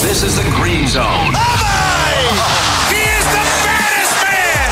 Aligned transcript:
This 0.00 0.22
is 0.22 0.34
the 0.36 0.42
Green 0.56 0.86
Zone. 0.88 1.32
He 2.88 3.00
is 3.04 3.24
the 3.30 3.44
baddest 3.62 4.14
man 4.24 4.68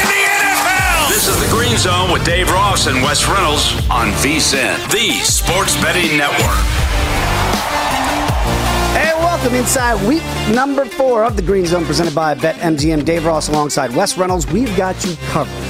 in 0.00 0.06
the 0.12 0.22
NFL. 0.42 1.08
This 1.08 1.28
is 1.28 1.36
the 1.40 1.48
Green 1.54 1.76
Zone 1.78 2.12
with 2.12 2.24
Dave 2.24 2.50
Ross 2.50 2.86
and 2.86 3.02
Wes 3.02 3.26
Reynolds 3.28 3.72
on 3.90 4.08
VSIN, 4.22 4.76
the 4.90 5.12
Sports 5.24 5.74
Betting 5.80 6.16
Network. 6.18 6.58
And 8.96 9.18
welcome 9.20 9.54
inside 9.54 10.06
week 10.06 10.22
number 10.54 10.84
four 10.84 11.24
of 11.24 11.36
the 11.36 11.42
Green 11.42 11.66
Zone 11.66 11.84
presented 11.84 12.14
by 12.14 12.34
BetMGM. 12.34 13.04
Dave 13.04 13.24
Ross 13.24 13.48
alongside 13.48 13.94
Wes 13.94 14.18
Reynolds. 14.18 14.46
We've 14.50 14.74
got 14.76 15.02
you 15.06 15.16
covered 15.28 15.64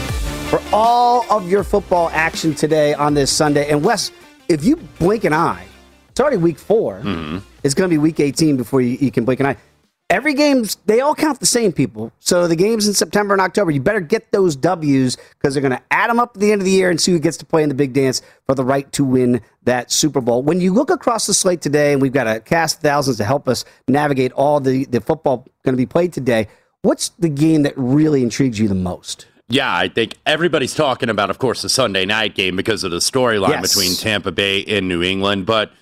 for 0.51 0.61
all 0.73 1.25
of 1.31 1.49
your 1.49 1.63
football 1.63 2.09
action 2.13 2.55
today 2.55 2.95
on 2.95 3.15
this 3.15 3.31
Sunday. 3.31 3.69
And 3.71 3.85
Wes, 3.85 4.11
if 4.49 4.65
you 4.65 4.77
blink 4.99 5.25
an 5.25 5.33
eye, 5.35 5.67
it's 6.09 6.21
already 6.21 6.39
week 6.39 6.59
4 6.59 7.01
Mm-hmm. 7.01 7.39
It's 7.65 7.75
going 7.75 7.89
to 7.91 7.95
be 7.95 7.99
week 7.99 8.21
18 8.21 8.57
before 8.57 8.81
you, 8.81 8.97
you 9.01 9.11
can 9.11 9.25
blink 9.25 9.41
an 9.41 9.47
eye. 9.47 9.57
Every 10.11 10.35
game's, 10.35 10.77
they 10.85 11.01
all 11.01 11.15
count 11.15 11.41
the 11.41 11.47
same, 11.47 11.73
people. 11.73 12.13
So 12.21 12.47
the 12.47 12.55
games 12.57 12.87
in 12.87 12.93
September 12.93 13.33
and 13.33 13.41
October, 13.41 13.71
you 13.71 13.81
better 13.81 14.01
get 14.01 14.31
those 14.33 14.55
W's 14.55 15.17
because 15.17 15.55
they're 15.55 15.63
going 15.63 15.77
to 15.77 15.83
add 15.91 16.11
them 16.11 16.21
up 16.21 16.33
at 16.37 16.41
the 16.41 16.53
end 16.53 16.61
of 16.61 16.67
the 16.67 16.71
year 16.71 16.91
and 16.91 17.01
see 17.01 17.11
who 17.11 17.19
gets 17.19 17.39
to 17.39 17.47
play 17.47 17.63
in 17.63 17.71
the 17.71 17.75
big 17.75 17.95
dance 17.95 18.21
for 18.47 18.55
the 18.55 18.65
right 18.65 18.93
to 18.93 19.03
win 19.03 19.41
that 19.63 19.91
Super 19.91 20.21
Bowl. 20.21 20.43
When 20.43 20.61
you 20.61 20.75
look 20.75 20.91
across 20.91 21.27
the 21.27 21.33
slate 21.33 21.63
today, 21.63 21.95
and 21.95 22.03
we've 22.03 22.13
got 22.13 22.29
a 22.29 22.39
cast 22.41 22.77
of 22.77 22.83
thousands 22.83 23.17
to 23.17 23.25
help 23.25 23.49
us 23.49 23.65
navigate 23.89 24.31
all 24.33 24.61
the, 24.61 24.85
the 24.85 25.01
football 25.01 25.49
going 25.65 25.73
to 25.73 25.79
be 25.79 25.87
played 25.87 26.13
today, 26.13 26.49
what's 26.83 27.09
the 27.19 27.31
game 27.31 27.63
that 27.63 27.73
really 27.79 28.23
intrigues 28.23 28.59
you 28.59 28.69
the 28.69 28.75
most? 28.75 29.27
Yeah, 29.49 29.75
I 29.75 29.89
think 29.89 30.17
everybody's 30.27 30.75
talking 30.75 31.09
about, 31.09 31.31
of 31.31 31.39
course, 31.39 31.63
the 31.63 31.71
Sunday 31.71 32.05
night 32.05 32.35
game 32.35 32.57
because 32.57 32.85
of 32.85 32.91
the 32.91 32.99
storyline 32.99 33.49
Yes. 33.49 33.75
between 33.75 33.95
Tampa 33.97 34.33
Bay 34.33 34.65
and 34.65 34.87
New 34.87 35.03
England. 35.03 35.47
But 35.47 35.73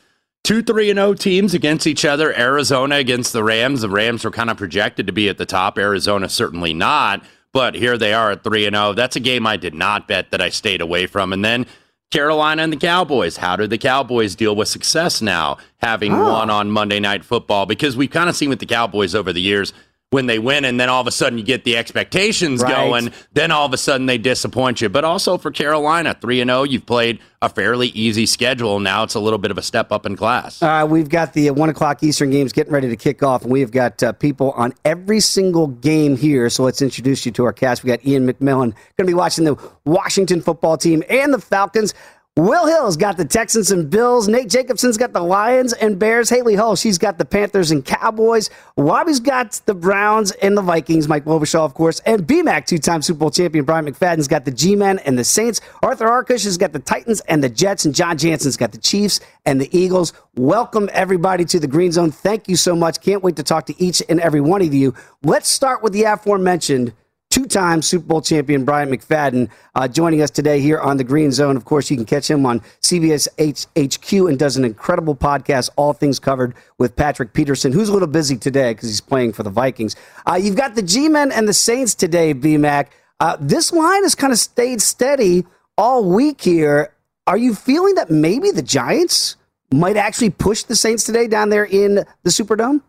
two, 0.44 0.62
three, 0.62 0.90
and 0.90 0.98
O 0.98 1.14
teams 1.14 1.54
against 1.54 1.86
each 1.86 2.04
other. 2.04 2.36
Arizona 2.38 2.96
against 2.96 3.32
the 3.32 3.44
Rams. 3.44 3.80
The 3.82 3.88
Rams 3.88 4.24
were 4.24 4.30
kind 4.30 4.50
of 4.50 4.56
projected 4.56 5.06
to 5.06 5.12
be 5.12 5.28
at 5.28 5.38
the 5.38 5.46
top. 5.46 5.78
Arizona 5.78 6.28
certainly 6.28 6.74
not. 6.74 7.24
But 7.52 7.74
here 7.74 7.98
they 7.98 8.14
are 8.14 8.30
at 8.32 8.42
three 8.44 8.64
and 8.66 8.74
zero. 8.74 8.94
That's 8.94 9.16
a 9.16 9.20
game 9.20 9.46
I 9.46 9.56
did 9.58 9.74
not 9.74 10.08
bet 10.08 10.30
that 10.30 10.40
I 10.40 10.48
stayed 10.48 10.80
away 10.80 11.06
from. 11.06 11.32
And 11.34 11.44
then 11.44 11.66
Carolina 12.10 12.62
and 12.62 12.72
the 12.72 12.78
Cowboys. 12.78 13.36
How 13.38 13.56
did 13.56 13.70
the 13.70 13.78
Cowboys 13.78 14.34
deal 14.34 14.56
with 14.56 14.68
success 14.68 15.20
now, 15.22 15.58
having 15.78 16.12
Oh. 16.14 16.32
won 16.32 16.50
on 16.50 16.70
Monday 16.70 16.98
Night 17.00 17.24
Football? 17.24 17.66
Because 17.66 17.96
we've 17.96 18.10
kind 18.10 18.28
of 18.30 18.36
seen 18.36 18.48
with 18.48 18.58
the 18.58 18.66
Cowboys 18.66 19.14
over 19.14 19.32
the 19.32 19.40
years 19.40 19.72
when 20.12 20.26
they 20.26 20.38
win, 20.38 20.64
and 20.66 20.78
then 20.78 20.90
all 20.90 21.00
of 21.00 21.06
a 21.06 21.10
sudden 21.10 21.38
you 21.38 21.44
get 21.44 21.64
the 21.64 21.76
expectations 21.76 22.62
Right. 22.62 22.74
going. 22.74 23.12
Then 23.32 23.50
all 23.50 23.64
of 23.64 23.72
a 23.72 23.78
sudden 23.78 24.06
they 24.06 24.18
disappoint 24.18 24.82
you. 24.82 24.90
But 24.90 25.04
also 25.04 25.38
for 25.38 25.50
Carolina, 25.50 26.14
three 26.20 26.40
and 26.42 26.50
zero, 26.50 26.64
you've 26.64 26.84
played 26.84 27.18
a 27.40 27.48
fairly 27.48 27.88
easy 27.88 28.26
schedule. 28.26 28.78
Now 28.78 29.04
it's 29.04 29.14
a 29.14 29.20
little 29.20 29.38
bit 29.38 29.50
of 29.50 29.56
a 29.56 29.62
step 29.62 29.90
up 29.90 30.04
in 30.04 30.14
class. 30.14 30.62
Uh, 30.62 30.86
we've 30.88 31.08
got 31.08 31.32
the 31.32 31.48
uh, 31.48 31.54
one 31.54 31.70
o'clock 31.70 32.02
Eastern 32.02 32.30
games 32.30 32.52
getting 32.52 32.72
ready 32.74 32.90
to 32.90 32.96
kick 32.96 33.22
off, 33.22 33.42
and 33.42 33.50
we've 33.50 33.70
got 33.72 34.02
uh, 34.02 34.12
people 34.12 34.52
on 34.52 34.74
every 34.84 35.18
single 35.20 35.66
game 35.68 36.16
here. 36.16 36.50
So 36.50 36.62
let's 36.62 36.82
introduce 36.82 37.24
you 37.24 37.32
to 37.32 37.44
our 37.44 37.52
cast. 37.54 37.82
We 37.82 37.88
got 37.88 38.04
Ian 38.06 38.26
McMillan 38.30 38.72
going 38.72 38.74
to 38.98 39.04
be 39.04 39.14
watching 39.14 39.44
the 39.44 39.56
Washington 39.86 40.42
football 40.42 40.76
team 40.76 41.02
and 41.08 41.32
the 41.32 41.40
Falcons. 41.40 41.94
Will 42.38 42.66
Hill's 42.66 42.96
got 42.96 43.18
the 43.18 43.26
Texans 43.26 43.70
and 43.72 43.90
Bills. 43.90 44.26
Nate 44.26 44.48
Jacobson's 44.48 44.96
got 44.96 45.12
the 45.12 45.20
Lions 45.20 45.74
and 45.74 45.98
Bears. 45.98 46.30
Haley 46.30 46.54
Hull, 46.54 46.76
she's 46.76 46.96
got 46.96 47.18
the 47.18 47.26
Panthers 47.26 47.70
and 47.70 47.84
Cowboys. 47.84 48.48
Wobby's 48.74 49.20
got 49.20 49.60
the 49.66 49.74
Browns 49.74 50.30
and 50.30 50.56
the 50.56 50.62
Vikings. 50.62 51.08
Mike 51.08 51.26
Wobschall, 51.26 51.66
of 51.66 51.74
course. 51.74 52.00
And 52.06 52.26
BMAC, 52.26 52.64
two-time 52.64 53.02
Super 53.02 53.18
Bowl 53.18 53.30
champion 53.30 53.66
Bryant 53.66 53.86
McFadden's 53.86 54.28
got 54.28 54.46
the 54.46 54.50
G-Men 54.50 55.00
and 55.00 55.18
the 55.18 55.24
Saints. 55.24 55.60
Arthur 55.82 56.06
Arkush 56.06 56.44
has 56.44 56.56
got 56.56 56.72
the 56.72 56.78
Titans 56.78 57.20
and 57.28 57.44
the 57.44 57.50
Jets. 57.50 57.84
And 57.84 57.94
John 57.94 58.16
Jansen's 58.16 58.56
got 58.56 58.72
the 58.72 58.78
Chiefs 58.78 59.20
and 59.44 59.60
the 59.60 59.68
Eagles. 59.78 60.14
Welcome, 60.34 60.88
everybody, 60.94 61.44
to 61.44 61.60
the 61.60 61.66
Green 61.66 61.92
Zone. 61.92 62.10
Thank 62.10 62.48
you 62.48 62.56
so 62.56 62.74
much. 62.74 63.02
Can't 63.02 63.22
wait 63.22 63.36
to 63.36 63.42
talk 63.42 63.66
to 63.66 63.78
each 63.78 64.02
and 64.08 64.18
every 64.20 64.40
one 64.40 64.62
of 64.62 64.72
you. 64.72 64.94
Let's 65.22 65.50
start 65.50 65.82
with 65.82 65.92
the 65.92 66.04
aforementioned 66.04 66.94
two-time 67.32 67.80
Super 67.80 68.04
Bowl 68.04 68.20
champion 68.20 68.62
Bryant 68.62 68.92
McFadden 68.92 69.48
uh, 69.74 69.88
joining 69.88 70.20
us 70.20 70.30
today 70.30 70.60
here 70.60 70.78
on 70.78 70.98
the 70.98 71.04
Green 71.04 71.32
Zone. 71.32 71.56
Of 71.56 71.64
course, 71.64 71.90
you 71.90 71.96
can 71.96 72.04
catch 72.04 72.30
him 72.30 72.44
on 72.44 72.60
CBS 72.82 73.26
HQ 73.74 74.28
and 74.28 74.38
does 74.38 74.58
an 74.58 74.66
incredible 74.66 75.16
podcast, 75.16 75.70
All 75.76 75.94
Things 75.94 76.18
Covered, 76.18 76.54
with 76.76 76.94
Patrick 76.94 77.32
Peterson, 77.32 77.72
who's 77.72 77.88
a 77.88 77.92
little 77.94 78.06
busy 78.06 78.36
today 78.36 78.74
because 78.74 78.90
he's 78.90 79.00
playing 79.00 79.32
for 79.32 79.44
the 79.44 79.50
Vikings. 79.50 79.96
Uh, 80.26 80.34
you've 80.34 80.56
got 80.56 80.74
the 80.74 80.82
G-Men 80.82 81.32
and 81.32 81.48
the 81.48 81.54
Saints 81.54 81.94
today, 81.94 82.34
BMAC. 82.34 82.88
Uh, 83.18 83.38
this 83.40 83.72
line 83.72 84.02
has 84.02 84.14
kind 84.14 84.34
of 84.34 84.38
stayed 84.38 84.82
steady 84.82 85.46
all 85.78 86.04
week 86.04 86.42
here. 86.42 86.92
Are 87.26 87.38
you 87.38 87.54
feeling 87.54 87.94
that 87.94 88.10
maybe 88.10 88.50
the 88.50 88.60
Giants 88.60 89.36
might 89.72 89.96
actually 89.96 90.30
push 90.30 90.64
the 90.64 90.76
Saints 90.76 91.04
today 91.04 91.28
down 91.28 91.48
there 91.48 91.64
in 91.64 91.94
the 91.94 92.30
Superdome? 92.30 92.82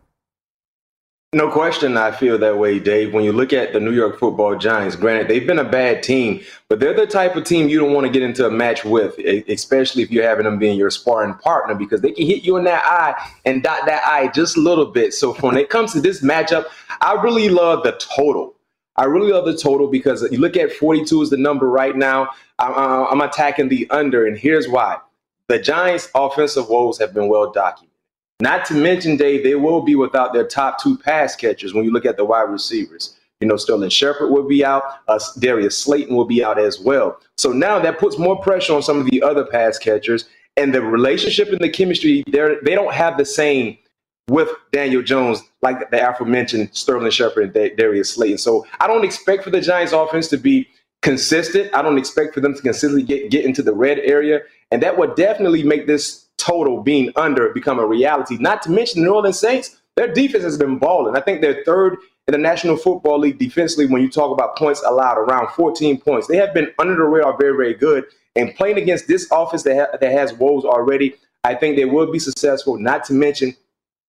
No 1.34 1.50
question, 1.50 1.96
I 1.96 2.12
feel 2.12 2.38
that 2.38 2.58
way, 2.58 2.78
Dave. 2.78 3.12
When 3.12 3.24
you 3.24 3.32
look 3.32 3.52
at 3.52 3.72
the 3.72 3.80
New 3.80 3.90
York 3.92 4.20
football 4.20 4.56
Giants, 4.56 4.96
granted, 4.96 5.28
they've 5.28 5.46
been 5.46 5.58
a 5.58 5.64
bad 5.68 6.02
team, 6.04 6.40
but 6.68 6.80
they're 6.80 6.94
the 6.94 7.08
type 7.08 7.36
of 7.36 7.44
team 7.44 7.68
you 7.68 7.80
don't 7.80 7.92
want 7.92 8.06
to 8.06 8.12
get 8.12 8.22
into 8.22 8.46
a 8.46 8.50
match 8.52 8.84
with, 8.84 9.18
especially 9.18 10.04
if 10.04 10.12
you're 10.12 10.24
having 10.26 10.44
them 10.44 10.60
being 10.60 10.78
your 10.78 10.90
sparring 10.90 11.34
partner, 11.34 11.74
because 11.74 12.02
they 12.02 12.12
can 12.12 12.24
hit 12.24 12.44
you 12.44 12.56
in 12.56 12.64
that 12.64 12.84
eye 12.86 13.30
and 13.44 13.64
dot 13.64 13.80
that 13.86 14.04
eye 14.06 14.28
just 14.28 14.56
a 14.56 14.60
little 14.60 14.86
bit. 14.86 15.12
So 15.12 15.34
when 15.34 15.56
it 15.56 15.70
comes 15.70 15.92
to 15.94 16.00
this 16.00 16.22
matchup, 16.22 16.66
I 17.00 17.14
really 17.20 17.48
love 17.50 17.82
the 17.82 17.92
total. 18.16 18.54
I 18.96 19.06
really 19.06 19.32
love 19.32 19.44
the 19.44 19.56
total 19.58 19.88
because 19.88 20.22
you 20.30 20.38
look 20.38 20.56
at 20.56 20.72
42 20.72 21.22
is 21.22 21.30
the 21.30 21.36
number 21.36 21.68
right 21.68 21.96
now. 21.96 22.30
I- 22.60 22.68
I- 22.72 23.10
I'm 23.10 23.20
attacking 23.20 23.70
the 23.70 23.88
under, 23.90 24.26
and 24.26 24.38
here's 24.38 24.68
why. 24.68 24.98
the 25.48 25.58
Giants' 25.58 26.08
offensive 26.14 26.70
woes 26.70 26.98
have 27.00 27.12
been 27.12 27.28
well 27.28 27.52
documented. 27.52 27.93
Not 28.44 28.66
to 28.66 28.74
mention, 28.74 29.16
Dave, 29.16 29.42
they 29.42 29.54
will 29.54 29.80
be 29.80 29.94
without 29.94 30.34
their 30.34 30.46
top 30.46 30.78
two 30.78 30.98
pass 30.98 31.34
catchers 31.34 31.72
when 31.72 31.82
you 31.82 31.90
look 31.90 32.04
at 32.04 32.18
the 32.18 32.26
wide 32.26 32.42
receivers. 32.42 33.16
You 33.40 33.48
know, 33.48 33.56
Sterling 33.56 33.88
Shepard 33.88 34.30
will 34.30 34.46
be 34.46 34.62
out. 34.62 34.82
Uh, 35.08 35.18
Darius 35.38 35.78
Slayton 35.78 36.14
will 36.14 36.26
be 36.26 36.44
out 36.44 36.58
as 36.58 36.78
well. 36.78 37.18
So 37.38 37.52
now 37.52 37.78
that 37.78 37.98
puts 37.98 38.18
more 38.18 38.38
pressure 38.38 38.74
on 38.74 38.82
some 38.82 39.00
of 39.00 39.06
the 39.06 39.22
other 39.22 39.46
pass 39.46 39.78
catchers. 39.78 40.26
And 40.58 40.74
the 40.74 40.82
relationship 40.82 41.48
and 41.48 41.58
the 41.58 41.70
chemistry, 41.70 42.22
they're, 42.26 42.60
they 42.60 42.74
don't 42.74 42.92
have 42.92 43.16
the 43.16 43.24
same 43.24 43.78
with 44.28 44.50
Daniel 44.72 45.00
Jones 45.00 45.40
like 45.62 45.90
the 45.90 46.06
aforementioned 46.06 46.68
Sterling 46.72 47.12
Shepard 47.12 47.56
and 47.56 47.76
Darius 47.78 48.12
Slayton. 48.12 48.36
So 48.36 48.66
I 48.78 48.86
don't 48.86 49.06
expect 49.06 49.44
for 49.44 49.50
the 49.50 49.62
Giants 49.62 49.94
offense 49.94 50.28
to 50.28 50.36
be 50.36 50.68
consistent. 51.00 51.74
I 51.74 51.80
don't 51.80 51.96
expect 51.96 52.34
for 52.34 52.42
them 52.42 52.54
to 52.54 52.60
consistently 52.60 53.04
get, 53.04 53.30
get 53.30 53.46
into 53.46 53.62
the 53.62 53.72
red 53.72 54.00
area. 54.00 54.42
And 54.70 54.82
that 54.82 54.98
would 54.98 55.14
definitely 55.14 55.62
make 55.62 55.86
this 55.86 56.23
total 56.44 56.82
being 56.82 57.12
under 57.16 57.48
become 57.50 57.78
a 57.78 57.86
reality. 57.86 58.36
Not 58.38 58.62
to 58.62 58.70
mention 58.70 59.00
the 59.00 59.08
New 59.08 59.14
Orleans 59.14 59.38
Saints, 59.38 59.80
their 59.96 60.12
defense 60.12 60.44
has 60.44 60.58
been 60.58 60.78
balling. 60.78 61.16
I 61.16 61.20
think 61.20 61.40
they're 61.40 61.64
third 61.64 61.96
in 62.26 62.32
the 62.32 62.38
National 62.38 62.76
Football 62.76 63.20
League 63.20 63.38
defensively 63.38 63.86
when 63.86 64.02
you 64.02 64.10
talk 64.10 64.32
about 64.32 64.56
points 64.56 64.82
allowed, 64.84 65.18
around 65.18 65.48
14 65.50 66.00
points. 66.00 66.26
They 66.26 66.36
have 66.36 66.54
been 66.54 66.72
under 66.78 66.96
the 66.96 67.04
radar 67.04 67.36
very, 67.38 67.56
very 67.56 67.74
good. 67.74 68.04
And 68.36 68.54
playing 68.54 68.78
against 68.78 69.06
this 69.06 69.28
offense 69.30 69.62
that, 69.62 69.76
ha- 69.76 69.96
that 69.98 70.12
has 70.12 70.32
woes 70.34 70.64
already, 70.64 71.14
I 71.44 71.54
think 71.54 71.76
they 71.76 71.84
will 71.84 72.10
be 72.10 72.18
successful. 72.18 72.78
Not 72.78 73.04
to 73.04 73.12
mention, 73.12 73.54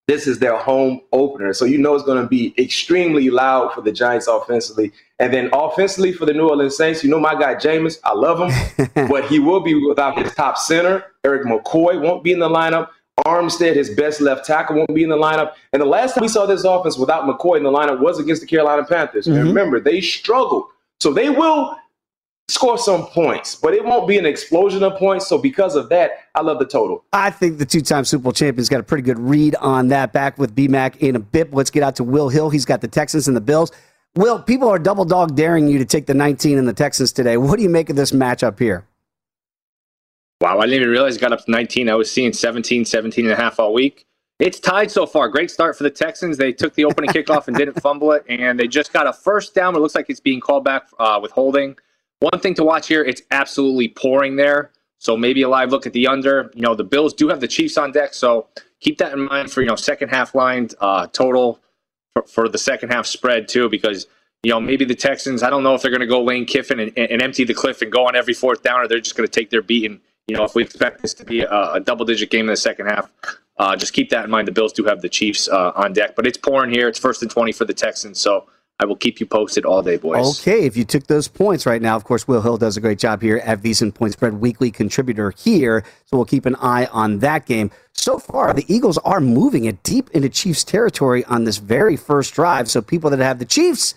this 0.07 0.27
is 0.27 0.39
their 0.39 0.57
home 0.57 1.01
opener. 1.11 1.53
So 1.53 1.65
you 1.65 1.77
know 1.77 1.95
it's 1.95 2.05
going 2.05 2.21
to 2.21 2.27
be 2.27 2.53
extremely 2.57 3.29
loud 3.29 3.73
for 3.73 3.81
the 3.81 3.91
Giants 3.91 4.27
offensively. 4.27 4.91
And 5.19 5.33
then 5.33 5.49
offensively 5.53 6.11
for 6.11 6.25
the 6.25 6.33
New 6.33 6.49
Orleans 6.49 6.75
Saints, 6.75 7.03
you 7.03 7.09
know 7.09 7.19
my 7.19 7.35
guy 7.35 7.55
Jameis, 7.55 7.99
I 8.03 8.13
love 8.13 8.39
him, 8.39 8.89
but 9.09 9.25
he 9.25 9.39
will 9.39 9.61
be 9.61 9.73
without 9.73 10.17
his 10.17 10.33
top 10.33 10.57
center. 10.57 11.05
Erik 11.23 11.43
McCoy 11.43 12.01
won't 12.01 12.23
be 12.23 12.31
in 12.31 12.39
the 12.39 12.49
lineup. 12.49 12.89
Armstead, 13.25 13.75
his 13.75 13.89
best 13.91 14.19
left 14.19 14.45
tackle, 14.45 14.75
won't 14.75 14.93
be 14.93 15.03
in 15.03 15.09
the 15.09 15.17
lineup. 15.17 15.53
And 15.71 15.81
the 15.81 15.85
last 15.85 16.15
time 16.15 16.21
we 16.23 16.27
saw 16.27 16.45
this 16.45 16.65
offense 16.65 16.97
without 16.97 17.23
McCoy 17.23 17.57
in 17.57 17.63
the 17.63 17.71
lineup 17.71 18.01
was 18.01 18.19
against 18.19 18.41
the 18.41 18.47
Carolina 18.47 18.83
Panthers. 18.83 19.25
Mm-hmm. 19.25 19.37
And 19.37 19.47
remember, 19.47 19.79
they 19.79 20.01
struggled. 20.01 20.65
So 20.99 21.13
they 21.13 21.29
will 21.29 21.77
score 22.49 22.77
some 22.77 23.07
points, 23.07 23.55
but 23.55 23.73
it 23.73 23.83
won't 23.83 24.07
be 24.07 24.17
an 24.17 24.25
explosion 24.25 24.83
of 24.83 24.97
points. 24.97 25.27
So 25.27 25.37
because 25.37 25.75
of 25.75 25.87
that, 25.89 26.11
I 26.35 26.41
love 26.41 26.59
the 26.59 26.65
total. 26.65 27.05
I 27.13 27.31
think 27.31 27.57
the 27.57 27.65
two-time 27.65 28.03
Super 28.03 28.23
Bowl 28.23 28.33
champion's 28.33 28.69
got 28.69 28.81
a 28.81 28.83
pretty 28.83 29.03
good 29.03 29.17
read 29.17 29.55
on 29.55 29.87
that. 29.87 30.11
Back 30.11 30.37
with 30.37 30.53
BMAC 30.53 30.97
in 30.97 31.15
a 31.15 31.19
bit. 31.19 31.53
Let's 31.53 31.71
get 31.71 31.83
out 31.83 31.95
to 31.95 32.03
Will 32.03 32.27
Hill. 32.27 32.49
He's 32.49 32.65
got 32.65 32.81
the 32.81 32.87
Texans 32.89 33.29
and 33.29 33.35
the 33.35 33.41
Bills. 33.41 33.71
Will, 34.15 34.41
people 34.41 34.69
are 34.69 34.79
double 34.79 35.03
dog 35.03 35.35
daring 35.35 35.67
you 35.67 35.77
to 35.77 35.85
take 35.85 36.05
the 36.05 36.13
19 36.13 36.57
and 36.57 36.67
the 36.67 36.73
Texans 36.73 37.11
today. 37.11 37.35
What 37.35 37.57
do 37.57 37.63
you 37.63 37.69
make 37.69 37.89
of 37.89 37.97
this 37.97 38.11
matchup 38.11 38.57
here? 38.59 38.85
Wow, 40.39 40.59
I 40.59 40.65
didn't 40.65 40.81
even 40.81 40.89
realize 40.89 41.17
it 41.17 41.19
got 41.19 41.33
up 41.33 41.43
to 41.43 41.51
19. 41.51 41.89
I 41.89 41.95
was 41.95 42.09
seeing 42.09 42.31
17, 42.31 42.85
17 42.85 43.25
and 43.25 43.33
a 43.33 43.35
half 43.35 43.59
all 43.59 43.73
week. 43.73 44.05
It's 44.39 44.59
tied 44.59 44.89
so 44.89 45.05
far. 45.05 45.27
Great 45.27 45.51
start 45.51 45.77
for 45.77 45.83
the 45.83 45.89
Texans. 45.89 46.37
They 46.37 46.53
took 46.53 46.75
the 46.75 46.85
opening 46.85 47.09
kickoff 47.09 47.47
and 47.47 47.57
didn't 47.57 47.81
fumble 47.81 48.11
it, 48.13 48.25
and 48.29 48.59
they 48.59 48.67
just 48.67 48.93
got 48.93 49.07
a 49.07 49.13
first 49.13 49.53
down. 49.53 49.75
It 49.75 49.79
looks 49.79 49.95
like 49.95 50.09
it's 50.09 50.19
being 50.19 50.39
called 50.39 50.63
back 50.63 50.87
uh, 50.97 51.19
with 51.21 51.31
holding. 51.31 51.77
One 52.19 52.39
thing 52.39 52.53
to 52.55 52.63
watch 52.63 52.87
here, 52.87 53.03
it's 53.03 53.21
absolutely 53.31 53.89
pouring 53.89 54.37
there. 54.37 54.71
So 54.99 55.17
maybe 55.17 55.41
a 55.41 55.49
live 55.49 55.71
look 55.71 55.85
at 55.85 55.93
the 55.93 56.07
under. 56.07 56.51
You 56.53 56.61
know, 56.61 56.73
the 56.75 56.83
Bills 56.83 57.13
do 57.13 57.27
have 57.29 57.41
the 57.41 57.47
Chiefs 57.47 57.77
on 57.77 57.91
deck, 57.91 58.13
so 58.13 58.47
keep 58.79 58.97
that 58.99 59.13
in 59.13 59.25
mind 59.25 59.51
for, 59.51 59.61
you 59.61 59.67
know, 59.67 59.75
second 59.75 60.09
half 60.09 60.35
line 60.35 60.69
uh, 60.79 61.07
total 61.07 61.59
for, 62.15 62.23
for 62.23 62.49
the 62.49 62.57
second 62.57 62.91
half 62.91 63.05
spread 63.05 63.47
too, 63.47 63.69
because 63.69 64.07
you 64.43 64.51
know, 64.51 64.59
maybe 64.59 64.85
the 64.85 64.95
Texans, 64.95 65.43
I 65.43 65.49
don't 65.49 65.63
know 65.63 65.73
if 65.73 65.81
they're 65.81 65.91
going 65.91 66.01
to 66.01 66.07
go 66.07 66.23
Lane 66.23 66.45
Kiffin 66.45 66.79
and, 66.79 66.95
and, 66.97 67.19
empty 67.19 67.43
the 67.43 67.53
cliff 67.55 67.81
and 67.81 67.91
go 67.91 68.07
on 68.07 68.15
every 68.15 68.33
fourth 68.33 68.61
down, 68.61 68.79
or 68.79 68.87
they're 68.87 68.99
just 68.99 69.17
going 69.17 69.27
to 69.27 69.31
take 69.31 69.49
their 69.49 69.63
beat 69.63 69.89
and 69.89 69.99
you 70.27 70.35
know, 70.35 70.43
if 70.43 70.55
we 70.55 70.63
expect 70.63 71.01
this 71.01 71.13
to 71.15 71.23
be 71.25 71.41
a, 71.41 71.73
a 71.73 71.79
double 71.79 72.05
digit 72.05 72.31
game 72.31 72.41
in 72.41 72.47
the 72.47 72.57
second 72.57 72.87
half, 72.87 73.11
uh, 73.57 73.75
just 73.75 73.93
keep 73.93 74.09
that 74.09 74.25
in 74.25 74.31
mind. 74.31 74.47
The 74.47 74.51
Bills 74.51 74.73
do 74.73 74.83
have 74.85 75.01
the 75.01 75.09
Chiefs 75.09 75.47
uh, 75.47 75.71
on 75.75 75.93
deck, 75.93 76.15
but 76.15 76.25
it's 76.25 76.37
pouring 76.37 76.71
here. 76.71 76.87
It's 76.87 76.99
first 76.99 77.21
and 77.21 77.29
20 77.29 77.51
for 77.51 77.65
the 77.65 77.73
Texans. 77.73 78.19
So 78.19 78.47
I 78.79 78.85
will 78.85 78.97
keep 78.97 79.21
you 79.21 79.25
posted 79.25 79.65
all 79.65 79.81
day, 79.81 79.95
boys. 79.95 80.41
Okay, 80.41 80.65
if 80.65 80.75
you 80.75 80.83
took 80.83 81.07
those 81.07 81.29
points 81.29 81.65
right 81.65 81.81
now, 81.81 81.95
of 81.95 82.03
course, 82.03 82.27
Will 82.27 82.41
Hill 82.41 82.57
does 82.57 82.75
a 82.75 82.81
great 82.81 82.99
job 82.99 83.21
here 83.21 83.37
at 83.37 83.61
VSiN 83.61 83.93
Point 83.93 84.13
Spread 84.13 84.33
Weekly 84.33 84.69
contributor 84.69 85.31
here. 85.31 85.85
So 86.05 86.17
we'll 86.17 86.25
keep 86.25 86.45
an 86.45 86.55
eye 86.55 86.85
on 86.87 87.19
that 87.19 87.45
game. 87.45 87.71
So 87.93 88.19
far, 88.19 88.53
the 88.53 88.65
Eagles 88.67 88.97
are 88.99 89.21
moving 89.21 89.63
it 89.63 89.81
deep 89.83 90.09
into 90.11 90.27
Chiefs 90.27 90.65
territory 90.65 91.23
on 91.25 91.45
this 91.45 91.57
very 91.57 91.95
first 91.95 92.33
drive. 92.33 92.69
So 92.69 92.81
people 92.81 93.09
that 93.11 93.19
have 93.19 93.39
the 93.39 93.45
Chiefs 93.45 93.95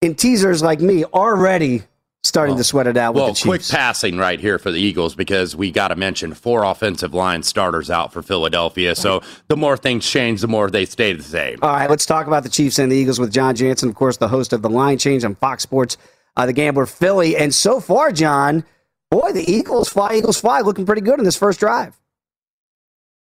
in 0.00 0.14
teasers 0.14 0.62
like 0.62 0.80
me 0.80 1.04
already 1.06 1.82
starting 2.24 2.54
well, 2.54 2.58
to 2.58 2.64
sweat 2.64 2.86
it 2.86 2.96
out 2.96 3.14
well, 3.14 3.26
with 3.26 3.34
the 3.34 3.38
Chiefs. 3.38 3.68
quick 3.68 3.78
passing 3.78 4.16
right 4.16 4.40
here 4.40 4.58
for 4.58 4.72
the 4.72 4.80
Eagles 4.80 5.14
because 5.14 5.54
we 5.54 5.70
got 5.70 5.88
to 5.88 5.96
mention 5.96 6.32
four 6.32 6.64
offensive 6.64 7.12
line 7.12 7.42
starters 7.42 7.90
out 7.90 8.12
for 8.12 8.22
Philadelphia. 8.22 8.94
So 8.94 9.22
the 9.48 9.56
more 9.56 9.76
things 9.76 10.08
change, 10.08 10.40
the 10.40 10.48
more 10.48 10.70
they 10.70 10.86
stay 10.86 11.12
the 11.12 11.22
same. 11.22 11.58
All 11.62 11.70
right, 11.70 11.88
let's 11.88 12.06
talk 12.06 12.26
about 12.26 12.42
the 12.42 12.48
Chiefs 12.48 12.78
and 12.78 12.90
the 12.90 12.96
Eagles 12.96 13.20
with 13.20 13.32
John 13.32 13.54
Jansen, 13.54 13.90
of 13.90 13.94
course, 13.94 14.16
the 14.16 14.28
host 14.28 14.52
of 14.52 14.62
the 14.62 14.70
Line 14.70 14.98
Change 14.98 15.24
on 15.24 15.34
Fox 15.34 15.62
Sports, 15.62 15.98
uh, 16.36 16.46
the 16.46 16.52
Gambler 16.52 16.86
Philly. 16.86 17.36
And 17.36 17.54
so 17.54 17.78
far, 17.78 18.10
John, 18.10 18.64
boy, 19.10 19.32
the 19.32 19.48
Eagles 19.50 19.90
fly, 19.90 20.14
Eagles 20.14 20.40
fly, 20.40 20.60
looking 20.60 20.86
pretty 20.86 21.02
good 21.02 21.18
in 21.18 21.24
this 21.24 21.36
first 21.36 21.60
drive. 21.60 21.94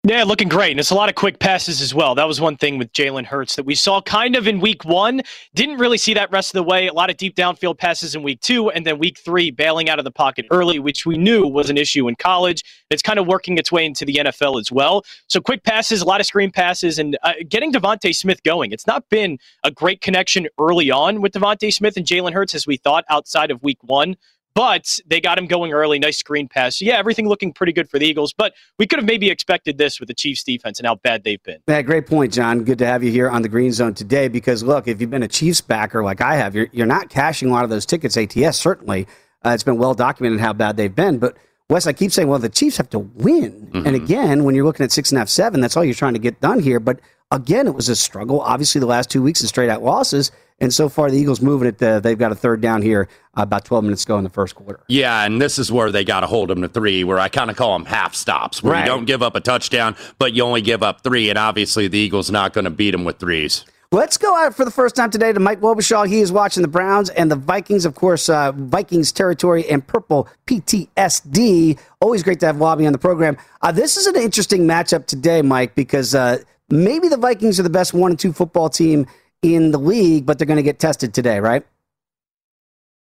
Yeah, 0.07 0.24
looking 0.24 0.48
great. 0.48 0.71
And 0.71 0.80
it's 0.80 0.92
a 0.92 0.95
lot 0.95 1.09
of 1.09 1.15
quick 1.15 1.38
passes 1.38 1.81
as 1.81 1.94
well. 1.94 2.15
That 2.15 2.30
was 2.30 2.39
one 2.39 2.56
thing 2.56 2.77
with 2.77 2.94
Jalen 2.94 3.25
Hurts 3.25 3.57
that 3.57 3.65
we 3.65 3.75
saw 3.75 4.00
kind 4.01 4.38
of 4.38 4.48
in 4.48 4.62
week 4.62 4.86
one. 4.86 5.21
Didn't 5.54 5.80
really 5.80 5.98
see 5.98 6.13
that 6.13 6.31
rest 6.31 6.51
of 6.51 6.54
the 6.54 6.63
way. 6.63 6.88
A 6.88 6.94
lot 6.94 7.09
of 7.09 7.18
deep 7.18 7.36
downfield 7.36 7.77
passes 7.77 8.15
in 8.15 8.24
week 8.24 8.39
two, 8.39 8.69
and 8.69 8.86
then 8.86 9.00
week 9.00 9.18
three, 9.18 9.51
bailing 9.51 9.89
out 9.89 10.00
of 10.00 10.06
the 10.06 10.12
pocket 10.12 10.45
early, 10.50 10.80
which 10.80 11.06
we 11.06 11.18
knew 11.18 11.45
was 11.45 11.69
an 11.69 11.75
issue 11.75 12.07
in 12.07 12.15
college. 12.15 12.63
It's 12.89 13.01
kind 13.01 13.19
of 13.19 13.27
working 13.27 13.57
its 13.57 13.69
way 13.69 13.86
into 13.86 14.06
the 14.06 14.13
NFL 14.13 14.62
as 14.62 14.71
well. 14.71 15.04
So 15.27 15.42
quick 15.42 15.65
passes, 15.65 16.01
a 16.01 16.06
lot 16.06 16.21
of 16.21 16.25
screen 16.25 16.51
passes, 16.51 17.00
and 17.00 17.18
uh, 17.24 17.33
getting 17.50 17.74
DeVonta 17.74 18.15
Smith 18.15 18.42
going. 18.44 18.71
It's 18.71 18.88
not 18.88 19.09
been 19.09 19.38
a 19.65 19.71
great 19.71 20.00
connection 20.00 20.48
early 20.57 20.89
on 20.89 21.19
with 21.19 21.33
DeVonta 21.33 21.74
Smith 21.74 21.98
and 21.98 22.06
Jalen 22.06 22.31
Hurts 22.31 22.56
as 22.56 22.65
we 22.65 22.77
thought 22.77 23.04
outside 23.09 23.51
of 23.51 23.62
week 23.62 23.80
one 23.81 24.15
but 24.57 24.98
they 25.06 25.21
got 25.21 25.38
him 25.38 25.45
going 25.45 25.71
early. 25.71 26.00
Nice 26.00 26.18
screen 26.18 26.48
pass. 26.48 26.80
So 26.80 26.86
yeah, 26.86 26.98
everything 26.98 27.27
looking 27.27 27.54
pretty 27.54 27.71
good 27.71 27.88
for 27.88 28.00
the 28.00 28.07
Eagles. 28.07 28.33
But 28.33 28.56
we 28.80 28.88
could 28.88 28.98
have 28.98 29.06
maybe 29.06 29.30
expected 29.30 29.77
this 29.77 30.00
with 30.00 30.07
the 30.07 30.15
Chiefs 30.15 30.44
defense 30.44 30.80
and 30.80 30.88
how 30.88 30.95
bad 30.95 31.24
they've 31.24 31.42
been. 31.44 31.59
Yeah, 31.68 31.83
great 31.83 32.07
point, 32.07 32.33
John. 32.33 32.63
Good 32.63 32.80
to 32.80 32.88
have 32.88 33.04
you 33.04 33.12
here 33.12 33.30
on 33.30 33.44
the 33.44 33.50
Green 33.50 33.71
Zone 33.71 33.94
today 33.94 34.27
because 34.27 34.63
look, 34.63 34.88
if 34.88 35.00
you've 35.00 35.12
been 35.12 35.21
a 35.21 35.27
Chiefs 35.27 35.62
backer 35.62 36.04
like 36.04 36.21
I 36.21 36.38
have, 36.38 36.56
you're, 36.56 36.69
you're 36.71 36.88
not 36.88 37.09
cashing 37.09 37.50
a 37.50 37.51
lot 37.51 37.65
of 37.65 37.69
those 37.69 37.86
tickets. 37.86 38.18
ATS 38.18 38.57
certainly. 38.57 39.06
Uh, 39.45 39.51
it's 39.51 39.62
been 39.62 39.77
well 39.77 39.94
documented 39.94 40.39
how 40.39 40.54
bad 40.54 40.75
they've 40.75 40.94
been, 40.94 41.19
but. 41.19 41.38
Wes, 41.69 41.86
I 41.86 41.92
keep 41.92 42.13
saying, 42.13 42.30
well, 42.30 42.39
the 42.39 42.48
Chiefs 42.48 42.77
have 42.77 42.89
to 42.92 43.00
win. 43.00 43.51
Mm-hmm. 43.51 43.88
And 43.88 43.94
again, 43.94 44.45
when 44.45 44.56
you're 44.56 44.63
looking 44.63 44.86
at 44.86 44.92
six 44.94 45.12
and 45.12 45.18
a 45.18 45.19
half, 45.19 45.27
seven, 45.27 45.59
that's 45.59 45.76
all 45.76 45.83
you're 45.83 45.94
trying 45.94 46.14
to 46.14 46.19
get 46.19 46.40
done 46.40 46.61
here. 46.61 46.80
But 46.80 47.02
again, 47.30 47.68
it 47.68 47.76
was 47.76 47.90
a 47.90 47.95
struggle. 47.97 48.40
Obviously, 48.40 48.80
the 48.80 48.87
last 48.87 49.09
two 49.09 49.21
weeks 49.21 49.44
of 49.44 49.49
straight 49.49 49.69
out 49.69 49.83
losses. 49.83 50.31
And 50.59 50.73
so 50.73 50.90
far, 50.90 51.11
the 51.11 51.18
Eagles 51.18 51.40
moving 51.40 51.68
it. 51.68 51.81
Uh, 51.81 51.99
they've 51.99 52.18
got 52.18 52.31
a 52.31 52.35
third 52.35 52.61
down 52.61 52.81
here 52.81 53.07
uh, 53.37 53.44
about 53.44 53.66
12 53.66 53.83
minutes 53.83 54.04
ago 54.04 54.18
in 54.18 54.23
the 54.23 54.30
first 54.30 54.56
quarter. 54.56 54.80
Yeah, 54.87 55.23
and 55.23 55.40
this 55.40 55.59
is 55.59 55.71
where 55.71 55.92
they 55.92 56.04
got 56.04 56.21
to 56.21 56.28
hold 56.28 56.49
them 56.49 56.61
to 56.64 56.68
three, 56.68 57.04
where 57.04 57.19
I 57.19 57.30
kind 57.30 57.52
of 57.52 57.57
call 57.57 57.78
them 57.78 57.85
half 57.85 58.16
stops, 58.16 58.64
where 58.64 58.73
right. 58.73 58.81
you 58.81 58.87
don't 58.87 59.06
give 59.06 59.21
up 59.21 59.35
a 59.35 59.40
touchdown, 59.40 59.95
but 60.18 60.33
you 60.33 60.44
only 60.44 60.61
give 60.61 60.81
up 60.81 61.04
three. 61.04 61.30
And 61.30 61.37
obviously, 61.37 61.87
the 61.87 61.99
Eagles 61.99 62.31
not 62.31 62.54
going 62.54 62.66
to 62.66 62.71
beat 62.71 62.92
them 62.92 63.06
with 63.06 63.19
threes. 63.19 63.66
Let's 63.92 64.18
go 64.18 64.35
out 64.35 64.54
for 64.54 64.66
the 64.66 64.71
first 64.71 64.97
time 64.97 65.11
today 65.11 65.31
to 65.31 65.40
Mike 65.40 65.61
Wobschall. 65.61 66.09
He 66.09 66.19
is 66.19 66.30
watching 66.30 66.61
the 66.61 66.68
Browns 66.68 67.09
and 67.11 67.31
the 67.31 67.37
Vikings, 67.37 67.85
of 67.85 67.95
course, 67.95 68.28
uh, 68.28 68.52
Vikings 68.52 69.14
territory 69.14 69.66
and 69.69 69.85
purple 69.85 70.28
PTSD. 70.45 71.80
Always 72.02 72.21
great 72.21 72.42
to 72.42 72.47
have 72.47 72.57
Wobby 72.57 72.85
on 72.85 72.92
the 72.92 72.97
program. 72.97 73.37
Uh, 73.61 73.71
this 73.71 73.95
is 73.95 74.06
an 74.06 74.18
interesting 74.18 74.64
matchup 74.64 75.06
today, 75.06 75.42
Mike, 75.42 75.73
because 75.73 76.14
uh, 76.14 76.40
maybe 76.69 77.07
the 77.07 77.16
Vikings 77.16 77.61
are 77.61 77.64
the 77.64 77.69
best 77.69 77.94
one 77.94 78.11
and 78.11 78.19
two 78.19 78.33
football 78.33 78.69
team 78.69 79.07
in 79.42 79.72
the 79.72 79.80
league, 79.80 80.26
but 80.26 80.38
they're 80.38 80.48
going 80.48 80.58
to 80.58 80.64
get 80.64 80.80
tested 80.80 81.14
today, 81.14 81.40
right? 81.40 81.66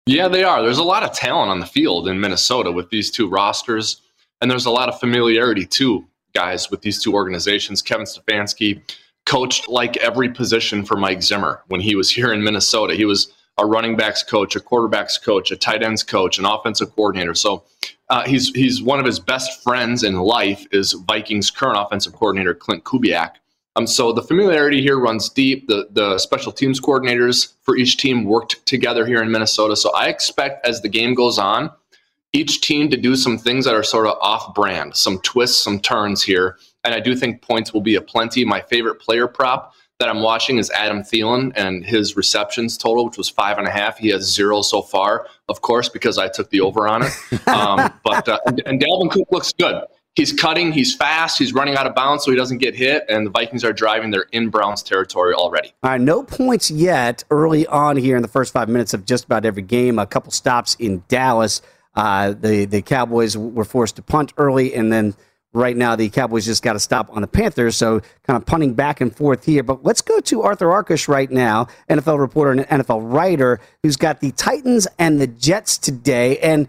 Yeah, 0.05 0.27
they 0.27 0.43
are. 0.43 0.61
There's 0.61 0.77
a 0.77 0.83
lot 0.83 1.03
of 1.03 1.13
talent 1.13 1.49
on 1.49 1.59
the 1.59 1.65
field 1.65 2.07
in 2.07 2.19
Minnesota 2.19 2.71
with 2.71 2.89
these 2.91 3.09
two 3.09 3.27
rosters, 3.27 4.01
and 4.39 4.51
there's 4.51 4.67
a 4.67 4.71
lot 4.71 4.87
of 4.87 4.99
familiarity 4.99 5.65
too, 5.65 6.05
guys, 6.33 6.69
with 6.69 6.81
these 6.81 7.01
two 7.01 7.13
organizations. 7.13 7.81
Kevin 7.81 8.05
Stefanski 8.05 8.81
coached 9.25 9.67
like 9.67 9.97
every 9.97 10.29
position 10.29 10.85
for 10.85 10.95
Mike 10.95 11.23
Zimmer 11.23 11.63
when 11.67 11.81
he 11.81 11.95
was 11.95 12.09
here 12.15 12.31
in 12.33 12.43
Minnesota. 12.43 12.93
He 12.93 13.05
was 13.05 13.33
a 13.57 13.65
running 13.65 13.95
backs 13.95 14.21
coach, 14.21 14.55
a 14.55 14.59
quarterbacks 14.59 15.21
coach, 15.21 15.49
a 15.49 15.55
tight 15.55 15.81
ends 15.81 16.03
coach, 16.03 16.37
an 16.37 16.45
offensive 16.45 16.93
coordinator. 16.93 17.33
So 17.33 17.63
uh, 18.09 18.27
he's 18.27 18.49
he's 18.49 18.83
one 18.83 18.99
of 18.99 19.05
his 19.05 19.19
best 19.19 19.63
friends 19.63 20.03
in 20.03 20.15
life 20.15 20.67
is 20.71 20.93
Vikings 20.93 21.49
current 21.49 21.79
offensive 21.79 22.13
coordinator 22.13 22.53
Klint 22.53 22.83
Kubiak. 22.83 23.35
Um, 23.75 23.87
so 23.87 24.13
the 24.13 24.21
familiarity 24.21 24.81
here 24.81 24.97
runs 24.97 25.29
deep. 25.29 25.67
The 25.67 25.87
the 25.91 26.17
special 26.17 26.51
teams 26.51 26.79
coordinators 26.79 27.53
for 27.61 27.75
each 27.75 27.97
team 27.97 28.23
worked 28.23 28.65
together 28.65 29.05
here 29.05 29.21
in 29.21 29.31
Minnesota. 29.31 29.75
So 29.75 29.93
I 29.93 30.07
expect 30.07 30.65
as 30.65 30.81
the 30.81 30.89
game 30.89 31.13
goes 31.13 31.37
on, 31.37 31.71
each 32.31 32.61
team 32.61 32.89
to 32.89 32.97
do 32.97 33.15
some 33.15 33.37
things 33.37 33.65
that 33.65 33.75
are 33.75 33.83
sort 33.83 34.07
of 34.07 34.17
off 34.21 34.53
brand, 34.53 34.95
some 34.95 35.19
twists, 35.19 35.61
some 35.61 35.79
turns 35.79 36.23
here. 36.23 36.57
And 36.83 36.93
I 36.93 36.99
do 36.99 37.15
think 37.15 37.41
points 37.41 37.73
will 37.73 37.81
be 37.81 37.95
a 37.95 38.01
plenty. 38.01 38.45
My 38.45 38.61
favorite 38.61 38.95
player 38.95 39.27
prop 39.27 39.73
that 39.99 40.09
I'm 40.09 40.21
watching 40.21 40.57
is 40.57 40.69
Adam 40.71 41.01
Thielen 41.01 41.53
and 41.55 41.85
his 41.85 42.17
receptions 42.17 42.77
total, 42.77 43.05
which 43.05 43.17
was 43.17 43.29
five 43.29 43.57
and 43.57 43.67
a 43.67 43.71
half. 43.71 43.97
He 43.97 44.09
has 44.09 44.23
zero 44.23 44.61
so 44.61 44.81
far, 44.81 45.27
of 45.47 45.61
course, 45.61 45.87
because 45.87 46.17
I 46.17 46.27
took 46.27 46.49
the 46.49 46.61
over 46.61 46.87
on 46.87 47.03
it. 47.03 47.11
Um, 47.47 47.93
but 48.03 48.27
uh, 48.27 48.39
and, 48.47 48.61
and 48.65 48.81
Dalvin 48.81 49.09
Cook 49.09 49.27
looks 49.31 49.53
good 49.53 49.81
he's 50.15 50.33
cutting, 50.33 50.71
he's 50.71 50.95
fast, 50.95 51.37
he's 51.37 51.53
running 51.53 51.75
out 51.75 51.85
of 51.85 51.93
bounds 51.93 52.23
so 52.23 52.31
he 52.31 52.37
doesn't 52.37 52.57
get 52.57 52.75
hit, 52.75 53.05
and 53.09 53.25
the 53.25 53.31
Vikings 53.31 53.63
are 53.63 53.73
driving. 53.73 54.11
They're 54.11 54.27
in 54.31 54.49
Browns 54.49 54.81
territory 54.81 55.33
already. 55.33 55.73
All 55.83 55.91
right, 55.91 56.01
no 56.01 56.23
points 56.23 56.71
yet 56.71 57.23
early 57.29 57.67
on 57.67 57.97
here 57.97 58.15
in 58.15 58.21
the 58.21 58.27
first 58.27 58.53
five 58.53 58.69
minutes 58.69 58.93
of 58.93 59.05
just 59.05 59.25
about 59.25 59.45
every 59.45 59.61
game. 59.61 59.99
A 59.99 60.05
couple 60.05 60.31
stops 60.31 60.75
in 60.75 61.03
Dallas. 61.07 61.61
Uh, 61.95 62.33
the 62.33 62.65
the 62.65 62.81
Cowboys 62.81 63.37
were 63.37 63.63
forced 63.65 63.95
to 63.97 64.01
punt 64.01 64.33
early, 64.37 64.73
and 64.73 64.91
then 64.91 65.15
right 65.53 65.77
now 65.77 65.95
the 65.95 66.09
Cowboys 66.09 66.45
just 66.45 66.61
got 66.61 66.73
to 66.73 66.79
stop 66.79 67.09
on 67.15 67.21
the 67.21 67.27
Panthers. 67.27 67.77
So 67.77 68.01
kind 68.23 68.35
of 68.35 68.45
punting 68.45 68.73
back 68.73 68.99
and 69.01 69.15
forth 69.15 69.45
here. 69.45 69.63
But 69.63 69.85
let's 69.85 70.01
go 70.01 70.19
to 70.19 70.41
Arthur 70.41 70.67
Arkush 70.67 71.07
right 71.07 71.31
now, 71.31 71.67
NFL 71.89 72.19
reporter 72.19 72.51
and 72.51 72.83
NFL 72.83 73.11
writer, 73.11 73.61
who's 73.81 73.95
got 73.95 74.19
the 74.19 74.31
Titans 74.31 74.87
and 74.99 75.21
the 75.21 75.27
Jets 75.27 75.77
today. 75.77 76.37
And 76.39 76.67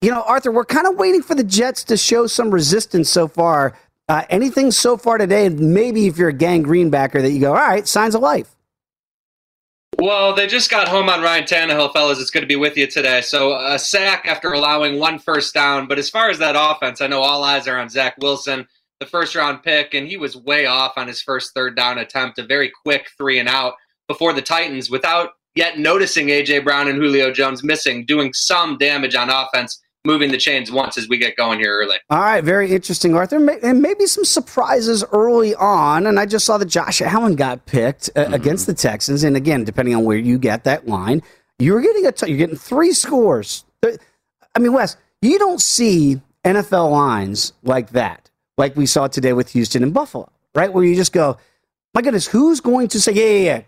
you 0.00 0.10
know, 0.10 0.22
Arthur, 0.22 0.52
we're 0.52 0.64
kind 0.64 0.86
of 0.86 0.96
waiting 0.96 1.22
for 1.22 1.34
the 1.34 1.44
Jets 1.44 1.84
to 1.84 1.96
show 1.96 2.26
some 2.26 2.50
resistance 2.50 3.08
so 3.08 3.28
far. 3.28 3.76
Uh, 4.08 4.22
anything 4.30 4.70
so 4.70 4.96
far 4.96 5.18
today, 5.18 5.48
maybe 5.48 6.06
if 6.06 6.16
you're 6.18 6.28
a 6.28 6.34
gang 6.34 6.64
greenbacker, 6.64 7.20
that 7.20 7.30
you 7.30 7.40
go, 7.40 7.50
all 7.50 7.56
right, 7.56 7.88
signs 7.88 8.14
of 8.14 8.20
life. 8.20 8.54
Well, 9.98 10.34
they 10.34 10.46
just 10.46 10.70
got 10.70 10.88
home 10.88 11.08
on 11.08 11.22
Ryan 11.22 11.44
Tannehill, 11.44 11.92
fellas. 11.94 12.20
It's 12.20 12.30
good 12.30 12.42
to 12.42 12.46
be 12.46 12.56
with 12.56 12.76
you 12.76 12.86
today. 12.86 13.22
So, 13.22 13.54
a 13.54 13.78
sack 13.78 14.26
after 14.28 14.52
allowing 14.52 14.98
one 14.98 15.18
first 15.18 15.54
down. 15.54 15.86
But 15.88 15.98
as 15.98 16.10
far 16.10 16.28
as 16.28 16.38
that 16.38 16.54
offense, 16.56 17.00
I 17.00 17.06
know 17.06 17.22
all 17.22 17.42
eyes 17.42 17.66
are 17.66 17.78
on 17.78 17.88
Zach 17.88 18.14
Wilson, 18.18 18.68
the 19.00 19.06
first 19.06 19.34
round 19.34 19.62
pick, 19.62 19.94
and 19.94 20.06
he 20.06 20.18
was 20.18 20.36
way 20.36 20.66
off 20.66 20.92
on 20.98 21.08
his 21.08 21.22
first 21.22 21.54
third 21.54 21.74
down 21.76 21.96
attempt, 21.96 22.38
a 22.38 22.44
very 22.44 22.70
quick 22.84 23.08
three 23.16 23.38
and 23.38 23.48
out 23.48 23.74
before 24.06 24.34
the 24.34 24.42
Titans, 24.42 24.90
without 24.90 25.30
yet 25.54 25.78
noticing 25.78 26.28
A.J. 26.28 26.58
Brown 26.58 26.88
and 26.88 26.98
Julio 26.98 27.32
Jones 27.32 27.64
missing, 27.64 28.04
doing 28.04 28.34
some 28.34 28.76
damage 28.76 29.14
on 29.14 29.30
offense 29.30 29.80
moving 30.06 30.30
the 30.30 30.38
chains 30.38 30.70
once 30.70 30.96
as 30.96 31.08
we 31.08 31.18
get 31.18 31.36
going 31.36 31.58
here 31.58 31.76
early. 31.76 31.96
All 32.08 32.20
right, 32.20 32.42
very 32.42 32.70
interesting, 32.72 33.14
Arthur. 33.14 33.36
And 33.62 33.82
maybe 33.82 34.06
some 34.06 34.24
surprises 34.24 35.04
early 35.12 35.54
on. 35.56 36.06
And 36.06 36.18
I 36.18 36.24
just 36.24 36.46
saw 36.46 36.56
that 36.58 36.66
Josh 36.66 37.02
Allen 37.02 37.34
got 37.34 37.66
picked 37.66 38.08
uh, 38.16 38.24
mm-hmm. 38.24 38.34
against 38.34 38.66
the 38.66 38.74
Texans. 38.74 39.24
And 39.24 39.36
again, 39.36 39.64
depending 39.64 39.94
on 39.94 40.04
where 40.04 40.16
you 40.16 40.38
get 40.38 40.64
that 40.64 40.86
line, 40.86 41.22
you're 41.58 41.80
getting 41.80 42.06
a 42.06 42.12
t- 42.12 42.28
you're 42.28 42.38
getting 42.38 42.56
three 42.56 42.92
scores. 42.92 43.64
I 43.84 44.58
mean, 44.58 44.72
Wes, 44.72 44.96
you 45.20 45.38
don't 45.38 45.60
see 45.60 46.20
NFL 46.44 46.90
lines 46.90 47.52
like 47.62 47.90
that, 47.90 48.30
like 48.56 48.76
we 48.76 48.86
saw 48.86 49.08
today 49.08 49.32
with 49.32 49.52
Houston 49.52 49.82
and 49.82 49.92
Buffalo, 49.92 50.30
right? 50.54 50.72
Where 50.72 50.84
you 50.84 50.94
just 50.94 51.12
go, 51.12 51.36
my 51.94 52.02
goodness, 52.02 52.26
who's 52.26 52.60
going 52.60 52.88
to 52.88 53.00
say, 53.00 53.12
yeah, 53.12 53.52
yeah, 53.54 53.62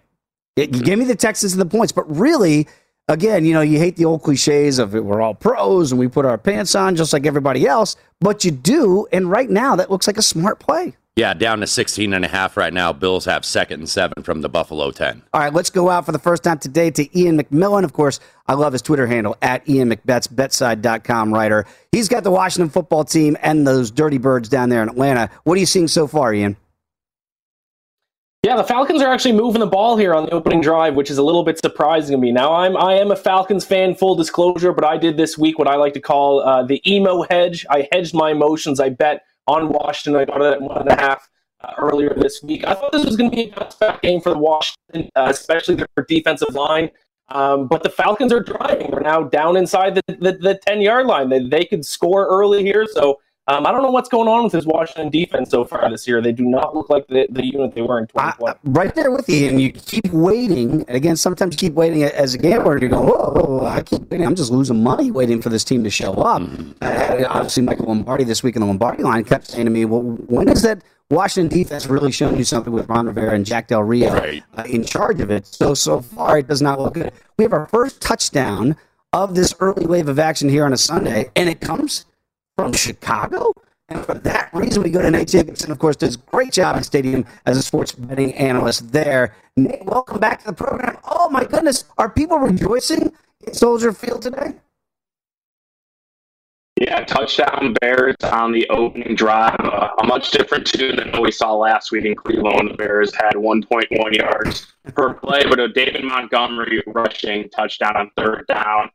yeah. 0.57 0.67
Give 0.67 0.99
me 0.99 1.05
the 1.05 1.17
Texans 1.17 1.53
and 1.53 1.61
the 1.61 1.67
points, 1.67 1.93
but 1.93 2.05
really 2.15 2.69
again, 3.09 3.45
you 3.45 3.53
know, 3.53 3.61
you 3.61 3.79
hate 3.79 3.97
the 3.97 4.05
old 4.05 4.23
cliches 4.23 4.79
of 4.79 4.93
we're 4.93 5.21
all 5.21 5.35
pros 5.35 5.93
and 5.93 5.99
we 5.99 6.09
put 6.09 6.25
our 6.25 6.39
pants 6.39 6.75
on 6.75 6.97
just 6.97 7.13
like 7.13 7.27
everybody 7.27 7.67
else, 7.67 7.97
but 8.21 8.45
you 8.45 8.51
do. 8.51 9.07
And 9.13 9.31
right 9.31 9.51
now, 9.51 9.77
that 9.77 9.91
looks 9.91 10.07
like 10.07 10.19
a 10.19 10.23
smart 10.23 10.61
play. 10.61 10.95
Yeah, 11.17 11.35
down 11.35 11.59
to 11.59 11.67
16 11.67 12.13
and 12.13 12.25
a 12.25 12.29
half 12.29 12.57
right 12.57 12.73
now. 12.73 12.93
Bills 12.93 13.25
have 13.25 13.45
second 13.45 13.81
and 13.81 13.89
seven 13.89 14.23
from 14.23 14.41
the 14.41 14.49
Buffalo 14.49 14.93
10. 14.93 15.21
All 15.35 15.41
right, 15.41 15.53
let's 15.53 15.69
go 15.69 15.91
out 15.91 16.07
for 16.07 16.13
the 16.13 16.19
first 16.21 16.45
time 16.45 16.61
today 16.61 16.93
to 16.93 17.19
Ian 17.19 17.43
McMillan. 17.43 17.83
Of 17.83 17.93
course, 17.93 18.21
I 18.47 18.55
love 18.55 18.73
his 18.73 18.83
Twitter 18.83 19.05
handle 19.09 19.37
at 19.43 19.69
Ian 19.69 19.91
McBets, 19.91 20.33
betside.com 20.33 21.35
writer. 21.35 21.67
He's 21.91 22.09
got 22.09 22.23
the 22.23 22.31
Washington 22.31 22.71
football 22.71 23.03
team 23.03 23.37
and 23.43 23.67
those 23.67 23.91
dirty 23.91 24.19
birds 24.19 24.49
down 24.49 24.69
there 24.69 24.81
in 24.81 24.89
Atlanta. 24.89 25.29
What 25.43 25.57
are 25.57 25.61
you 25.61 25.67
seeing 25.67 25.89
so 25.89 26.07
far, 26.07 26.33
Ian? 26.33 26.57
Yeah, 28.49 28.57
the 28.57 28.65
Falcons 28.65 29.03
are 29.03 29.13
actually 29.13 29.33
moving 29.33 29.61
the 29.61 29.67
ball 29.67 29.99
here 29.99 30.15
on 30.15 30.25
the 30.25 30.31
opening 30.31 30.63
drive, 30.63 30.95
which 30.95 31.11
is 31.11 31.19
a 31.19 31.23
little 31.23 31.45
bit 31.45 31.59
surprising 31.59 32.17
to 32.17 32.19
me. 32.19 32.33
Now, 32.33 32.55
I'm 32.55 32.79
I 32.79 32.95
am 32.95 33.11
a 33.11 33.17
Falcons 33.17 33.63
fan, 33.63 33.95
full 33.95 34.15
disclosure, 34.15 34.73
but 34.73 34.87
I 34.87 34.97
did 34.97 35.19
this 35.19 35.37
week 35.37 35.59
what 35.59 35.69
I 35.69 35.75
like 35.75 35.93
to 35.93 36.01
call 36.01 36.41
uh, 36.41 36.63
the 36.63 36.81
emo 36.91 37.25
hedge. 37.25 37.67
I 37.69 37.87
hedged 37.93 38.15
my 38.15 38.31
emotions. 38.31 38.81
I 38.81 38.89
bet 38.89 39.27
on 39.47 39.69
Washington. 39.69 40.19
I 40.19 40.25
got 40.25 40.41
it 40.41 40.51
at 40.55 40.63
one 40.63 40.79
and 40.79 40.89
a 40.89 40.95
half 40.95 41.29
uh, 41.61 41.75
earlier 41.77 42.15
this 42.17 42.43
week. 42.43 42.67
I 42.67 42.73
thought 42.73 42.91
this 42.91 43.05
was 43.05 43.17
going 43.17 43.31
to 43.31 43.37
be 43.37 43.51
a 43.51 43.55
bounce 43.55 43.75
back 43.75 44.01
game 44.01 44.23
for 44.23 44.31
the 44.31 44.39
Washington, 44.39 45.11
uh, 45.15 45.27
especially 45.29 45.75
their 45.75 46.07
defensive 46.09 46.55
line. 46.55 46.91
Um, 47.29 47.69
but 47.69 47.83
the 47.83 47.91
Falcons 47.91 48.33
are 48.33 48.41
driving. 48.41 48.93
They're 48.93 49.01
now 49.01 49.25
down 49.25 49.59
inside 49.59 49.95
the, 49.95 50.03
the, 50.09 50.33
the 50.33 50.59
10 50.67 50.81
yard 50.81 51.05
line. 51.05 51.29
They, 51.29 51.47
they 51.47 51.65
could 51.67 51.85
score 51.85 52.27
early 52.27 52.63
here. 52.63 52.87
So 52.91 53.21
um, 53.49 53.67
I 53.67 53.73
don't 53.73 53.83
know 53.83 53.91
what's 53.91 54.11
going 54.11 54.29
on 54.29 54.45
with 54.45 54.53
this 54.53 54.67
Washington 54.67 55.09
defense 55.09 55.49
so 55.51 55.65
far 55.65 55.89
this 55.89 56.07
year. 56.07 56.21
They 56.21 56.33
do 56.33 56.45
not 56.45 56.77
look 56.77 56.91
like 56.91 57.07
the, 57.07 57.27
the 57.31 57.47
unit 57.47 57.75
they 57.75 57.81
were 57.81 57.99
in 57.99 58.07
2020. 58.07 58.59
right 58.65 58.95
there 58.95 59.11
with 59.11 59.27
you, 59.27 59.49
and 59.49 59.59
you 59.59 59.73
keep 59.73 60.07
waiting. 60.13 60.83
And 60.83 60.91
again, 60.91 61.17
sometimes 61.17 61.55
you 61.55 61.59
keep 61.59 61.73
waiting 61.73 62.03
as 62.03 62.35
a 62.35 62.39
gambler. 62.39 62.79
You 62.79 62.89
go, 62.89 63.01
whoa, 63.01 63.65
I 63.65 63.81
keep 63.83 64.03
waiting. 64.11 64.27
I'm 64.27 64.35
just 64.35 64.51
losing 64.51 64.83
money 64.83 65.11
waiting 65.11 65.41
for 65.41 65.49
this 65.49 65.65
team 65.65 65.83
to 65.85 65.89
show 65.89 66.13
up. 66.13 66.43
Mm-hmm. 66.43 66.73
Uh, 66.83 67.27
obviously, 67.31 67.63
Michael 67.63 67.87
Lombardi 67.87 68.25
this 68.25 68.43
week 68.43 68.55
in 68.55 68.61
the 68.61 68.67
Lombardi 68.67 69.03
line 69.03 69.25
kept 69.25 69.47
saying 69.47 69.65
to 69.65 69.71
me, 69.71 69.87
well, 69.87 70.03
when 70.03 70.51
is 70.51 70.61
that 70.61 70.83
Washington 71.11 71.59
defense 71.59 71.87
really 71.87 72.13
showing 72.13 72.37
you 72.37 72.45
something 72.45 72.73
with 72.73 72.87
Ron 72.87 73.07
Rivera 73.07 73.35
and 73.35 73.47
Jack 73.47 73.69
Del 73.69 73.83
Rio 73.83 74.13
right. 74.13 74.45
uh, 74.59 74.65
in 74.69 74.85
charge 74.85 75.21
of 75.21 75.31
it? 75.31 75.47
So, 75.47 75.73
so 75.73 76.03
far, 76.03 76.39
it 76.39 76.49
does 76.49 76.61
not 76.61 76.79
look 76.79 76.93
good. 76.93 77.13
We 77.39 77.45
have 77.45 77.55
our 77.55 77.67
first 77.67 78.03
touchdown 78.03 78.77
of 79.15 79.35
this 79.35 79.55
early 79.59 79.87
wave 79.87 80.07
of 80.09 80.19
action 80.19 80.51
here 80.51 80.67
on 80.67 80.75
a 80.75 80.77
Sunday, 80.77 81.31
and 81.35 81.49
it 81.49 81.63
comes– 81.63 82.05
from 82.59 82.73
Chicago. 82.73 83.53
And 83.89 84.05
for 84.05 84.15
that 84.15 84.51
reason, 84.53 84.83
we 84.83 84.91
go 84.91 85.01
to 85.01 85.11
Nate 85.13 85.29
Jacobson, 85.29 85.71
of 85.71 85.79
course, 85.79 85.95
does 85.95 86.17
a 86.17 86.19
great 86.19 86.53
job 86.53 86.77
in 86.77 86.83
Stadium 86.83 87.25
as 87.47 87.57
a 87.57 87.63
sports 87.63 87.93
betting 87.93 88.35
analyst 88.35 88.91
there. 88.93 89.37
Nate, 89.57 89.85
welcome 89.85 90.19
back 90.19 90.41
to 90.41 90.47
the 90.47 90.53
program. 90.53 90.99
Oh, 91.05 91.31
my 91.31 91.45
goodness. 91.45 91.85
Are 91.99 92.11
people 92.11 92.37
rejoicing 92.39 93.13
in 93.47 93.55
Soldier 93.55 93.93
Field 93.93 94.23
today? 94.23 94.55
Yeah, 96.81 97.05
touchdown 97.05 97.75
Bears 97.81 98.17
on 98.25 98.51
the 98.51 98.69
opening 98.71 99.15
drive. 99.15 99.61
Uh, 99.61 99.91
a 100.03 100.07
much 100.07 100.33
different 100.33 100.67
tune 100.67 100.97
than 100.97 101.13
what 101.13 101.23
we 101.23 101.31
saw 101.31 101.55
last 101.55 101.93
week 101.93 102.05
in 102.05 102.17
Cleveland 102.17 102.71
the 102.71 102.75
Bears 102.75 103.15
had 103.15 103.35
1.1 103.35 104.17
yards 104.17 104.67
per 104.95 105.15
play, 105.15 105.45
but 105.49 105.61
a 105.61 105.69
David 105.69 106.05
Montgomery 106.05 106.83
rushing 106.89 107.49
touchdown 107.51 107.97
on 107.97 108.11
third 108.17 108.47
down. 108.49 108.91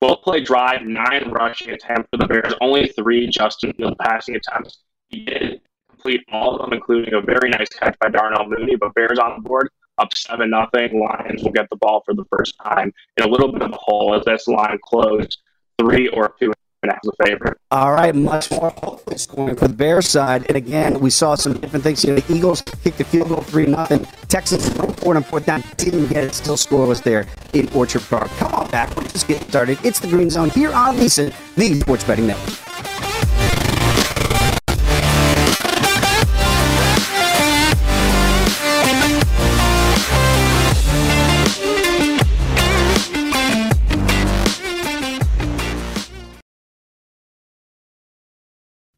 Both 0.00 0.22
play 0.22 0.40
drive, 0.40 0.82
nine 0.82 1.30
rushing 1.30 1.70
attempts 1.70 2.08
for 2.10 2.18
the 2.18 2.26
Bears, 2.26 2.54
only 2.60 2.88
three 2.88 3.28
Justin 3.28 3.72
Field 3.72 3.96
passing 3.98 4.36
attempts. 4.36 4.80
He 5.08 5.24
did 5.24 5.60
complete 5.88 6.22
all 6.30 6.54
of 6.54 6.62
them, 6.62 6.74
including 6.74 7.14
a 7.14 7.20
very 7.20 7.48
nice 7.48 7.68
catch 7.70 7.96
by 8.00 8.10
Darnell 8.10 8.48
Mooney. 8.48 8.76
But 8.76 8.94
Bears 8.94 9.18
on 9.18 9.36
the 9.36 9.48
board, 9.48 9.70
up 9.98 10.14
seven 10.14 10.50
nothing. 10.50 11.00
Lions 11.00 11.42
will 11.42 11.52
get 11.52 11.70
the 11.70 11.76
ball 11.76 12.02
for 12.04 12.14
the 12.14 12.24
first 12.26 12.56
time 12.62 12.92
in 13.16 13.24
a 13.24 13.28
little 13.28 13.50
bit 13.50 13.62
of 13.62 13.72
a 13.72 13.76
hole 13.76 14.14
as 14.14 14.24
this 14.24 14.46
line 14.46 14.78
closed 14.84 15.38
three 15.78 16.08
or 16.08 16.34
two 16.38 16.52
as 16.90 16.98
a 17.08 17.24
favorite. 17.24 17.58
All 17.70 17.92
right, 17.92 18.14
much 18.14 18.50
more 18.50 18.70
hopefully 18.70 19.18
for 19.54 19.68
the 19.68 19.74
Bears 19.74 20.08
side. 20.08 20.46
And 20.48 20.56
again, 20.56 21.00
we 21.00 21.10
saw 21.10 21.34
some 21.34 21.54
different 21.54 21.84
things 21.84 22.02
here. 22.02 22.20
The 22.20 22.34
Eagles 22.34 22.62
kicked 22.62 22.98
the 22.98 23.04
field 23.04 23.28
goal 23.28 23.40
three 23.42 23.66
nothing. 23.66 24.06
Texans 24.28 24.68
went 24.78 24.98
it 24.98 25.16
and 25.16 25.26
fourth 25.26 25.46
down, 25.46 25.62
didn't 25.76 26.08
get 26.08 26.24
it, 26.24 26.34
still 26.34 26.56
scoreless 26.56 27.02
there 27.02 27.26
in 27.52 27.68
Orchard 27.74 28.02
Park. 28.02 28.28
Come 28.38 28.54
on 28.54 28.70
back, 28.70 28.94
we're 28.96 29.04
just 29.04 29.28
getting 29.28 29.48
started. 29.48 29.78
It's 29.84 30.00
the 30.00 30.08
Green 30.08 30.30
Zone 30.30 30.50
here 30.50 30.72
on 30.72 30.96
VSiN, 30.96 31.32
the 31.54 31.80
Sports 31.80 32.04
Betting 32.04 32.26
Network. 32.26 32.65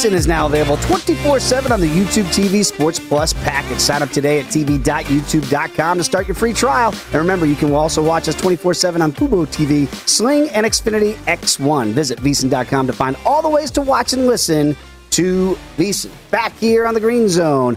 VSIN 0.00 0.12
is 0.12 0.26
now 0.26 0.46
available 0.46 0.78
24-7 0.78 1.70
on 1.70 1.78
the 1.78 1.86
YouTube 1.86 2.24
TV 2.32 2.64
Sports 2.64 2.98
Plus 2.98 3.34
package. 3.34 3.78
Sign 3.80 4.02
up 4.02 4.08
today 4.08 4.40
at 4.40 4.46
tv.youtube.com 4.46 5.98
to 5.98 6.04
start 6.04 6.26
your 6.26 6.34
free 6.34 6.54
trial. 6.54 6.94
And 7.06 7.16
remember, 7.16 7.44
you 7.44 7.54
can 7.54 7.70
also 7.74 8.02
watch 8.02 8.26
us 8.26 8.34
24-7 8.36 9.02
on 9.02 9.12
Fubo 9.12 9.46
TV, 9.46 9.86
Sling, 10.08 10.48
and 10.50 10.64
Xfinity 10.64 11.16
X1. 11.26 11.92
Visit 11.92 12.18
VSIN.com 12.20 12.86
to 12.86 12.94
find 12.94 13.14
all 13.26 13.42
the 13.42 13.50
ways 13.50 13.70
to 13.72 13.82
watch 13.82 14.14
and 14.14 14.26
listen 14.26 14.74
to 15.10 15.58
VSIN. 15.76 16.10
Back 16.30 16.56
here 16.56 16.86
on 16.86 16.94
the 16.94 17.00
Green 17.00 17.28
Zone. 17.28 17.76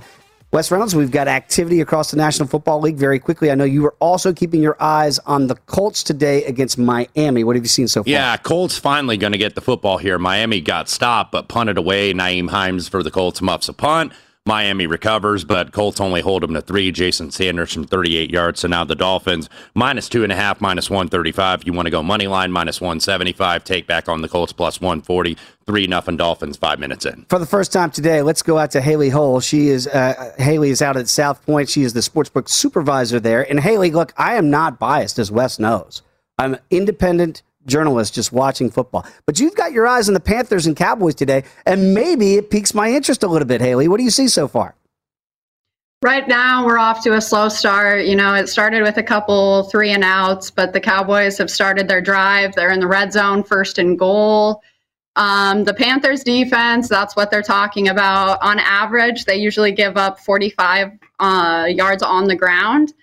Wes 0.54 0.70
Reynolds, 0.70 0.96
we've 0.96 1.10
got 1.10 1.28
activity 1.28 1.82
across 1.82 2.12
the 2.12 2.18
National 2.18 2.48
Football 2.48 2.80
League 2.80 2.96
very 2.96 3.18
quickly. 3.18 3.50
I 3.50 3.56
know 3.56 3.64
you 3.64 3.82
were 3.82 3.96
also 4.00 4.32
keeping 4.32 4.62
your 4.62 4.78
eyes 4.80 5.18
on 5.26 5.48
the 5.48 5.56
Colts 5.56 6.04
today 6.04 6.44
against 6.46 6.78
Miami. 6.78 7.44
What 7.44 7.56
have 7.56 7.66
you 7.66 7.70
seen 7.70 7.88
so 7.88 8.04
far? 8.04 8.12
Yeah, 8.12 8.38
Colts 8.38 8.78
finally 8.78 9.18
going 9.18 9.32
to 9.32 9.40
get 9.40 9.56
the 9.56 9.62
football 9.62 9.98
here. 9.98 10.20
Miami 10.20 10.62
got 10.62 10.90
stopped, 10.90 11.32
but 11.32 11.48
punted 11.48 11.80
away. 11.80 12.14
Nyheim 12.14 12.52
Hines 12.52 12.88
for 12.88 13.02
the 13.02 13.10
Colts 13.10 13.42
muffs 13.42 13.68
a 13.68 13.74
punt. 13.74 14.14
Miami 14.46 14.88
recovers, 14.88 15.46
but 15.46 15.72
Colts 15.72 16.02
only 16.02 16.20
hold 16.20 16.44
them 16.44 16.54
to 16.54 16.62
three. 16.62 16.92
Jason 16.92 17.32
Sanders 17.32 17.72
from 17.72 17.86
38 17.86 18.30
yards. 18.30 18.60
So 18.60 18.68
now 18.68 18.84
the 18.84 18.94
Dolphins 18.94 19.50
minus 19.74 20.10
two 20.10 20.24
and 20.24 20.34
a 20.34 20.36
half, 20.36 20.60
minus 20.60 20.90
135. 20.90 21.64
You 21.66 21.72
want 21.72 21.86
to 21.86 21.90
go 21.90 22.04
money 22.04 22.28
line, 22.28 22.52
minus 22.52 22.82
175. 22.82 23.64
Take 23.64 23.88
back 23.88 24.10
on 24.10 24.22
the 24.22 24.28
Colts 24.28 24.52
plus 24.52 24.82
140. 24.82 25.38
Three 25.66 25.88
nothing 25.88 26.18
Dolphins 26.18 26.58
five 26.58 26.78
minutes 26.78 27.06
in. 27.06 27.26
For 27.30 27.40
the 27.40 27.46
first 27.46 27.72
time 27.72 27.90
today, 27.90 28.22
let's 28.22 28.42
go 28.42 28.58
out 28.58 28.72
to 28.72 28.82
Haley 28.82 29.08
Hull. 29.08 29.40
She 29.40 29.70
is 29.70 29.88
uh, 29.88 30.34
Haley 30.38 30.72
is 30.72 30.82
out 30.82 30.98
at 30.98 31.08
South 31.08 31.46
Point. 31.46 31.70
She 31.70 31.84
is 31.84 31.94
the 31.94 32.02
sportsbook 32.02 32.50
supervisor 32.50 33.22
there. 33.22 33.50
And 33.50 33.62
Haley, 33.62 33.92
look, 33.92 34.12
I 34.18 34.36
am 34.36 34.50
not 34.50 34.78
biased, 34.78 35.20
as 35.20 35.32
Wes 35.32 35.58
knows. 35.58 36.02
I'm 36.38 36.58
independent 36.70 37.44
journalist 37.66 38.14
just 38.14 38.32
watching 38.32 38.70
football. 38.70 39.06
But 39.26 39.40
you've 39.40 39.56
got 39.56 39.72
your 39.72 39.88
eyes 39.88 40.08
on 40.08 40.14
the 40.14 40.20
Panthers 40.20 40.66
and 40.66 40.76
Cowboys 40.76 41.16
today, 41.16 41.44
and 41.66 41.94
maybe 41.94 42.36
it 42.36 42.50
piques 42.50 42.74
my 42.74 42.92
interest 42.92 43.24
a 43.24 43.28
little 43.28 43.48
bit. 43.48 43.62
Haley, 43.62 43.88
what 43.88 43.98
do 43.98 44.04
you 44.04 44.12
see 44.12 44.28
so 44.28 44.48
far? 44.48 44.76
Right 46.04 46.28
now, 46.28 46.66
we're 46.66 46.78
off 46.78 47.02
to 47.04 47.14
a 47.14 47.22
slow 47.22 47.48
start. 47.48 48.04
You 48.06 48.18
know, 48.18 48.34
it 48.34 48.50
started 48.50 48.84
with 48.84 48.98
a 48.98 49.04
couple 49.04 49.64
three 49.64 49.92
and 49.92 50.04
outs, 50.04 50.52
but 50.52 50.74
the 50.74 50.82
Cowboys 50.82 51.38
have 51.38 51.50
started 51.50 51.88
their 51.88 52.02
drive. 52.02 52.56
They're 52.56 52.72
in 52.72 52.82
the 52.82 52.88
red 52.88 53.14
zone, 53.14 53.42
first 53.42 53.78
and 53.78 53.98
goal. 53.98 54.62
Um, 55.16 55.64
the 55.64 55.74
Panthers 55.74 56.24
defense, 56.24 56.90
that's 56.90 57.16
what 57.16 57.32
they're 57.32 57.42
talking 57.42 57.88
about. 57.88 58.42
On 58.42 58.60
average, 58.60 59.26
they 59.26 59.38
usually 59.38 59.72
give 59.72 59.96
up 59.96 60.20
45 60.20 60.92
uh, 61.20 61.68
yards 61.70 62.04
on 62.04 62.26
the 62.26 62.36
ground, 62.36 62.94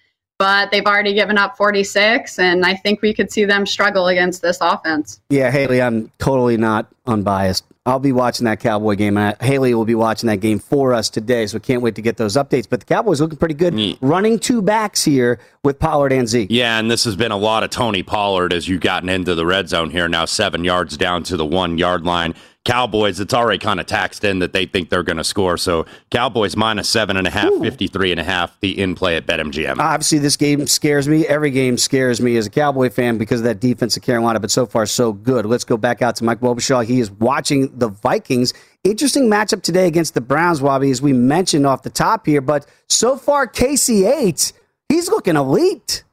but 0.41 0.71
they've 0.71 0.87
already 0.87 1.13
given 1.13 1.37
up 1.37 1.55
46, 1.59 2.39
and 2.39 2.65
I 2.65 2.75
think 2.75 3.03
we 3.03 3.13
could 3.13 3.31
see 3.31 3.45
them 3.45 3.67
struggle 3.67 4.09
against 4.09 4.41
this 4.41 4.57
offense. 4.63 5.21
Yeah, 5.29 5.51
Haley, 5.51 5.83
I'm 5.83 6.11
totally 6.19 6.57
not 6.57 6.87
unbiased. 7.07 7.67
I'll 7.85 7.99
be 7.99 8.13
watching 8.13 8.47
that 8.47 8.59
Cowboy 8.59 8.95
game. 8.95 9.19
And 9.19 9.37
Haley 9.43 9.75
will 9.75 9.85
be 9.85 9.95
watching 9.95 10.29
that 10.29 10.39
game 10.39 10.59
for 10.59 10.95
us 10.95 11.11
today, 11.11 11.47
so 11.47 11.59
can't 11.59 11.83
wait 11.83 11.95
to 11.97 12.03
get 12.03 12.17
those 12.17 12.37
updates. 12.37 12.67
But 12.67 12.81
the 12.81 12.87
Cowboys 12.87 13.21
looking 13.21 13.37
pretty 13.37 13.55
good, 13.55 13.99
running 14.01 14.39
two 14.39 14.63
backs 14.63 15.05
here 15.05 15.39
with 15.63 15.79
Pollard 15.79 16.13
and 16.13 16.27
Zeke. 16.27 16.49
Yeah, 16.51 16.79
and 16.79 16.91
this 16.91 17.05
has 17.05 17.17
been 17.17 17.33
a 17.33 17.37
lot 17.37 17.63
of 17.63 17.69
Tony 17.69 18.03
Pollard 18.03 18.55
as 18.55 18.67
you've 18.67 18.81
gotten 18.81 19.11
into 19.11 19.35
the 19.35 19.45
red 19.45 19.69
zone 19.69 19.91
here. 19.91 20.09
Now 20.09 20.25
seven 20.25 20.65
yards 20.65 20.97
down 20.97 21.23
to 21.25 21.37
the 21.37 21.45
one 21.45 21.77
yard 21.77 22.07
line. 22.07 22.35
Cowboys, 22.67 23.21
it's 23.21 23.33
already 23.33 23.59
kind 23.59 23.81
of 23.81 23.87
taxed 23.87 24.23
in 24.23 24.41
that 24.41 24.53
they 24.53 24.67
think 24.67 24.91
they're 24.91 25.03
going 25.03 25.17
to 25.17 25.25
score. 25.25 25.57
So 25.57 25.87
Cowboys 26.11 26.57
minus 26.57 26.91
seven 26.91 27.17
and 27.17 27.27
a 27.27 27.31
half, 27.31 27.51
53 27.55 28.11
and 28.11 28.21
a 28.21 28.25
half, 28.25 28.59
the 28.61 28.79
in 28.79 28.95
play 28.95 29.17
at 29.17 29.27
BetMGM. 29.27 29.79
Obviously, 29.79 30.19
this 30.19 30.37
game 30.37 30.67
scares 30.67 31.09
me. 31.09 31.27
Every 31.27 31.51
game 31.51 31.79
scares 31.79 32.21
me 32.21 32.37
as 32.37 32.47
a 32.47 32.51
Cowboy 32.51 32.91
fan 32.91 33.17
because 33.17 33.41
of 33.41 33.45
that 33.45 33.61
defense 33.61 33.97
of 33.97 34.03
Carolina, 34.03 34.41
but 34.41 34.51
so 34.51 34.67
far, 34.67 34.85
so 34.85 35.15
good. 35.15 35.47
Let's 35.47 35.65
go 35.65 35.79
back 35.79 36.03
out 36.03 36.17
to 36.17 36.25
Mike 36.25 36.41
Wobschall. 36.41 36.85
He 36.85 37.01
is 37.01 37.11
watching 37.11 37.77
the 37.79 37.89
Vikings. 37.89 38.53
Interesting 38.85 39.31
matchup 39.31 39.63
today 39.63 39.87
against 39.87 40.13
the 40.13 40.21
Browns, 40.21 40.61
Wobby, 40.61 40.91
as 40.91 41.01
we 41.01 41.15
mentioned 41.15 41.67
off 41.67 41.83
the 41.83 41.91
top 41.91 42.27
here. 42.27 42.43
But 42.43 42.67
so 42.89 43.17
far, 43.17 43.47
KC8, 43.47 44.53
he's 44.91 45.09
looking 45.09 45.37
elite. 45.37 46.05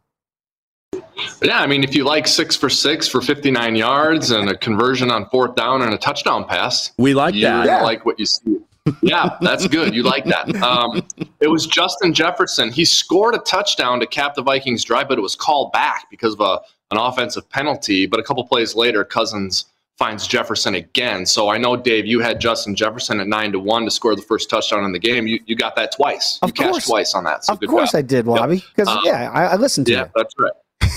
Yeah, 1.42 1.60
I 1.60 1.68
mean, 1.68 1.84
if 1.84 1.96
you 1.96 2.04
like 2.04 2.28
six 2.28 2.56
for 2.56 2.70
six 2.70 3.08
for 3.08 3.22
59 3.22 3.76
yards 3.76 4.32
and 4.32 4.50
a 4.50 4.58
conversion 4.58 5.12
on 5.12 5.28
fourth 5.30 5.56
down 5.56 5.82
and 5.82 5.94
a 5.94 5.98
touchdown 5.98 6.46
pass, 6.46 6.92
we 6.98 7.14
like 7.14 7.34
that. 7.36 7.66
Yeah. 7.66 7.82
like 7.82 8.06
what 8.06 8.20
you 8.20 8.26
see. 8.26 8.60
Yeah, 9.02 9.38
that's 9.42 9.68
good. 9.68 9.94
You 9.94 10.04
like 10.04 10.24
that. 10.26 10.56
Um, 10.64 11.06
it 11.42 11.48
was 11.48 11.68
Justin 11.68 12.14
Jefferson. 12.14 12.72
He 12.72 12.86
scored 12.86 13.36
a 13.36 13.40
touchdown 13.40 14.00
to 14.00 14.08
cap 14.08 14.36
the 14.36 14.42
Vikings 14.42 14.84
drive, 14.84 15.10
but 15.10 15.18
it 15.18 15.22
was 15.22 15.36
called 15.36 15.72
back 15.74 16.06
because 16.10 16.34
of 16.34 16.40
a, 16.40 16.62
an 16.92 16.98
offensive 16.98 17.50
penalty. 17.50 18.06
But 18.06 18.20
a 18.20 18.24
couple 18.24 18.46
plays 18.48 18.76
later, 18.76 19.04
Cousins 19.04 19.66
finds 19.98 20.26
Jefferson 20.28 20.76
again. 20.76 21.26
So 21.26 21.50
I 21.50 21.58
know, 21.58 21.76
Dave, 21.76 22.06
you 22.06 22.20
had 22.22 22.40
Justin 22.40 22.76
Jefferson 22.76 23.20
at 23.20 23.28
nine 23.28 23.52
to 23.52 23.60
one 23.60 23.84
to 23.86 23.92
score 23.92 24.16
the 24.16 24.22
first 24.22 24.50
touchdown 24.50 24.86
in 24.86 24.92
the 24.94 25.00
game. 25.00 25.28
You, 25.28 25.40
you 25.48 25.56
got 25.56 25.76
that 25.76 25.92
twice. 25.92 26.40
Of 26.42 26.50
you 26.50 26.54
cashed 26.54 26.72
course. 26.72 26.86
twice 26.86 27.14
on 27.16 27.24
that. 27.26 27.44
So 27.44 27.54
of 27.54 27.60
course 27.68 27.92
job. 27.92 28.00
I 28.00 28.02
did, 28.04 28.26
Wobby, 28.26 28.64
because 28.76 28.88
Um, 28.88 29.00
yeah, 29.04 29.32
I, 29.34 29.46
I 29.48 29.56
listened 29.56 29.88
to 29.88 29.94
yeah, 29.94 30.04
you. 30.06 30.12
that's 30.16 30.34
right. 30.40 30.52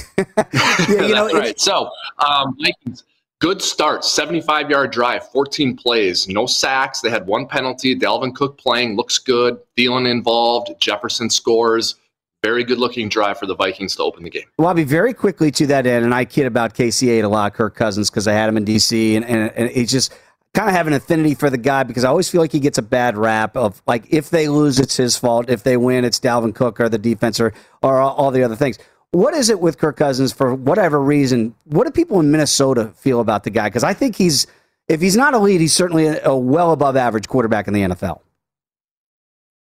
Yeah, 0.89 1.07
you 1.07 1.15
know, 1.15 1.25
that's 1.25 1.35
right. 1.35 1.61
So, 1.61 1.91
um, 2.19 2.55
Vikings, 2.61 3.05
good 3.39 3.63
start, 3.63 4.05
75 4.05 4.69
yard 4.69 4.93
drive, 4.93 5.27
14 5.31 5.77
plays, 5.77 6.29
no 6.29 6.47
sacks. 6.47 7.01
They 7.01 7.09
had 7.09 7.27
one 7.27 7.47
penalty. 7.47 7.99
Dalvin 7.99 8.35
Cook 8.35 8.59
playing 8.59 8.97
looks 8.97 9.19
good. 9.19 9.59
Thielen 9.79 10.11
involved. 10.11 10.73
Jefferson 10.79 11.31
scores. 11.31 11.95
Very 12.43 12.65
good 12.65 12.79
looking 12.79 13.09
drive 13.09 13.39
for 13.39 13.47
the 13.47 13.55
Vikings 13.55 13.97
to 13.97 14.03
open 14.03 14.25
the 14.25 14.31
game. 14.31 14.45
Wobby, 14.59 14.85
very 14.85 15.13
quickly 15.13 15.51
to 15.53 15.67
that 15.69 15.87
end, 15.87 16.05
and 16.07 16.15
I 16.15 16.25
kid 16.25 16.47
about 16.47 16.75
KC8 16.75 17.23
a 17.23 17.29
lot, 17.29 17.53
Kirk 17.53 17.75
Cousins, 17.75 18.11
because 18.11 18.27
I 18.27 18.33
had 18.33 18.49
him 18.49 18.57
in 18.57 18.65
DC, 18.65 19.15
and, 19.15 19.25
and, 19.27 19.53
and 19.55 19.71
it's 19.75 19.93
just 19.93 20.13
kind 20.55 20.69
of 20.69 20.75
have 20.75 20.87
an 20.87 20.95
affinity 20.95 21.35
for 21.35 21.49
the 21.49 21.59
guy 21.59 21.83
because 21.85 22.03
I 22.05 22.09
always 22.09 22.29
feel 22.29 22.41
like 22.41 22.51
he 22.53 22.61
gets 22.61 22.79
a 22.79 22.83
bad 22.83 23.17
rap 23.17 23.57
of 23.57 23.83
like 23.87 24.05
if 24.11 24.31
they 24.31 24.49
lose, 24.49 24.81
it's 24.81 24.97
his 24.97 25.17
fault. 25.17 25.49
If 25.49 25.63
they 25.63 25.77
win, 25.77 26.05
it's 26.05 26.19
Dalvin 26.19 26.55
Cook 26.55 26.81
or 26.81 26.89
the 26.89 26.99
defense 26.99 27.41
or, 27.41 27.53
or 27.83 28.01
all, 28.01 28.15
all 28.15 28.31
the 28.31 28.43
other 28.43 28.57
things. 28.57 28.79
What 29.13 29.35
is 29.35 29.51
it 29.51 29.61
with 29.61 29.79
Kirk 29.79 29.97
Cousins 29.97 30.33
for 30.33 30.55
whatever 30.55 31.01
reason? 31.01 31.55
What 31.65 31.85
do 31.85 31.91
people 31.91 32.21
in 32.21 32.31
Minnesota 32.31 32.93
feel 32.97 33.21
about 33.21 33.43
the 33.43 33.51
guy? 33.51 33.69
Because 33.69 33.83
I 33.83 33.93
think 33.93 34.15
he's, 34.15 34.47
if 34.89 35.01
he's 35.01 35.17
not 35.17 35.35
elite, 35.35 35.61
he's 35.61 35.73
certainly 35.73 36.07
a, 36.07 36.25
a 36.27 36.37
well 36.37 36.71
above 36.73 36.97
average 36.97 37.27
quarterback 37.27 37.67
in 37.67 37.75
the 37.75 37.81
NFL. 37.83 38.21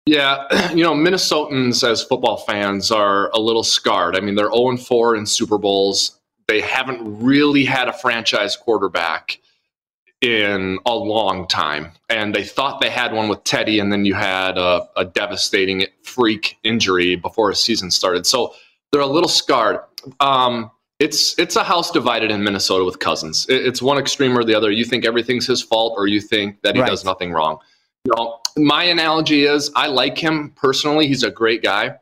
Yeah, 0.05 0.71
you 0.75 0.83
know, 0.83 0.93
Minnesotans 0.93 1.89
as 1.89 2.03
football 2.03 2.39
fans 2.39 2.91
are 2.91 3.31
a 3.31 3.39
little 3.39 3.63
scarred. 3.63 4.17
I 4.17 4.21
mean, 4.21 4.35
they're 4.35 4.53
0 4.53 4.77
4 4.77 5.17
in 5.17 5.25
Super 5.25 5.57
Bowls. 5.57 6.19
They 6.47 6.61
haven't 6.61 7.23
really 7.23 7.65
had 7.65 7.89
a 7.89 7.93
franchise 7.93 8.57
quarterback 8.57 9.39
in 10.21 10.79
a 10.85 10.95
long 10.95 11.47
time. 11.49 11.93
And 12.09 12.35
they 12.35 12.45
thought 12.45 12.81
they 12.81 12.91
had 12.91 13.13
one 13.13 13.29
with 13.29 13.45
Teddy, 13.45 13.79
and 13.79 13.93
then 13.93 14.05
you 14.05 14.15
had 14.15 14.59
a, 14.59 14.87
a 14.97 15.05
devastating 15.05 15.87
freak 16.03 16.59
injury 16.63 17.17
before 17.17 17.51
a 17.51 17.55
season 17.55 17.91
started. 17.91 18.27
So 18.27 18.55
they're 18.93 19.01
a 19.03 19.07
little 19.07 19.29
scarred. 19.29 19.81
Um, 20.21 20.71
it's 20.99 21.39
it's 21.39 21.57
a 21.57 21.65
house 21.65 21.91
divided 21.91 22.31
in 22.31 22.43
Minnesota 22.43 22.85
with 22.85 22.99
Cousins. 22.99 23.47
It- 23.49 23.67
It's 23.67 23.81
one 23.81 23.99
extreme 23.99 24.37
or 24.37 24.45
the 24.45 24.55
other. 24.55 24.71
You 24.71 24.85
think 24.85 25.05
everything's 25.07 25.47
his 25.47 25.63
fault, 25.63 25.95
or 25.97 26.07
you 26.07 26.21
think 26.21 26.61
that 26.63 26.75
he 26.75 26.81
Right. 26.83 26.89
does 26.91 27.05
nothing 27.05 27.33
wrong. 27.33 27.59
You 28.05 28.13
know, 28.17 28.39
my 28.57 28.85
analogy 28.85 29.45
is 29.45 29.71
I 29.77 29.87
like 29.87 30.19
him 30.19 30.53
personally. 30.57 31.07
He's 31.07 31.23
a 31.23 31.31
great 31.31 31.63
guy. 31.63 31.97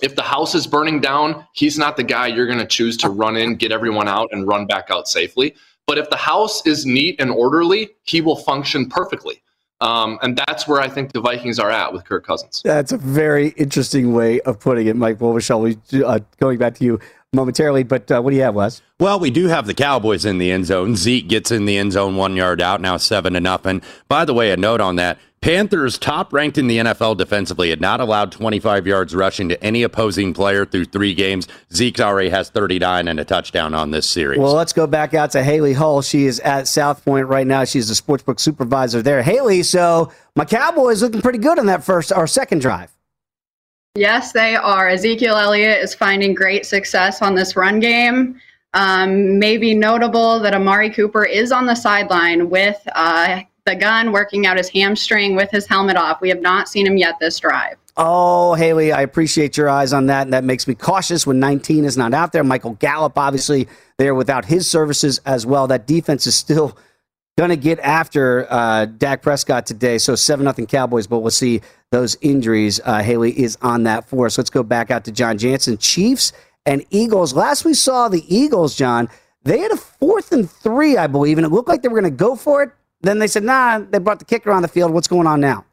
If 0.00 0.14
the 0.14 0.22
house 0.22 0.54
is 0.54 0.66
burning 0.66 1.00
down, 1.00 1.44
he's 1.54 1.76
not 1.76 1.96
the 1.96 2.04
guy 2.04 2.28
you're 2.28 2.46
going 2.46 2.58
to 2.60 2.66
choose 2.66 2.96
to 2.98 3.08
run 3.10 3.36
in, 3.36 3.56
get 3.56 3.72
everyone 3.72 4.06
out, 4.08 4.28
and 4.30 4.46
run 4.46 4.66
back 4.66 4.90
out 4.90 5.08
safely. 5.08 5.54
But 5.88 5.98
if 5.98 6.08
the 6.10 6.16
house 6.16 6.64
is 6.66 6.86
neat 6.86 7.16
and 7.20 7.30
orderly, 7.30 7.90
he 8.04 8.20
will 8.20 8.36
function 8.36 8.88
perfectly. 8.88 9.42
Um, 9.80 10.18
and 10.22 10.36
that's 10.36 10.66
where 10.66 10.80
I 10.80 10.88
think 10.88 11.12
the 11.12 11.20
Vikings 11.20 11.58
are 11.58 11.70
at 11.70 11.92
with 11.92 12.04
Kirk 12.04 12.26
Cousins. 12.26 12.62
That's 12.64 12.92
a 12.92 12.98
very 12.98 13.50
interesting 13.50 14.12
way 14.12 14.40
of 14.40 14.58
putting 14.58 14.88
it, 14.88 14.96
Mike 14.96 15.18
Wobschall. 15.18 15.60
We 15.92 16.02
uh, 16.04 16.18
going 16.40 16.58
back 16.58 16.74
to 16.76 16.84
you 16.84 16.98
momentarily, 17.32 17.82
but 17.82 18.10
uh, 18.10 18.20
what 18.20 18.30
do 18.30 18.36
you 18.36 18.42
have, 18.42 18.54
Wes? 18.54 18.82
Well, 18.98 19.20
we 19.20 19.30
do 19.30 19.46
have 19.46 19.66
the 19.66 19.74
Cowboys 19.74 20.24
in 20.24 20.38
the 20.38 20.50
end 20.50 20.66
zone. 20.66 20.96
Zeke 20.96 21.28
gets 21.28 21.50
in 21.50 21.66
the 21.66 21.76
end 21.76 21.92
zone 21.92 22.16
one 22.16 22.34
yard 22.34 22.60
out, 22.60 22.80
now 22.80 22.96
seven 22.96 23.34
to 23.34 23.40
nothing. 23.40 23.82
By 24.08 24.24
the 24.24 24.34
way, 24.34 24.50
a 24.50 24.56
note 24.56 24.80
on 24.80 24.96
that. 24.96 25.18
Panthers, 25.40 25.98
top 25.98 26.32
ranked 26.32 26.58
in 26.58 26.66
the 26.66 26.78
NFL 26.78 27.16
defensively, 27.16 27.70
had 27.70 27.80
not 27.80 28.00
allowed 28.00 28.32
25 28.32 28.86
yards 28.86 29.14
rushing 29.14 29.48
to 29.48 29.62
any 29.62 29.82
opposing 29.82 30.34
player 30.34 30.66
through 30.66 30.86
three 30.86 31.14
games. 31.14 31.46
Zeke 31.72 32.00
already 32.00 32.28
has 32.28 32.50
39 32.50 33.06
and 33.06 33.20
a 33.20 33.24
touchdown 33.24 33.72
on 33.72 33.92
this 33.92 34.08
series. 34.08 34.40
Well, 34.40 34.54
let's 34.54 34.72
go 34.72 34.86
back 34.86 35.14
out 35.14 35.30
to 35.32 35.44
Haley 35.44 35.74
Hull. 35.74 36.02
She 36.02 36.26
is 36.26 36.40
at 36.40 36.66
South 36.66 37.04
Point 37.04 37.28
right 37.28 37.46
now. 37.46 37.64
She's 37.64 37.88
the 37.88 37.94
sportsbook 37.94 38.40
supervisor 38.40 39.00
there. 39.00 39.22
Haley, 39.22 39.62
so 39.62 40.12
my 40.34 40.44
Cowboys 40.44 41.02
looking 41.02 41.22
pretty 41.22 41.38
good 41.38 41.58
on 41.58 41.66
that 41.66 41.84
first 41.84 42.12
or 42.14 42.26
second 42.26 42.60
drive. 42.60 42.90
Yes, 43.94 44.32
they 44.32 44.56
are. 44.56 44.88
Ezekiel 44.88 45.36
Elliott 45.36 45.82
is 45.82 45.94
finding 45.94 46.34
great 46.34 46.66
success 46.66 47.22
on 47.22 47.34
this 47.34 47.56
run 47.56 47.80
game. 47.80 48.40
Um, 48.74 49.38
maybe 49.38 49.74
notable 49.74 50.40
that 50.40 50.54
Amari 50.54 50.90
Cooper 50.90 51.24
is 51.24 51.52
on 51.52 51.66
the 51.66 51.74
sideline 51.74 52.50
with 52.50 52.80
uh, 52.94 53.40
the 53.68 53.76
gun 53.76 54.12
working 54.12 54.46
out 54.46 54.56
his 54.56 54.68
hamstring 54.70 55.36
with 55.36 55.50
his 55.50 55.66
helmet 55.66 55.96
off. 55.96 56.20
We 56.20 56.30
have 56.30 56.40
not 56.40 56.68
seen 56.68 56.86
him 56.86 56.96
yet 56.96 57.16
this 57.20 57.38
drive. 57.38 57.76
Oh, 57.98 58.54
Haley, 58.54 58.92
I 58.92 59.02
appreciate 59.02 59.56
your 59.56 59.68
eyes 59.68 59.92
on 59.92 60.06
that. 60.06 60.22
And 60.22 60.32
that 60.32 60.44
makes 60.44 60.66
me 60.66 60.74
cautious 60.74 61.26
when 61.26 61.38
19 61.38 61.84
is 61.84 61.96
not 61.96 62.14
out 62.14 62.32
there. 62.32 62.42
Michael 62.42 62.74
Gallup, 62.74 63.18
obviously, 63.18 63.68
there 63.98 64.14
without 64.14 64.46
his 64.46 64.70
services 64.70 65.20
as 65.26 65.44
well. 65.44 65.66
That 65.66 65.86
defense 65.86 66.26
is 66.26 66.34
still 66.34 66.78
going 67.36 67.50
to 67.50 67.56
get 67.56 67.78
after 67.80 68.46
uh, 68.50 68.86
Dak 68.86 69.20
Prescott 69.20 69.66
today. 69.66 69.98
So 69.98 70.14
7 70.14 70.44
nothing 70.44 70.66
Cowboys, 70.66 71.06
but 71.06 71.18
we'll 71.18 71.30
see 71.30 71.60
those 71.90 72.16
injuries. 72.22 72.80
Uh, 72.82 73.02
Haley 73.02 73.38
is 73.38 73.58
on 73.60 73.82
that 73.82 74.08
for 74.08 74.26
us. 74.26 74.38
Let's 74.38 74.50
go 74.50 74.62
back 74.62 74.90
out 74.90 75.04
to 75.04 75.12
John 75.12 75.36
Jansen. 75.36 75.76
Chiefs 75.76 76.32
and 76.64 76.84
Eagles. 76.90 77.34
Last 77.34 77.64
we 77.64 77.74
saw 77.74 78.08
the 78.08 78.24
Eagles, 78.34 78.76
John, 78.76 79.08
they 79.42 79.58
had 79.58 79.72
a 79.72 79.76
fourth 79.76 80.32
and 80.32 80.50
three, 80.50 80.96
I 80.96 81.06
believe, 81.06 81.36
and 81.36 81.44
it 81.44 81.50
looked 81.50 81.68
like 81.68 81.82
they 81.82 81.88
were 81.88 82.00
going 82.00 82.12
to 82.12 82.16
go 82.16 82.34
for 82.34 82.62
it. 82.62 82.70
Then 83.00 83.18
they 83.18 83.26
said, 83.26 83.44
nah, 83.44 83.78
they 83.78 83.98
brought 83.98 84.18
the 84.18 84.24
kicker 84.24 84.50
on 84.50 84.62
the 84.62 84.68
field. 84.68 84.92
What's 84.92 85.08
going 85.08 85.26
on 85.26 85.40
now? 85.40 85.64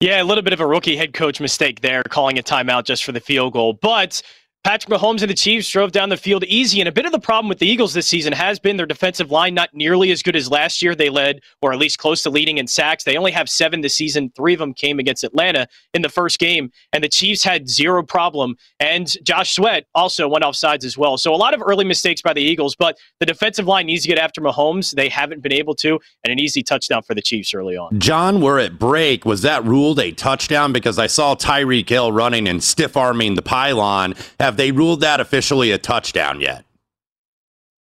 Yeah, 0.00 0.22
a 0.22 0.24
little 0.24 0.42
bit 0.42 0.52
of 0.52 0.60
a 0.60 0.66
rookie 0.66 0.96
head 0.96 1.12
coach 1.12 1.40
mistake 1.40 1.80
there, 1.80 2.02
calling 2.04 2.38
a 2.38 2.42
timeout 2.42 2.84
just 2.84 3.04
for 3.04 3.12
the 3.12 3.20
field 3.20 3.52
goal. 3.54 3.72
But 3.72 4.22
Patrick 4.64 4.92
Mahomes 4.92 5.22
and 5.22 5.30
the 5.30 5.34
Chiefs 5.34 5.70
drove 5.70 5.92
down 5.92 6.08
the 6.08 6.16
field 6.16 6.44
easy. 6.44 6.80
And 6.80 6.88
a 6.88 6.92
bit 6.92 7.06
of 7.06 7.12
the 7.12 7.18
problem 7.18 7.48
with 7.48 7.58
the 7.58 7.66
Eagles 7.66 7.94
this 7.94 8.06
season 8.06 8.32
has 8.34 8.58
been 8.58 8.76
their 8.76 8.86
defensive 8.86 9.30
line 9.30 9.54
not 9.54 9.70
nearly 9.72 10.10
as 10.10 10.22
good 10.22 10.36
as 10.36 10.50
last 10.50 10.82
year. 10.82 10.94
They 10.94 11.08
led, 11.08 11.40
or 11.62 11.72
at 11.72 11.78
least 11.78 11.98
close 11.98 12.22
to 12.24 12.30
leading 12.30 12.58
in 12.58 12.66
sacks. 12.66 13.04
They 13.04 13.16
only 13.16 13.32
have 13.32 13.48
seven 13.48 13.80
this 13.80 13.94
season. 13.94 14.30
Three 14.36 14.52
of 14.52 14.58
them 14.58 14.74
came 14.74 14.98
against 14.98 15.24
Atlanta 15.24 15.68
in 15.94 16.02
the 16.02 16.08
first 16.08 16.38
game. 16.38 16.70
And 16.92 17.02
the 17.02 17.08
Chiefs 17.08 17.42
had 17.42 17.68
zero 17.68 18.02
problem. 18.02 18.56
And 18.78 19.14
Josh 19.24 19.54
Sweat 19.54 19.86
also 19.94 20.28
went 20.28 20.44
off 20.44 20.56
sides 20.56 20.84
as 20.84 20.98
well. 20.98 21.16
So 21.16 21.34
a 21.34 21.36
lot 21.36 21.54
of 21.54 21.62
early 21.64 21.84
mistakes 21.84 22.20
by 22.20 22.34
the 22.34 22.42
Eagles, 22.42 22.76
but 22.76 22.98
the 23.20 23.26
defensive 23.26 23.66
line 23.66 23.86
needs 23.86 24.02
to 24.02 24.08
get 24.08 24.18
after 24.18 24.40
Mahomes. 24.40 24.94
They 24.94 25.08
haven't 25.08 25.42
been 25.42 25.52
able 25.52 25.76
to. 25.76 25.98
And 26.24 26.32
an 26.32 26.38
easy 26.40 26.62
touchdown 26.62 27.02
for 27.02 27.14
the 27.14 27.22
Chiefs 27.22 27.54
early 27.54 27.76
on. 27.76 27.98
John, 28.00 28.40
we're 28.40 28.58
at 28.58 28.78
break. 28.78 29.24
Was 29.24 29.42
that 29.42 29.64
ruled 29.64 29.98
a 29.98 30.12
touchdown? 30.12 30.72
Because 30.72 30.98
I 30.98 31.06
saw 31.06 31.34
Tyreek 31.36 31.88
Hill 31.88 32.12
running 32.12 32.48
and 32.48 32.62
stiff 32.62 32.96
arming 32.96 33.34
the 33.34 33.42
pylon. 33.42 34.14
Have 34.48 34.56
they 34.56 34.72
ruled 34.72 35.00
that 35.02 35.20
officially 35.20 35.72
a 35.72 35.76
touchdown 35.76 36.40
yet? 36.40 36.64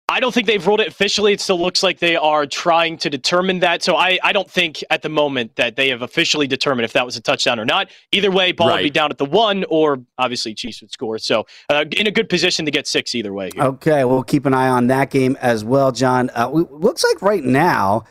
I 0.10 0.20
don't 0.20 0.34
think 0.34 0.48
they've 0.48 0.66
ruled 0.66 0.80
it 0.80 0.88
officially. 0.88 1.32
It 1.32 1.40
still 1.40 1.60
looks 1.60 1.84
like 1.84 2.00
they 2.00 2.16
are 2.16 2.48
trying 2.48 2.98
to 2.98 3.12
determine 3.12 3.60
that. 3.60 3.84
So 3.84 3.96
I, 3.96 4.18
I 4.24 4.34
don't 4.34 4.50
think 4.50 4.84
at 4.90 5.04
the 5.04 5.10
moment 5.10 5.56
that 5.58 5.76
they 5.76 5.90
have 5.90 6.02
officially 6.02 6.48
determined 6.48 6.86
if 6.86 6.94
that 6.94 7.06
was 7.06 7.16
a 7.16 7.22
touchdown 7.22 7.60
or 7.60 7.66
not. 7.66 7.92
Either 8.12 8.32
way, 8.32 8.54
ball 8.54 8.72
would 8.72 8.82
be 8.82 8.90
down 8.90 9.12
at 9.12 9.20
the 9.20 9.26
one, 9.26 9.66
or 9.70 10.02
obviously 10.18 10.56
Chiefs 10.56 10.82
would 10.82 10.92
score. 10.92 11.20
So 11.20 11.46
uh, 11.70 11.86
in 11.92 12.08
a 12.08 12.12
good 12.12 12.28
position 12.28 12.66
to 12.66 12.72
get 12.72 12.88
six 12.88 13.14
either 13.14 13.34
way. 13.34 13.52
Here. 13.54 13.64
Okay, 13.64 14.04
we'll 14.04 14.24
keep 14.24 14.48
an 14.48 14.56
eye 14.56 14.70
on 14.70 14.88
that 14.88 15.12
game 15.12 15.38
as 15.42 15.64
well, 15.64 15.92
John. 15.92 16.32
Uh, 16.34 16.50
we, 16.52 16.64
looks 16.72 17.04
like 17.04 17.22
right 17.22 17.44
now, 17.44 18.04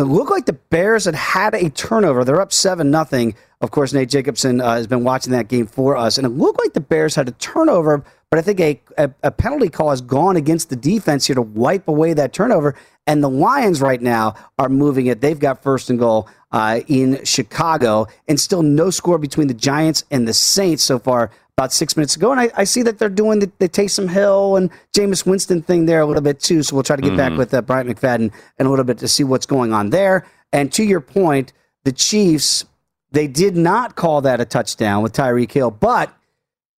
it 0.00 0.04
looked 0.04 0.30
like 0.30 0.46
the 0.46 0.52
Bears 0.54 1.04
had 1.04 1.14
had 1.14 1.54
a 1.54 1.70
turnover. 1.70 2.24
They're 2.24 2.40
up 2.40 2.52
seven 2.52 2.90
nothing. 2.90 3.34
Of 3.60 3.70
course, 3.70 3.92
Nate 3.92 4.08
Jacobson 4.08 4.60
uh, 4.60 4.74
has 4.74 4.86
been 4.86 5.04
watching 5.04 5.32
that 5.32 5.48
game 5.48 5.66
for 5.66 5.96
us, 5.96 6.16
and 6.16 6.26
it 6.26 6.30
looked 6.30 6.58
like 6.58 6.72
the 6.72 6.80
Bears 6.80 7.14
had 7.14 7.28
a 7.28 7.32
turnover, 7.32 8.02
but 8.30 8.38
I 8.38 8.42
think 8.42 8.60
a, 8.60 8.80
a, 8.96 9.10
a 9.24 9.30
penalty 9.30 9.68
call 9.68 9.90
has 9.90 10.00
gone 10.00 10.36
against 10.36 10.70
the 10.70 10.76
defense 10.76 11.26
here 11.26 11.34
to 11.34 11.42
wipe 11.42 11.88
away 11.88 12.14
that 12.14 12.32
turnover. 12.32 12.74
And 13.06 13.24
the 13.24 13.30
Lions 13.30 13.80
right 13.80 14.00
now 14.00 14.34
are 14.58 14.68
moving 14.68 15.06
it. 15.06 15.20
They've 15.20 15.38
got 15.38 15.62
first 15.62 15.90
and 15.90 15.98
goal 15.98 16.28
uh, 16.52 16.80
in 16.86 17.24
Chicago, 17.24 18.06
and 18.28 18.38
still 18.38 18.62
no 18.62 18.90
score 18.90 19.18
between 19.18 19.48
the 19.48 19.54
Giants 19.54 20.04
and 20.10 20.28
the 20.28 20.34
Saints 20.34 20.82
so 20.82 20.98
far. 20.98 21.30
About 21.60 21.74
six 21.74 21.94
minutes 21.94 22.16
ago, 22.16 22.30
and 22.32 22.40
I, 22.40 22.50
I 22.56 22.64
see 22.64 22.80
that 22.84 22.98
they're 22.98 23.10
doing 23.10 23.40
the, 23.40 23.52
the 23.58 23.68
Taysom 23.68 24.08
Hill 24.08 24.56
and 24.56 24.70
Jameis 24.94 25.26
Winston 25.26 25.60
thing 25.60 25.84
there 25.84 26.00
a 26.00 26.06
little 26.06 26.22
bit 26.22 26.40
too. 26.40 26.62
So 26.62 26.74
we'll 26.74 26.82
try 26.82 26.96
to 26.96 27.02
get 27.02 27.14
back 27.18 27.32
Mhm. 27.32 27.36
with 27.36 27.52
uh, 27.52 27.60
Bryant 27.60 27.86
McFadden 27.90 28.32
in 28.58 28.64
a 28.66 28.70
little 28.70 28.86
bit 28.86 28.96
to 29.00 29.08
see 29.08 29.24
what's 29.24 29.44
going 29.44 29.74
on 29.74 29.90
there. 29.90 30.24
And 30.54 30.72
to 30.72 30.82
your 30.82 31.02
point, 31.02 31.52
the 31.84 31.92
Chiefs 31.92 32.64
they 33.12 33.26
did 33.26 33.58
not 33.58 33.94
call 33.94 34.22
that 34.22 34.40
a 34.40 34.46
touchdown 34.46 35.02
with 35.02 35.12
Tyreek 35.12 35.52
Hill, 35.52 35.70
but 35.70 36.10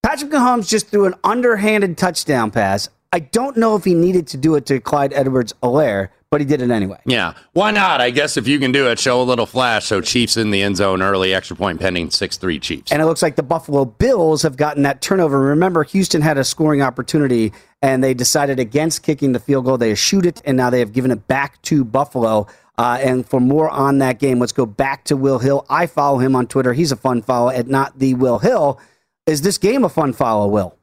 Patrick 0.01 0.31
Mahomes 0.31 0.67
just 0.67 0.89
threw 0.89 1.05
an 1.05 1.13
underhanded 1.23 1.97
touchdown 1.97 2.51
pass. 2.51 2.89
I 3.13 3.19
don't 3.19 3.55
know 3.55 3.77
if 3.77 3.85
he 3.85 3.93
needed 3.93 4.27
to 4.27 4.37
do 4.37 4.53
it 4.55 4.65
to 4.65 4.81
Clyde 4.81 5.13
Edwards 5.13 5.53
Alaire, 5.63 6.09
but 6.33 6.41
he 6.41 6.47
did 6.47 6.63
it 6.63 6.71
anyway. 6.71 6.97
Yeah. 7.05 7.35
Why 7.51 7.69
not? 7.69 8.01
I 8.01 8.09
guess 8.09 8.37
if 8.37 8.47
you 8.47 8.57
can 8.57 8.71
do 8.71 8.87
it, 8.87 8.97
show 8.97 9.21
a 9.21 9.23
little 9.23 9.45
flash. 9.45 9.85
So 9.85 10.01
Chiefs 10.01 10.35
in 10.35 10.49
the 10.49 10.63
end 10.63 10.77
zone 10.77 11.03
early, 11.03 11.31
extra 11.31 11.55
point 11.55 11.79
pending, 11.79 12.09
6 12.09 12.37
3 12.37 12.57
Chiefs. 12.57 12.91
And 12.91 13.03
it 13.03 13.05
looks 13.05 13.21
like 13.21 13.35
the 13.35 13.43
Buffalo 13.43 13.85
Bills 13.85 14.41
have 14.41 14.57
gotten 14.57 14.81
that 14.81 14.99
turnover. 14.99 15.39
Remember, 15.39 15.83
Houston 15.83 16.23
had 16.23 16.39
a 16.39 16.43
scoring 16.43 16.81
opportunity 16.81 17.53
and 17.83 18.03
they 18.03 18.15
decided 18.15 18.59
against 18.59 19.03
kicking 19.03 19.33
the 19.33 19.39
field 19.39 19.65
goal. 19.65 19.77
They 19.77 19.93
shoot 19.93 20.25
it, 20.25 20.41
and 20.43 20.57
now 20.57 20.71
they 20.71 20.79
have 20.79 20.91
given 20.91 21.11
it 21.11 21.27
back 21.27 21.61
to 21.63 21.83
Buffalo. 21.83 22.47
Uh, 22.79 22.97
and 22.99 23.27
for 23.27 23.39
more 23.39 23.69
on 23.69 23.99
that 23.99 24.17
game, 24.17 24.39
let's 24.39 24.53
go 24.53 24.65
back 24.65 25.03
to 25.03 25.15
Will 25.15 25.37
Hill. 25.37 25.67
I 25.69 25.85
follow 25.85 26.17
him 26.17 26.35
on 26.35 26.47
Twitter. 26.47 26.73
He's 26.73 26.91
a 26.91 26.95
fun 26.95 27.21
follow 27.21 27.49
at 27.49 27.67
not 27.67 27.99
the 27.99 28.15
Will 28.15 28.39
Hill. 28.39 28.79
Is 29.27 29.43
this 29.43 29.59
game 29.59 29.83
a 29.83 29.89
fun 29.89 30.13
follow, 30.13 30.47
Will? 30.47 30.75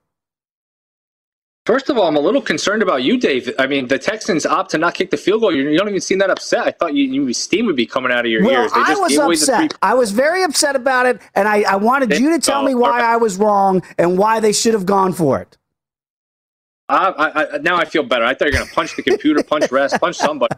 First 1.67 1.91
of 1.91 1.99
all, 1.99 2.09
I'm 2.09 2.17
a 2.17 2.21
little 2.21 2.41
concerned 2.41 2.83
about 2.83 3.03
you, 3.03 3.19
Dave. 3.19 3.51
I 3.59 3.67
mean, 3.67 3.87
the 3.87 3.99
Texans 3.99 4.47
opt 4.47 4.71
to 4.71 4.79
not 4.79 4.95
kick 4.95 5.11
the 5.11 5.19
field 5.19 5.43
goal. 5.43 5.55
You, 5.55 5.77
don't 5.77 5.89
even 5.89 6.01
seem 6.01 6.19
that 6.19 6.31
upset. 6.31 6.67
I 6.67 6.71
thought 6.71 6.95
you, 6.95 7.05
you 7.05 7.33
steam 7.35 7.67
would 7.67 7.77
be 7.77 7.85
coming 7.85 8.11
out 8.11 8.25
of 8.25 8.31
your 8.31 8.43
Well, 8.43 8.63
ears. 8.63 8.73
They 8.73 8.81
I 8.81 8.95
was 8.95 9.11
gave 9.11 9.19
away 9.21 9.35
the 9.35 9.43
upset. 9.43 9.71
three- 9.73 9.79
I 9.83 9.95
was 9.95 10.11
very 10.11 10.43
upset 10.43 10.75
about 10.75 11.05
it, 11.05 11.21
and 11.35 11.47
I, 11.47 11.63
I 11.63 11.77
wanted 11.77 12.19
you 12.19 12.31
to 12.31 12.39
tell 12.39 12.63
oh, 12.63 12.67
me 12.67 12.75
why. 12.75 13.01
I 13.01 13.17
was 13.19 13.37
wrong 13.37 13.83
and 13.99 14.17
why 14.17 14.41
they 14.41 14.53
should 14.53 14.73
have 14.73 14.87
gone 14.87 15.13
for 15.13 15.41
it. 15.41 15.59
I, 16.89 17.09
I, 17.09 17.55
I, 17.55 17.59
now 17.59 17.77
I 17.77 17.85
feel 17.85 18.05
better. 18.05 18.25
I 18.25 18.35
thought 18.35 18.47
you 18.47 18.53
were 18.53 18.59
going 18.59 18.69
to 18.69 18.75
punch 18.75 18.97
the 18.97 19.03
computer, 19.03 19.43
punch 19.43 19.71
rest, 19.71 20.01
punch 20.01 20.17
somebody. 20.17 20.57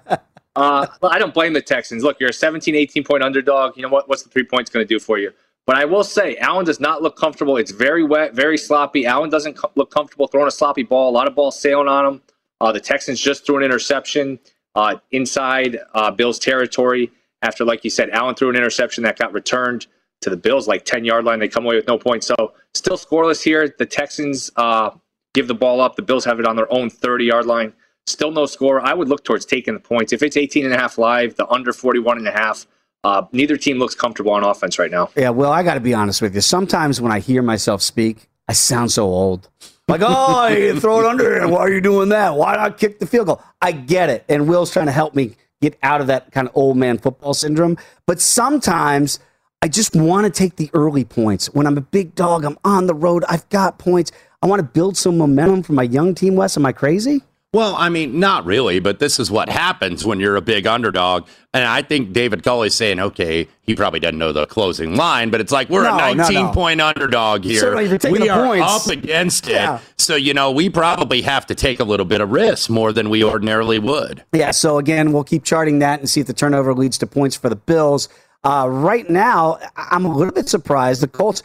Uh, 0.54 0.86
I 1.02 1.18
don't 1.18 1.34
blame 1.34 1.52
the 1.52 1.62
Texans. 1.62 2.02
Look, 2.02 2.20
you're 2.20 2.30
a 2.30 2.32
17, 2.32 2.74
18 2.74 3.04
point 3.04 3.22
underdog. 3.22 3.76
You 3.76 3.82
know 3.82 3.88
what? 3.88 4.08
What's 4.08 4.22
the 4.22 4.30
three 4.30 4.44
points 4.44 4.70
going 4.70 4.86
to 4.86 4.88
do 4.88 5.00
for 5.00 5.18
you? 5.18 5.32
But 5.66 5.76
I 5.76 5.84
will 5.84 6.04
say, 6.04 6.36
Allen 6.38 6.64
does 6.64 6.80
not 6.80 7.02
look 7.02 7.16
comfortable. 7.16 7.56
It's 7.56 7.70
very 7.70 8.02
wet, 8.02 8.34
very 8.34 8.58
sloppy. 8.58 9.06
Allen 9.06 9.30
doesn't 9.30 9.54
co- 9.54 9.70
look 9.76 9.90
comfortable 9.90 10.26
throwing 10.26 10.48
a 10.48 10.52
sloppy 10.52 10.82
ball. 10.82 11.10
A 11.10 11.12
lot 11.12 11.28
of 11.28 11.34
balls 11.34 11.58
sailing 11.58 11.88
on 11.88 12.04
him. 12.04 12.22
Uh, 12.60 12.72
the 12.72 12.80
Texans 12.80 13.20
just 13.20 13.46
threw 13.46 13.56
an 13.56 13.62
interception 13.62 14.38
uh, 14.74 14.96
inside 15.12 15.78
uh, 15.94 16.10
Bills 16.10 16.38
territory 16.38 17.10
after, 17.42 17.64
like 17.64 17.84
you 17.84 17.90
said, 17.90 18.10
Allen 18.10 18.34
threw 18.34 18.50
an 18.50 18.56
interception 18.56 19.04
that 19.04 19.18
got 19.18 19.32
returned 19.32 19.86
to 20.22 20.30
the 20.30 20.36
Bills 20.36 20.66
like 20.66 20.84
10 20.84 21.04
yard 21.04 21.24
line. 21.24 21.38
They 21.38 21.48
come 21.48 21.64
away 21.64 21.76
with 21.76 21.86
no 21.86 21.98
points. 21.98 22.26
So 22.26 22.54
still 22.74 22.96
scoreless 22.96 23.42
here. 23.42 23.72
The 23.76 23.86
Texans 23.86 24.50
uh, 24.56 24.90
give 25.34 25.48
the 25.48 25.54
ball 25.54 25.80
up. 25.80 25.96
The 25.96 26.02
Bills 26.02 26.24
have 26.24 26.40
it 26.40 26.46
on 26.46 26.56
their 26.56 26.72
own 26.72 26.90
30 26.90 27.24
yard 27.24 27.46
line. 27.46 27.72
Still 28.06 28.32
no 28.32 28.46
score. 28.46 28.80
I 28.84 28.94
would 28.94 29.08
look 29.08 29.24
towards 29.24 29.44
taking 29.44 29.74
the 29.74 29.80
points. 29.80 30.12
If 30.12 30.22
it's 30.22 30.36
18 30.36 30.64
and 30.64 30.74
a 30.74 30.78
half 30.78 30.98
live, 30.98 31.36
the 31.36 31.46
under 31.48 31.72
41 31.72 32.18
and 32.18 32.26
a 32.26 32.32
half, 32.32 32.66
uh, 33.04 33.22
neither 33.32 33.56
team 33.56 33.78
looks 33.78 33.94
comfortable 33.94 34.32
on 34.32 34.44
offense 34.44 34.78
right 34.78 34.90
now. 34.90 35.10
Yeah, 35.16 35.30
well, 35.30 35.52
I 35.52 35.62
got 35.62 35.74
to 35.74 35.80
be 35.80 35.94
honest 35.94 36.22
with 36.22 36.34
you. 36.34 36.40
Sometimes 36.40 37.00
when 37.00 37.12
I 37.12 37.18
hear 37.18 37.42
myself 37.42 37.82
speak, 37.82 38.28
I 38.48 38.52
sound 38.52 38.92
so 38.92 39.04
old. 39.04 39.48
Like, 39.88 40.02
oh, 40.04 40.46
you 40.48 40.78
throw 40.78 41.00
it 41.00 41.06
under 41.06 41.34
here. 41.34 41.48
Why 41.48 41.60
are 41.60 41.72
you 41.72 41.80
doing 41.80 42.10
that? 42.10 42.36
Why 42.36 42.56
not 42.56 42.78
kick 42.78 42.98
the 42.98 43.06
field 43.06 43.26
goal? 43.26 43.42
I 43.60 43.72
get 43.72 44.08
it. 44.08 44.24
And 44.28 44.48
Will's 44.48 44.72
trying 44.72 44.86
to 44.86 44.92
help 44.92 45.14
me 45.14 45.36
get 45.60 45.78
out 45.82 46.00
of 46.00 46.06
that 46.08 46.30
kind 46.32 46.48
of 46.48 46.56
old 46.56 46.76
man 46.76 46.98
football 46.98 47.34
syndrome. 47.34 47.76
But 48.06 48.20
sometimes 48.20 49.18
I 49.62 49.68
just 49.68 49.94
want 49.96 50.26
to 50.26 50.30
take 50.30 50.56
the 50.56 50.70
early 50.74 51.04
points. 51.04 51.46
When 51.54 51.66
I'm 51.66 51.78
a 51.78 51.82
big 51.82 52.14
dog, 52.14 52.44
I'm 52.44 52.58
on 52.64 52.86
the 52.86 52.94
road, 52.94 53.24
I've 53.28 53.48
got 53.48 53.78
points. 53.78 54.12
I 54.42 54.46
want 54.46 54.60
to 54.60 54.64
build 54.64 54.96
some 54.96 55.18
momentum 55.18 55.62
for 55.62 55.72
my 55.72 55.84
young 55.84 56.14
team, 56.14 56.34
Wes. 56.34 56.56
Am 56.56 56.66
I 56.66 56.72
crazy? 56.72 57.22
Well, 57.54 57.74
I 57.76 57.90
mean, 57.90 58.18
not 58.18 58.46
really, 58.46 58.80
but 58.80 58.98
this 58.98 59.20
is 59.20 59.30
what 59.30 59.50
happens 59.50 60.06
when 60.06 60.18
you're 60.20 60.36
a 60.36 60.40
big 60.40 60.66
underdog. 60.66 61.28
And 61.52 61.64
I 61.64 61.82
think 61.82 62.14
David 62.14 62.42
Culley's 62.42 62.72
saying, 62.72 62.98
okay, 62.98 63.46
he 63.60 63.74
probably 63.74 64.00
doesn't 64.00 64.16
know 64.18 64.32
the 64.32 64.46
closing 64.46 64.96
line, 64.96 65.28
but 65.28 65.38
it's 65.42 65.52
like 65.52 65.68
we're 65.68 65.82
No, 65.82 65.94
a 65.98 66.14
19 66.14 66.34
no. 66.46 66.52
point 66.52 66.80
underdog 66.80 67.44
here. 67.44 67.60
Certainly, 67.60 67.84
if 67.84 67.90
you're 67.90 67.98
taking 67.98 68.12
we 68.22 68.26
the 68.26 68.30
are 68.30 68.46
points- 68.46 68.86
up 68.88 68.90
against 68.90 69.48
it. 69.48 69.52
Yeah. 69.52 69.80
So, 69.98 70.16
you 70.16 70.32
know, 70.32 70.50
we 70.50 70.70
probably 70.70 71.20
have 71.22 71.44
to 71.46 71.54
take 71.54 71.78
a 71.78 71.84
little 71.84 72.06
bit 72.06 72.22
of 72.22 72.30
risk 72.30 72.70
more 72.70 72.90
than 72.90 73.10
we 73.10 73.22
ordinarily 73.22 73.78
would. 73.78 74.24
Yeah, 74.32 74.50
so 74.52 74.78
again, 74.78 75.12
we'll 75.12 75.22
keep 75.22 75.44
charting 75.44 75.78
that 75.80 76.00
and 76.00 76.08
see 76.08 76.22
if 76.22 76.26
the 76.26 76.32
turnover 76.32 76.72
leads 76.74 76.96
to 76.98 77.06
points 77.06 77.36
for 77.36 77.50
the 77.50 77.56
Bills. 77.56 78.08
Uh, 78.44 78.66
right 78.66 79.08
now, 79.10 79.58
I'm 79.76 80.06
a 80.06 80.16
little 80.16 80.32
bit 80.32 80.48
surprised. 80.48 81.02
The 81.02 81.06
Colts, 81.06 81.42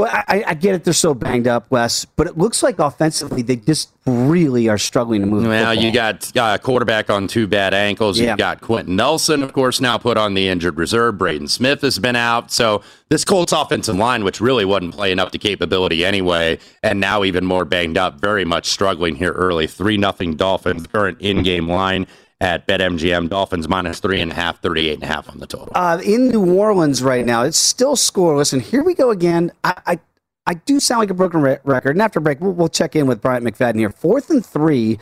well, 0.00 0.10
I, 0.10 0.44
I 0.46 0.54
get 0.54 0.74
it, 0.74 0.84
they're 0.84 0.94
so 0.94 1.12
banged 1.12 1.46
up, 1.46 1.70
Wes, 1.70 2.06
but 2.06 2.26
it 2.26 2.38
looks 2.38 2.62
like 2.62 2.78
offensively 2.78 3.42
they 3.42 3.56
just 3.56 3.90
really 4.06 4.66
are 4.66 4.78
struggling 4.78 5.20
to 5.20 5.26
move. 5.26 5.42
the 5.42 5.50
Well, 5.50 5.74
you 5.74 5.92
got 5.92 6.34
uh, 6.34 6.56
quarterback 6.56 7.10
on 7.10 7.28
two 7.28 7.46
bad 7.46 7.74
ankles. 7.74 8.18
Yeah. 8.18 8.30
You've 8.30 8.38
got 8.38 8.62
Quenton 8.62 8.96
Nelson, 8.96 9.42
of 9.42 9.52
course, 9.52 9.78
now 9.78 9.98
put 9.98 10.16
on 10.16 10.32
the 10.32 10.48
injured 10.48 10.78
reserve. 10.78 11.18
Braden 11.18 11.48
Smith 11.48 11.82
has 11.82 11.98
been 11.98 12.16
out. 12.16 12.50
So 12.50 12.82
this 13.10 13.26
Colts 13.26 13.52
offensive 13.52 13.96
line, 13.96 14.24
which 14.24 14.40
really 14.40 14.64
wasn't 14.64 14.94
playing 14.94 15.18
up 15.18 15.32
to 15.32 15.38
capability 15.38 16.02
anyway, 16.02 16.58
and 16.82 16.98
now 16.98 17.22
even 17.22 17.44
more 17.44 17.66
banged 17.66 17.98
up, 17.98 18.20
very 18.20 18.46
much 18.46 18.66
struggling 18.70 19.16
here 19.16 19.32
early. 19.32 19.66
3 19.66 19.98
nothing 19.98 20.34
Dolphins, 20.34 20.86
current 20.86 21.20
in 21.20 21.42
game 21.42 21.68
line 21.68 22.06
at 22.40 22.66
BetMGM. 22.66 23.28
Dolphins 23.28 23.68
minus 23.68 24.00
three 24.00 24.20
and 24.20 24.30
a 24.32 24.34
half, 24.34 24.60
38 24.62 24.94
and 24.94 25.02
a 25.02 25.06
half 25.06 25.28
on 25.28 25.38
the 25.38 25.46
total. 25.46 25.68
uh, 25.74 26.00
in 26.04 26.28
New 26.28 26.54
Orleans 26.54 27.02
right 27.02 27.24
now. 27.24 27.42
It's 27.42 27.58
still 27.58 27.96
scoreless, 27.96 28.52
and 28.52 28.62
here 28.62 28.82
we 28.82 28.94
go 28.94 29.10
again. 29.10 29.52
I, 29.64 29.74
I, 29.86 30.00
I 30.46 30.54
do 30.54 30.80
sound 30.80 31.00
like 31.00 31.10
a 31.10 31.14
broken 31.14 31.42
re- 31.42 31.58
record. 31.64 31.90
And 31.96 32.02
after 32.02 32.18
a 32.18 32.22
break, 32.22 32.40
we'll, 32.40 32.52
we'll 32.52 32.68
check 32.68 32.96
in 32.96 33.06
with 33.06 33.20
Bryant 33.20 33.44
McFadden 33.44 33.78
here. 33.78 33.90
Fourth 33.90 34.30
and 34.30 34.44
three 34.44 34.98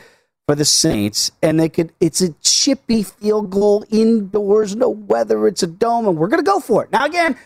for 0.47 0.55
the 0.55 0.65
Saints, 0.65 1.31
and 1.41 1.59
they 1.59 1.69
could. 1.69 1.91
It's 1.99 2.21
a 2.21 2.33
chippy 2.41 3.03
field 3.03 3.49
goal 3.51 3.85
indoors, 3.89 4.75
no 4.75 4.89
weather. 4.89 5.47
It's 5.47 5.63
a 5.63 5.67
dome, 5.67 6.07
and 6.07 6.17
we're 6.17 6.27
going 6.27 6.43
to 6.43 6.49
go 6.49 6.59
for 6.59 6.83
it. 6.83 6.91
Now 6.91 7.05
again. 7.05 7.37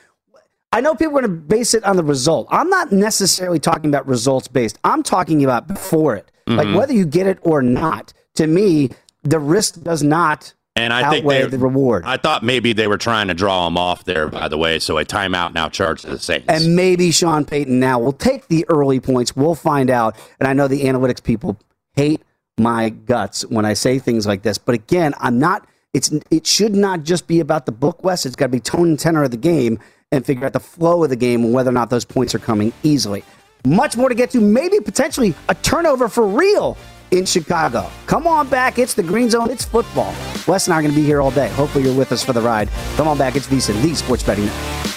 I 0.75 0.81
know 0.81 0.95
people 0.95 1.15
are 1.19 1.21
going 1.21 1.25
to 1.25 1.29
base 1.29 1.75
it 1.75 1.83
on 1.83 1.97
the 1.97 2.03
result. 2.03 2.47
I'm 2.49 2.67
not 2.67 2.91
necessarily 2.91 3.59
talking 3.59 3.91
about 3.91 4.07
results 4.07 4.47
based. 4.47 4.79
I'm 4.83 5.03
talking 5.03 5.43
about 5.43 5.67
before 5.67 6.15
it. 6.15 6.31
Like 6.47 6.65
Mhm. 6.67 6.75
whether 6.75 6.93
you 6.93 7.05
get 7.05 7.27
it 7.27 7.37
or 7.43 7.61
not. 7.61 8.11
To 8.37 8.47
me, 8.47 8.89
the 9.23 9.39
risk 9.39 9.81
does 9.81 10.03
not 10.03 10.53
And 10.75 10.93
I 10.93 11.09
think 11.09 11.23
outweigh 11.23 11.43
they, 11.43 11.49
the 11.49 11.57
reward. 11.57 12.03
I 12.05 12.17
thought 12.17 12.43
maybe 12.43 12.73
they 12.73 12.87
were 12.87 12.97
trying 12.97 13.27
to 13.27 13.33
draw 13.33 13.67
him 13.67 13.77
off 13.77 14.03
there, 14.05 14.27
by 14.27 14.47
the 14.47 14.57
way. 14.57 14.79
So 14.79 14.97
a 14.97 15.05
timeout 15.05 15.53
now 15.53 15.69
charged 15.69 16.03
to 16.03 16.11
the 16.11 16.19
Saints. 16.19 16.47
And 16.49 16.75
maybe 16.75 17.11
Sean 17.11 17.45
Payton 17.45 17.79
now 17.79 17.99
will 17.99 18.13
take 18.13 18.47
the 18.47 18.65
early 18.69 18.99
points. 18.99 19.35
We'll 19.35 19.55
find 19.55 19.89
out. 19.89 20.15
And 20.39 20.47
I 20.47 20.53
know 20.53 20.67
the 20.67 20.83
analytics 20.83 21.23
people 21.23 21.59
hate 21.95 22.21
my 22.57 22.89
guts 22.89 23.45
when 23.45 23.65
I 23.65 23.73
say 23.73 23.99
things 23.99 24.25
like 24.25 24.43
this. 24.43 24.57
But 24.57 24.75
again, 24.75 25.13
I'm 25.19 25.39
not. 25.39 25.67
It's 25.93 26.11
it 26.31 26.47
should 26.47 26.75
not 26.75 27.03
just 27.03 27.27
be 27.27 27.39
about 27.39 27.65
the 27.67 27.71
book, 27.71 28.03
Wes. 28.03 28.25
It's 28.25 28.35
got 28.35 28.45
to 28.45 28.51
be 28.51 28.59
tone 28.59 28.89
and 28.89 28.99
tenor 28.99 29.23
of 29.23 29.31
the 29.31 29.37
game 29.37 29.79
and 30.11 30.25
figure 30.25 30.45
out 30.45 30.53
the 30.53 30.59
flow 30.59 31.03
of 31.03 31.09
the 31.09 31.15
game 31.15 31.43
and 31.43 31.53
whether 31.53 31.69
or 31.69 31.73
not 31.73 31.89
those 31.89 32.05
points 32.05 32.33
are 32.33 32.39
coming 32.39 32.73
easily. 32.81 33.23
Much 33.65 33.95
more 33.95 34.09
to 34.09 34.15
get 34.15 34.31
to. 34.31 34.41
Maybe 34.41 34.79
potentially 34.79 35.33
a 35.49 35.55
turnover 35.55 36.09
for 36.09 36.27
real 36.27 36.77
in 37.13 37.25
Chicago. 37.25 37.89
Come 38.07 38.25
on 38.25 38.49
back. 38.49 38.79
It's 38.79 38.93
the 38.95 39.03
Green 39.03 39.29
Zone. 39.29 39.51
It's 39.51 39.63
football. 39.63 40.13
Wes 40.47 40.67
and 40.67 40.73
I 40.73 40.79
are 40.79 40.81
going 40.81 40.93
to 40.93 40.99
be 40.99 41.05
here 41.05 41.21
all 41.21 41.31
day. 41.31 41.47
Hopefully 41.49 41.83
you're 41.85 41.95
with 41.95 42.11
us 42.11 42.23
for 42.23 42.33
the 42.33 42.41
ride. 42.41 42.69
Come 42.95 43.07
on 43.07 43.17
back. 43.17 43.35
It's 43.35 43.47
VSiN, 43.47 43.81
the 43.81 43.93
Sports 43.93 44.23
Betting 44.23 44.45
Network. 44.45 44.92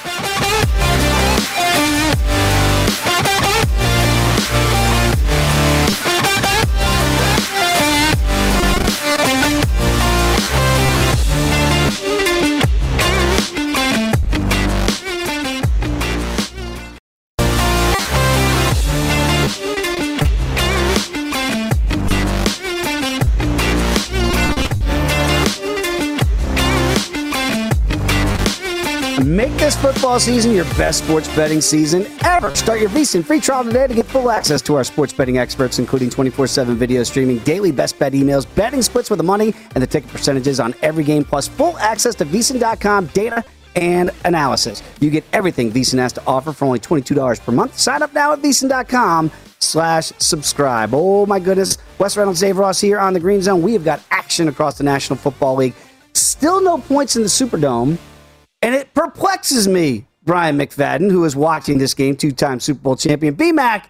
Football 29.77 30.19
season 30.19 30.53
your 30.53 30.65
best 30.77 31.05
sports 31.05 31.35
betting 31.37 31.61
season 31.61 32.07
ever. 32.25 32.55
Start 32.55 32.81
your 32.81 32.91
VSiN 32.91 33.25
free 33.25 33.41
trial 33.41 33.65
today 33.65 33.87
to 33.87 33.95
get 33.95 34.07
full 34.07 34.31
access 34.31 34.63
to 34.63 34.75
our 34.75 34.85
sports 34.85 35.13
betting 35.13 35.39
experts, 35.39 35.79
including 35.79 36.11
24 36.11 36.47
7 36.47 36.77
video 36.77 37.03
streaming, 37.03 37.39
daily 37.41 37.73
best 37.73 37.99
bet 37.99 38.13
emails, 38.13 38.47
betting 38.55 38.83
splits 38.83 39.11
with 39.11 39.19
the 39.19 39.25
money, 39.25 39.55
and 39.75 39.83
the 39.83 39.87
ticket 39.87 40.11
percentages 40.11 40.61
on 40.61 40.75
every 40.83 41.05
game, 41.05 41.25
plus 41.25 41.49
full 41.49 41.77
access 41.79 42.15
to 42.15 42.25
VSiN.com 42.25 43.07
data 43.07 43.45
and 43.77 44.11
analysis. 44.25 44.83
You 45.01 45.11
get 45.11 45.25
everything 45.33 45.71
VSiN 45.71 45.99
has 45.99 46.13
to 46.15 46.23
offer 46.27 46.53
for 46.53 46.65
only 46.65 46.81
$22 46.81 47.45
per 47.45 47.53
month. 47.53 47.79
Sign 47.79 48.03
up 48.03 48.13
now 48.15 48.33
at 48.33 48.41
VSiN.com 48.41 49.31
slash 49.59 50.13
subscribe. 50.19 50.91
Oh 50.93 51.27
my 51.27 51.39
goodness. 51.39 51.79
Wes 51.99 52.17
Reynolds, 52.17 52.41
Dave 52.41 52.57
Ross 52.59 52.81
here 52.81 52.99
on 52.99 53.13
the 53.13 53.21
Green 53.21 53.43
Zone. 53.43 53.63
We 53.63 53.75
have 53.75 53.85
got 53.85 54.01
action 54.11 54.49
across 54.49 54.79
the 54.79 54.85
National 54.85 55.19
Football 55.19 55.57
League. 55.57 55.75
Still 56.15 56.63
no 56.63 56.79
points 56.79 57.17
in 57.17 57.23
the 57.23 57.29
Superdome. 57.29 57.99
And 58.63 58.75
it 58.75 58.93
perplexes 58.95 59.69
me, 59.69 60.07
Bryant 60.25 60.59
McFadden, 60.59 61.11
who 61.11 61.25
is 61.25 61.37
watching 61.37 61.79
this 61.79 61.95
game, 61.95 62.17
two 62.17 62.33
time 62.33 62.61
Super 62.61 62.81
Bowl 62.81 62.97
champion. 62.97 63.37
BMAC, 63.37 63.85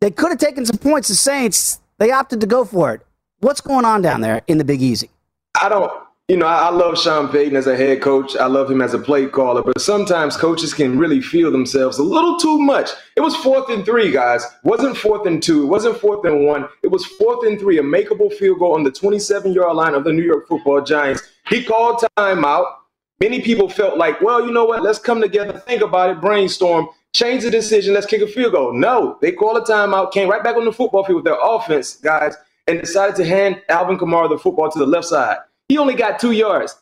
they 0.00 0.10
could 0.10 0.30
have 0.30 0.38
taken 0.38 0.66
some 0.66 0.78
points, 0.78 1.08
the 1.08 1.14
Saints. 1.14 1.80
They 1.98 2.10
opted 2.10 2.40
to 2.40 2.46
go 2.46 2.64
for 2.64 2.94
it. 2.94 3.00
What's 3.40 3.60
going 3.60 3.84
on 3.84 4.02
down 4.02 4.20
there 4.20 4.42
in 4.46 4.58
the 4.58 4.64
Big 4.64 4.82
Easy? 4.82 5.10
I 5.60 5.68
don't, 5.68 5.90
you 6.28 6.36
know, 6.36 6.46
I, 6.46 6.68
love 6.68 6.98
Sean 6.98 7.28
Payton 7.28 7.56
as 7.56 7.66
a 7.66 7.76
head 7.76 8.02
coach. 8.02 8.36
I 8.36 8.46
love 8.46 8.70
him 8.70 8.82
as 8.82 8.92
a 8.92 8.98
play 8.98 9.26
caller, 9.26 9.62
but 9.62 9.80
sometimes 9.80 10.36
coaches 10.36 10.74
can 10.74 10.98
really 10.98 11.22
feel 11.22 11.50
themselves 11.50 11.98
a 11.98 12.02
little 12.02 12.36
too 12.36 12.58
much. 12.58 12.90
It 13.16 13.20
was 13.20 13.34
fourth 13.36 13.70
and 13.70 13.84
three, 13.84 14.10
guys. 14.10 14.44
wasn't 14.62 14.96
fourth 14.96 15.26
and 15.26 15.42
two. 15.42 15.62
It 15.62 15.66
wasn't 15.66 15.98
fourth 15.98 16.26
and 16.26 16.44
one. 16.44 16.68
It 16.82 16.88
was 16.88 17.06
fourth 17.06 17.46
and 17.46 17.58
three, 17.58 17.78
a 17.78 17.82
makeable 17.82 18.32
field 18.34 18.58
goal 18.58 18.74
on 18.74 18.82
the 18.82 18.90
27 18.90 19.52
yard 19.52 19.74
line 19.74 19.94
of 19.94 20.04
the 20.04 20.12
New 20.12 20.22
York 20.22 20.46
football 20.48 20.82
Giants. 20.82 21.22
He 21.48 21.64
called 21.64 22.04
timeout. 22.18 22.74
Many 23.20 23.40
people 23.40 23.68
felt 23.68 23.98
like, 23.98 24.20
well, 24.20 24.44
you 24.46 24.52
know 24.52 24.64
what? 24.64 24.82
Let's 24.82 24.98
come 24.98 25.20
together, 25.20 25.58
think 25.58 25.82
about 25.82 26.10
it, 26.10 26.20
brainstorm, 26.20 26.88
change 27.12 27.42
the 27.42 27.50
decision, 27.50 27.94
let's 27.94 28.06
kick 28.06 28.22
a 28.22 28.26
field 28.26 28.52
goal. 28.52 28.72
No, 28.72 29.18
they 29.20 29.32
called 29.32 29.56
a 29.56 29.60
timeout, 29.60 30.12
came 30.12 30.28
right 30.28 30.42
back 30.42 30.56
on 30.56 30.64
the 30.64 30.72
football 30.72 31.04
field 31.04 31.16
with 31.16 31.24
their 31.24 31.38
offense, 31.42 31.96
guys, 31.96 32.36
and 32.68 32.80
decided 32.80 33.16
to 33.16 33.24
hand 33.24 33.60
Alvin 33.68 33.98
Kamara 33.98 34.28
the 34.28 34.38
football 34.38 34.70
to 34.70 34.78
the 34.78 34.86
left 34.86 35.06
side. 35.06 35.38
He 35.68 35.78
only 35.78 35.94
got 35.94 36.20
two 36.20 36.32
yards. 36.32 36.76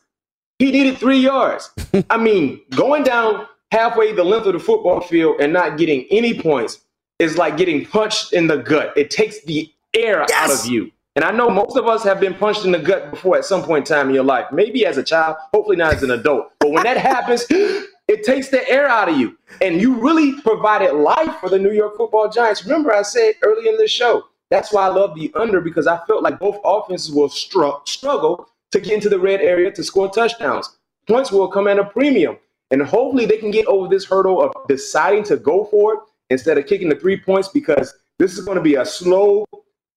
He 0.59 0.71
needed 0.71 0.99
three 0.99 1.19
yards. 1.19 1.71
I 2.11 2.19
mean, 2.19 2.61
going 2.71 3.03
down 3.03 3.47
halfway 3.73 4.13
the 4.13 4.25
length 4.25 4.47
of 4.47 4.53
the 4.53 4.59
football 4.59 5.01
field 5.01 5.41
and 5.41 5.53
not 5.53 5.79
getting 5.79 6.07
any 6.11 6.39
points 6.41 6.81
is 7.19 7.39
like 7.39 7.57
getting 7.57 7.87
punched 7.87 8.33
in 8.33 8.47
the 8.47 8.57
gut. 8.59 8.93
It 8.97 9.11
takes 9.11 9.43
the 9.45 9.73
air 9.95 10.23
out 10.35 10.51
of 10.51 10.67
you. 10.67 10.91
And 11.17 11.25
I 11.25 11.31
know 11.31 11.49
most 11.49 11.79
of 11.79 11.87
us 11.87 12.05
have 12.05 12.21
been 12.21 12.35
punched 12.35 12.67
in 12.67 12.73
the 12.73 12.79
gut 12.79 13.11
before 13.11 13.39
at 13.39 13.47
some 13.47 13.63
point 13.63 13.89
in 13.89 13.97
time 13.97 14.11
in 14.11 14.15
your 14.15 14.23
life, 14.23 14.53
maybe 14.53 14.85
as 14.85 14.99
a 14.99 15.03
child, 15.03 15.39
hopefully 15.55 15.77
not 15.77 15.95
as 15.95 16.03
an 16.03 16.11
adult. 16.11 16.53
But 16.61 16.73
when 16.73 16.85
that 16.85 16.99
happens, 16.99 17.47
it 17.51 18.23
takes 18.23 18.51
the 18.51 18.69
air 18.69 18.87
out 18.87 19.09
of 19.09 19.17
you. 19.17 19.39
And 19.63 19.81
you 19.81 19.95
really 19.95 20.39
provided 20.43 20.93
life 20.93 21.37
for 21.41 21.49
the 21.49 21.59
New 21.59 21.73
York 21.73 21.97
football 21.97 22.29
Giants. 22.29 22.65
Remember, 22.65 22.95
I 22.95 23.01
said 23.01 23.37
early 23.43 23.67
in 23.67 23.79
this 23.79 23.91
show, 23.91 24.25
that's 24.51 24.75
why 24.75 24.85
I 24.85 24.89
love 24.89 25.15
the 25.15 25.33
under 25.35 25.63
because 25.63 25.87
I 25.87 25.99
felt 26.05 26.23
like 26.23 26.39
both 26.39 26.61
offenses 26.63 27.11
will 27.11 27.31
str- 27.31 27.81
struggle 27.87 28.51
to 28.73 28.81
get 28.81 28.93
into 28.93 29.09
the 29.09 29.19
red 29.19 29.41
area 29.41 29.73
to 29.73 29.83
score 29.83 30.11
touchdowns. 30.11 30.77
Points 31.09 31.33
will 31.33 31.49
come 31.49 31.67
at 31.67 31.79
a 31.79 31.85
premium. 31.85 32.37
And 32.71 32.83
hopefully 32.83 33.25
they 33.25 33.39
can 33.39 33.51
get 33.51 33.67
over 33.67 33.89
this 33.89 34.05
hurdle 34.05 34.43
of 34.43 34.53
deciding 34.69 35.25
to 35.25 35.39
go 35.39 35.65
for 35.65 35.95
it 35.95 36.01
instead 36.29 36.59
of 36.59 36.67
kicking 36.67 36.91
the 36.91 36.97
three 36.97 37.19
points 37.19 37.49
because 37.49 37.95
this 38.19 38.37
is 38.37 38.45
going 38.45 38.57
to 38.57 38.63
be 38.63 38.75
a 38.75 38.85
slow, 38.85 39.47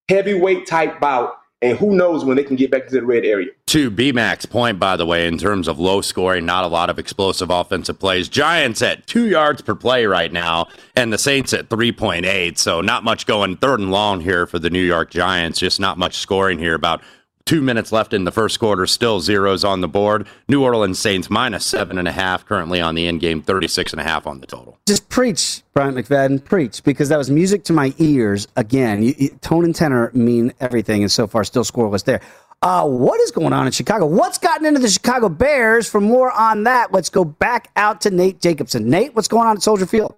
heavyweight 0.10 0.66
type 0.68 1.00
bout. 1.00 1.36
And 1.62 1.78
who 1.78 1.94
knows 1.94 2.24
when 2.24 2.38
they 2.38 2.44
can 2.46 2.56
get 2.56 2.72
back 2.72 2.88
to 2.88 2.94
the 2.96 3.06
red 3.06 3.26
area. 3.26 3.50
To 3.68 3.92
BMAC's 3.92 4.46
point, 4.46 4.80
by 4.80 4.96
the 4.96 5.06
way, 5.06 5.28
in 5.28 5.38
terms 5.38 5.68
of 5.68 5.78
low 5.78 6.00
scoring, 6.00 6.46
not 6.46 6.64
a 6.64 6.68
lot 6.68 6.90
of 6.90 6.98
explosive 6.98 7.50
offensive 7.50 8.00
plays. 8.00 8.30
Giants 8.30 8.82
at 8.82 9.06
two 9.08 9.28
yards 9.28 9.62
per 9.62 9.76
play 9.76 10.06
right 10.06 10.32
now, 10.32 10.68
and 10.96 11.12
the 11.12 11.18
Saints 11.18 11.54
at 11.54 11.68
3.8. 11.68 12.58
So 12.58 12.80
not 12.80 13.04
much 13.04 13.26
going 13.26 13.58
third 13.58 13.82
and 13.82 13.92
long 13.92 14.22
here 14.22 14.48
for 14.48 14.58
the 14.58 14.70
New 14.70 14.82
York 14.82 15.12
Giants. 15.12 15.60
Just 15.60 15.82
not 15.82 15.98
much 15.98 16.16
scoring 16.16 16.60
here. 16.60 16.76
About 16.76 17.02
Two 17.46 17.62
minutes 17.62 17.92
left 17.92 18.14
in 18.14 18.26
the 18.26 18.32
first 18.32 18.60
quarter, 18.60 18.86
still 18.86 19.20
zeros 19.20 19.64
on 19.64 19.82
the 19.82 19.88
board. 19.88 20.28
New 20.48 20.64
Orleans 20.64 21.00
Saints 21.00 21.30
minus 21.30 21.66
seven 21.66 21.98
and 21.98 22.08
a 22.08 22.12
half, 22.12 22.46
currently 22.46 22.80
on 22.80 22.94
the 22.94 23.08
end 23.08 23.22
game, 23.22 23.42
36 23.42 23.92
and 23.92 24.00
a 24.00 24.04
half 24.04 24.28
on 24.28 24.40
the 24.40 24.46
total. 24.46 24.78
Just 24.88 25.10
preach, 25.10 25.64
Bryant 25.74 25.98
McFadden, 25.98 26.44
preach, 26.46 26.84
because 26.84 27.10
that 27.10 27.18
was 27.18 27.32
music 27.32 27.64
to 27.64 27.74
my 27.74 27.94
ears. 27.98 28.48
Again, 28.56 29.02
you, 29.02 29.16
you, 29.18 29.30
tone 29.42 29.66
and 29.66 29.74
tenor 29.74 30.12
mean 30.14 30.54
everything, 30.60 31.02
and 31.02 31.12
so 31.12 31.26
far, 31.26 31.44
still 31.44 31.64
scoreless 31.64 32.04
there. 32.04 32.22
Uh, 32.62 32.86
what 32.86 33.20
is 33.22 33.32
going 33.32 33.54
on 33.54 33.66
in 33.66 33.72
Chicago? 33.72 34.06
What's 34.06 34.38
gotten 34.38 34.66
into 34.66 34.80
the 34.80 34.90
Chicago 34.90 35.30
Bears? 35.30 35.90
For 35.90 36.02
more 36.02 36.32
on 36.32 36.66
that, 36.66 36.92
let's 36.92 37.10
go 37.10 37.24
back 37.24 37.72
out 37.78 38.02
to 38.02 38.12
Nate 38.12 38.42
Jacobson. 38.42 38.90
Nate, 38.90 39.16
what's 39.16 39.30
going 39.30 39.48
on 39.48 39.56
at 39.56 39.64
Soldier 39.64 39.86
Field? 39.86 40.14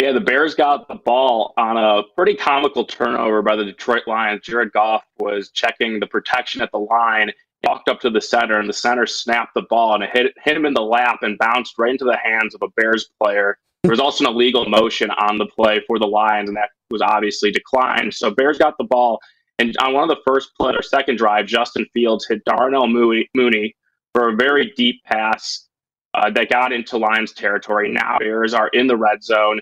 Yeah, 0.00 0.12
the 0.12 0.20
Bears 0.20 0.54
got 0.54 0.88
the 0.88 0.94
ball 0.94 1.52
on 1.58 1.76
a 1.76 2.02
pretty 2.16 2.34
comical 2.34 2.86
turnover 2.86 3.42
by 3.42 3.54
the 3.54 3.66
Detroit 3.66 4.04
Lions. 4.06 4.40
Jared 4.42 4.72
Goff 4.72 5.04
was 5.18 5.50
checking 5.50 6.00
the 6.00 6.06
protection 6.06 6.62
at 6.62 6.72
the 6.72 6.78
line, 6.78 7.30
walked 7.64 7.90
up 7.90 8.00
to 8.00 8.08
the 8.08 8.20
center, 8.22 8.58
and 8.58 8.66
the 8.66 8.72
center 8.72 9.04
snapped 9.04 9.52
the 9.52 9.66
ball 9.68 9.94
and 9.94 10.02
it 10.02 10.10
hit, 10.10 10.32
hit 10.42 10.56
him 10.56 10.64
in 10.64 10.72
the 10.72 10.80
lap 10.80 11.18
and 11.20 11.36
bounced 11.36 11.74
right 11.78 11.90
into 11.90 12.06
the 12.06 12.16
hands 12.16 12.54
of 12.54 12.62
a 12.62 12.68
Bears 12.80 13.10
player. 13.22 13.58
There 13.82 13.90
was 13.90 14.00
also 14.00 14.24
an 14.24 14.30
illegal 14.30 14.66
motion 14.66 15.10
on 15.10 15.36
the 15.36 15.44
play 15.44 15.82
for 15.86 15.98
the 15.98 16.06
Lions, 16.06 16.48
and 16.48 16.56
that 16.56 16.70
was 16.90 17.02
obviously 17.02 17.50
declined. 17.50 18.14
So 18.14 18.30
Bears 18.30 18.56
got 18.56 18.78
the 18.78 18.84
ball, 18.84 19.20
and 19.58 19.76
on 19.82 19.92
one 19.92 20.04
of 20.04 20.16
the 20.16 20.22
first 20.26 20.52
play 20.58 20.72
or 20.72 20.80
second 20.80 21.18
drive, 21.18 21.44
Justin 21.44 21.84
Fields 21.92 22.26
hit 22.26 22.42
Darnell 22.46 22.86
Mooney, 22.86 23.76
for 24.14 24.30
a 24.30 24.36
very 24.36 24.72
deep 24.78 25.04
pass 25.04 25.68
uh, 26.14 26.30
that 26.30 26.48
got 26.48 26.72
into 26.72 26.96
Lions 26.96 27.34
territory. 27.34 27.92
Now 27.92 28.16
Bears 28.18 28.54
are 28.54 28.68
in 28.68 28.86
the 28.86 28.96
red 28.96 29.22
zone. 29.22 29.60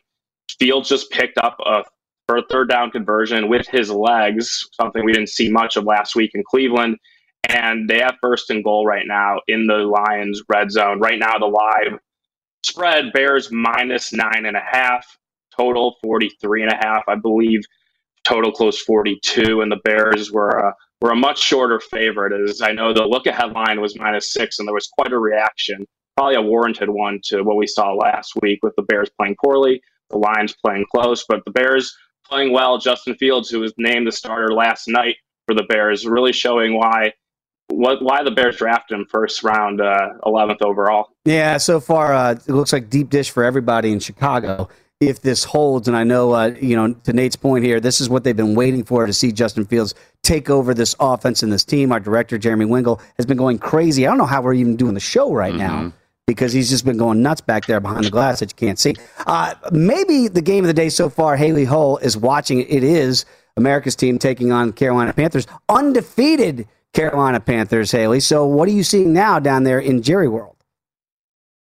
Fields 0.58 0.88
just 0.88 1.10
picked 1.10 1.38
up 1.38 1.56
a 1.64 1.84
for 2.28 2.36
a 2.36 2.46
third 2.50 2.68
down 2.68 2.90
conversion 2.90 3.48
with 3.48 3.66
his 3.66 3.90
legs, 3.90 4.68
something 4.72 5.04
we 5.04 5.12
didn't 5.12 5.30
see 5.30 5.50
much 5.50 5.76
of 5.76 5.84
last 5.84 6.14
week 6.14 6.32
in 6.34 6.44
Cleveland. 6.44 6.98
And 7.48 7.88
they 7.88 8.00
have 8.00 8.16
first 8.20 8.50
and 8.50 8.62
goal 8.62 8.86
right 8.86 9.06
now 9.06 9.40
in 9.48 9.66
the 9.66 9.76
Lions 9.76 10.42
red 10.48 10.70
zone. 10.70 11.00
Right 11.00 11.18
now, 11.18 11.38
the 11.38 11.46
live 11.46 11.98
spread 12.64 13.12
Bears 13.14 13.50
minus 13.50 14.12
nine 14.12 14.44
and 14.44 14.56
a 14.56 14.62
half, 14.70 15.06
total 15.56 15.96
43 16.02 16.64
and 16.64 16.72
a 16.72 16.76
half, 16.76 17.04
I 17.08 17.14
believe. 17.14 17.62
Total 18.24 18.52
close 18.52 18.78
42, 18.82 19.62
and 19.62 19.72
the 19.72 19.80
Bears 19.84 20.30
were 20.30 20.50
a, 20.50 20.74
were 21.00 21.12
a 21.12 21.16
much 21.16 21.38
shorter 21.38 21.80
favorite. 21.80 22.38
As 22.46 22.60
I 22.60 22.72
know, 22.72 22.92
the 22.92 23.04
look 23.04 23.26
ahead 23.26 23.52
line 23.52 23.80
was 23.80 23.98
minus 23.98 24.30
six, 24.34 24.58
and 24.58 24.68
there 24.68 24.74
was 24.74 24.88
quite 24.88 25.12
a 25.12 25.18
reaction, 25.18 25.86
probably 26.14 26.34
a 26.34 26.42
warranted 26.42 26.90
one 26.90 27.20
to 27.24 27.42
what 27.42 27.56
we 27.56 27.66
saw 27.66 27.94
last 27.94 28.34
week 28.42 28.58
with 28.62 28.74
the 28.76 28.82
Bears 28.82 29.08
playing 29.18 29.36
poorly 29.42 29.80
the 30.10 30.18
Lions 30.18 30.54
playing 30.64 30.86
close, 30.90 31.24
but 31.28 31.44
the 31.44 31.50
Bears 31.50 31.96
playing 32.24 32.52
well. 32.52 32.78
Justin 32.78 33.14
Fields, 33.14 33.48
who 33.48 33.60
was 33.60 33.72
named 33.78 34.06
the 34.06 34.12
starter 34.12 34.52
last 34.52 34.88
night 34.88 35.16
for 35.46 35.54
the 35.54 35.64
Bears, 35.64 36.06
really 36.06 36.32
showing 36.32 36.74
why 36.74 37.12
what 37.68 38.02
why 38.02 38.22
the 38.22 38.30
Bears 38.30 38.56
drafted 38.56 38.98
him 38.98 39.06
first 39.06 39.42
round, 39.42 39.80
uh, 39.80 40.10
eleventh 40.24 40.62
overall. 40.62 41.10
Yeah, 41.24 41.58
so 41.58 41.80
far 41.80 42.14
uh, 42.14 42.32
it 42.32 42.48
looks 42.48 42.72
like 42.72 42.90
deep 42.90 43.10
dish 43.10 43.30
for 43.30 43.44
everybody 43.44 43.92
in 43.92 44.00
Chicago. 44.00 44.68
If 45.00 45.22
this 45.22 45.44
holds, 45.44 45.86
and 45.86 45.96
I 45.96 46.02
know, 46.02 46.32
uh, 46.32 46.56
you 46.60 46.74
know, 46.74 46.92
to 46.92 47.12
Nate's 47.12 47.36
point 47.36 47.64
here, 47.64 47.78
this 47.78 48.00
is 48.00 48.08
what 48.08 48.24
they've 48.24 48.36
been 48.36 48.56
waiting 48.56 48.82
for 48.82 49.06
to 49.06 49.12
see 49.12 49.30
Justin 49.30 49.64
Fields 49.64 49.94
take 50.24 50.50
over 50.50 50.74
this 50.74 50.96
offense 50.98 51.44
and 51.44 51.52
this 51.52 51.64
team. 51.64 51.92
Our 51.92 52.00
director 52.00 52.36
Jeremy 52.36 52.64
Wingle 52.64 53.00
has 53.16 53.24
been 53.24 53.36
going 53.36 53.60
crazy. 53.60 54.06
I 54.06 54.10
don't 54.10 54.18
know 54.18 54.26
how 54.26 54.42
we're 54.42 54.54
even 54.54 54.74
doing 54.74 54.94
the 54.94 55.00
show 55.00 55.32
right 55.32 55.52
mm-hmm. 55.52 55.58
now 55.60 55.92
because 56.28 56.52
he's 56.52 56.68
just 56.68 56.84
been 56.84 56.98
going 56.98 57.22
nuts 57.22 57.40
back 57.40 57.64
there 57.64 57.80
behind 57.80 58.04
the 58.04 58.10
glass 58.10 58.40
that 58.40 58.52
you 58.52 58.66
can't 58.66 58.78
see. 58.78 58.94
Uh, 59.26 59.54
maybe 59.72 60.28
the 60.28 60.42
game 60.42 60.62
of 60.62 60.68
the 60.68 60.74
day 60.74 60.90
so 60.90 61.08
far, 61.08 61.36
Haley 61.36 61.64
Hull 61.64 61.96
is 61.96 62.18
watching. 62.18 62.60
It 62.60 62.84
is 62.84 63.24
America's 63.56 63.96
team 63.96 64.18
taking 64.18 64.52
on 64.52 64.72
Carolina 64.74 65.14
Panthers, 65.14 65.46
undefeated 65.70 66.68
Carolina 66.92 67.40
Panthers. 67.40 67.90
Haley, 67.90 68.20
so 68.20 68.44
what 68.44 68.68
are 68.68 68.72
you 68.72 68.84
seeing 68.84 69.14
now 69.14 69.38
down 69.38 69.64
there 69.64 69.78
in 69.78 70.02
Jerry 70.02 70.28
World? 70.28 70.54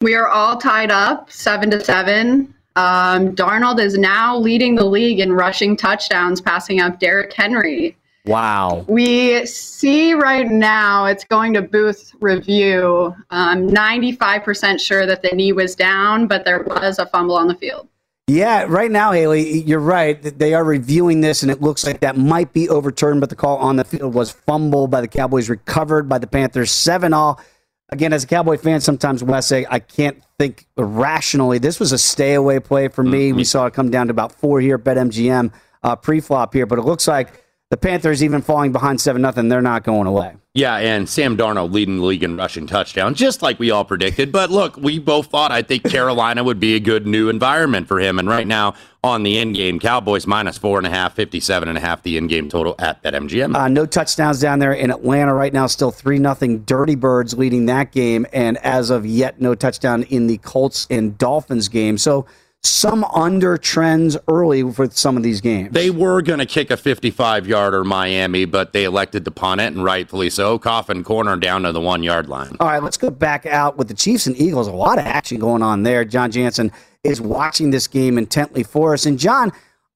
We 0.01 0.15
are 0.15 0.27
all 0.27 0.57
tied 0.57 0.91
up, 0.91 1.31
seven 1.31 1.71
to 1.71 1.79
seven. 1.79 2.53
Um, 2.75 3.33
Darnold 3.33 3.79
is 3.79 3.97
now 3.97 4.37
leading 4.37 4.75
the 4.75 4.85
league 4.85 5.21
in 5.21 5.31
rushing 5.31 5.77
touchdowns, 5.77 6.41
passing 6.41 6.81
up 6.81 6.99
Derrick 6.99 7.31
Henry. 7.31 7.95
Wow. 8.25 8.85
We 8.87 9.45
see 9.47 10.13
right 10.13 10.47
now 10.47 11.05
it's 11.05 11.23
going 11.23 11.53
to 11.53 11.61
Booth 11.61 12.13
review. 12.19 13.15
I'm 13.31 13.67
95% 13.67 14.79
sure 14.79 15.05
that 15.05 15.23
the 15.23 15.29
knee 15.29 15.53
was 15.53 15.75
down, 15.75 16.27
but 16.27 16.45
there 16.45 16.61
was 16.63 16.99
a 16.99 17.05
fumble 17.07 17.35
on 17.35 17.47
the 17.47 17.55
field. 17.55 17.87
Yeah, 18.27 18.65
right 18.69 18.91
now, 18.91 19.11
Haley, 19.11 19.61
you're 19.63 19.79
right. 19.79 20.21
They 20.21 20.53
are 20.53 20.63
reviewing 20.63 21.21
this, 21.21 21.41
and 21.41 21.51
it 21.51 21.61
looks 21.61 21.85
like 21.85 21.99
that 22.01 22.15
might 22.15 22.53
be 22.53 22.69
overturned, 22.69 23.19
but 23.19 23.29
the 23.29 23.35
call 23.35 23.57
on 23.57 23.75
the 23.75 23.83
field 23.83 24.13
was 24.13 24.31
fumble 24.31 24.87
by 24.87 25.01
the 25.01 25.07
Cowboys, 25.07 25.49
recovered 25.49 26.07
by 26.07 26.17
the 26.17 26.27
Panthers, 26.27 26.71
7 26.71 27.13
all. 27.13 27.41
Again, 27.89 28.13
as 28.13 28.23
a 28.23 28.27
Cowboy 28.27 28.57
fan, 28.57 28.79
sometimes 28.79 29.21
Wes, 29.21 29.51
I 29.51 29.79
can't 29.79 30.23
think 30.39 30.65
rationally. 30.77 31.57
This 31.57 31.77
was 31.77 31.91
a 31.91 31.97
stay 31.97 32.35
away 32.35 32.61
play 32.61 32.87
for 32.87 33.03
me. 33.03 33.29
Mm-hmm. 33.29 33.37
We 33.37 33.43
saw 33.43 33.65
it 33.65 33.73
come 33.73 33.89
down 33.89 34.07
to 34.07 34.11
about 34.11 34.31
four 34.31 34.61
here 34.61 34.75
at 34.75 34.83
BetMGM 34.85 35.51
uh, 35.83 35.95
pre 35.97 36.21
flop 36.21 36.53
here, 36.53 36.65
but 36.65 36.79
it 36.79 36.83
looks 36.83 37.09
like 37.09 37.43
the 37.71 37.77
Panthers 37.77 38.21
even 38.21 38.41
falling 38.41 38.73
behind 38.73 38.99
seven 38.99 39.21
nothing, 39.21 39.47
they're 39.47 39.61
not 39.61 39.85
going 39.85 40.05
away. 40.05 40.35
Yeah, 40.53 40.75
and 40.75 41.07
Sam 41.07 41.37
Darnold 41.37 41.71
leading 41.71 41.99
the 41.99 42.03
league 42.03 42.21
in 42.21 42.35
rushing 42.35 42.67
touchdowns, 42.67 43.17
just 43.17 43.41
like 43.41 43.57
we 43.59 43.71
all 43.71 43.85
predicted. 43.85 44.33
But 44.33 44.51
look, 44.51 44.75
we 44.75 44.99
both 44.99 45.27
thought 45.27 45.53
I 45.53 45.61
think 45.61 45.89
Carolina 45.89 46.43
would 46.43 46.59
be 46.59 46.75
a 46.75 46.81
good 46.81 47.07
new 47.07 47.29
environment 47.29 47.87
for 47.87 48.01
him. 48.01 48.19
And 48.19 48.27
right 48.27 48.45
now 48.45 48.73
on 49.01 49.23
the 49.23 49.37
in 49.37 49.53
game, 49.53 49.79
Cowboys 49.79 50.27
minus 50.27 50.57
four 50.57 50.77
and 50.77 50.85
a 50.85 50.89
half, 50.89 51.13
57 51.15 51.69
and 51.69 51.77
a 51.77 51.81
half, 51.81 52.03
the 52.03 52.17
in 52.17 52.27
game 52.27 52.49
total 52.49 52.75
at 52.77 53.01
that 53.03 53.13
MGM. 53.13 53.55
Uh, 53.55 53.69
no 53.69 53.85
touchdowns 53.85 54.41
down 54.41 54.59
there 54.59 54.73
in 54.73 54.91
Atlanta 54.91 55.33
right 55.33 55.53
now, 55.53 55.65
still 55.67 55.91
three 55.91 56.19
nothing. 56.19 56.63
Dirty 56.63 56.95
Birds 56.95 57.37
leading 57.37 57.67
that 57.67 57.93
game, 57.93 58.27
and 58.33 58.57
as 58.57 58.89
of 58.89 59.05
yet, 59.05 59.39
no 59.39 59.55
touchdown 59.55 60.03
in 60.03 60.27
the 60.27 60.37
Colts 60.39 60.85
and 60.89 61.17
Dolphins 61.17 61.69
game. 61.69 61.97
So 61.97 62.25
some 62.63 63.03
under 63.05 63.57
trends 63.57 64.17
early 64.27 64.69
for 64.71 64.89
some 64.89 65.17
of 65.17 65.23
these 65.23 65.41
games. 65.41 65.71
They 65.71 65.89
were 65.89 66.21
going 66.21 66.39
to 66.39 66.45
kick 66.45 66.69
a 66.69 66.77
55 66.77 67.47
yarder 67.47 67.83
Miami, 67.83 68.45
but 68.45 68.71
they 68.73 68.83
elected 68.83 69.25
to 69.25 69.31
punt 69.31 69.61
it, 69.61 69.73
and 69.73 69.83
rightfully 69.83 70.29
so. 70.29 70.59
Coffin 70.59 71.03
corner 71.03 71.35
down 71.37 71.63
to 71.63 71.71
the 71.71 71.81
one 71.81 72.03
yard 72.03 72.29
line. 72.29 72.55
All 72.59 72.67
right, 72.67 72.83
let's 72.83 72.97
go 72.97 73.09
back 73.09 73.45
out 73.45 73.77
with 73.77 73.87
the 73.87 73.93
Chiefs 73.93 74.27
and 74.27 74.39
Eagles. 74.39 74.67
A 74.67 74.71
lot 74.71 74.99
of 74.99 75.05
action 75.05 75.39
going 75.39 75.63
on 75.63 75.83
there. 75.83 76.05
John 76.05 76.31
Jansen 76.31 76.71
is 77.03 77.19
watching 77.19 77.71
this 77.71 77.87
game 77.87 78.17
intently 78.17 78.63
for 78.63 78.93
us. 78.93 79.07
And 79.07 79.17
John, 79.17 79.51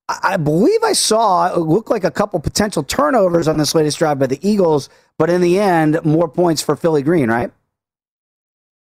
I 0.08 0.38
believe 0.38 0.84
I 0.84 0.94
saw 0.94 1.54
it 1.54 1.60
looked 1.60 1.90
like 1.90 2.04
a 2.04 2.12
couple 2.12 2.40
potential 2.40 2.84
turnovers 2.84 3.48
on 3.48 3.58
this 3.58 3.76
latest 3.76 4.00
drive 4.00 4.20
by 4.20 4.28
the 4.28 4.40
Eagles, 4.48 4.90
but 5.18 5.30
in 5.30 5.42
the 5.42 5.60
end, 5.60 6.00
more 6.04 6.28
points 6.28 6.62
for 6.62 6.76
Philly 6.76 7.04
Green, 7.04 7.30
right? 7.30 7.52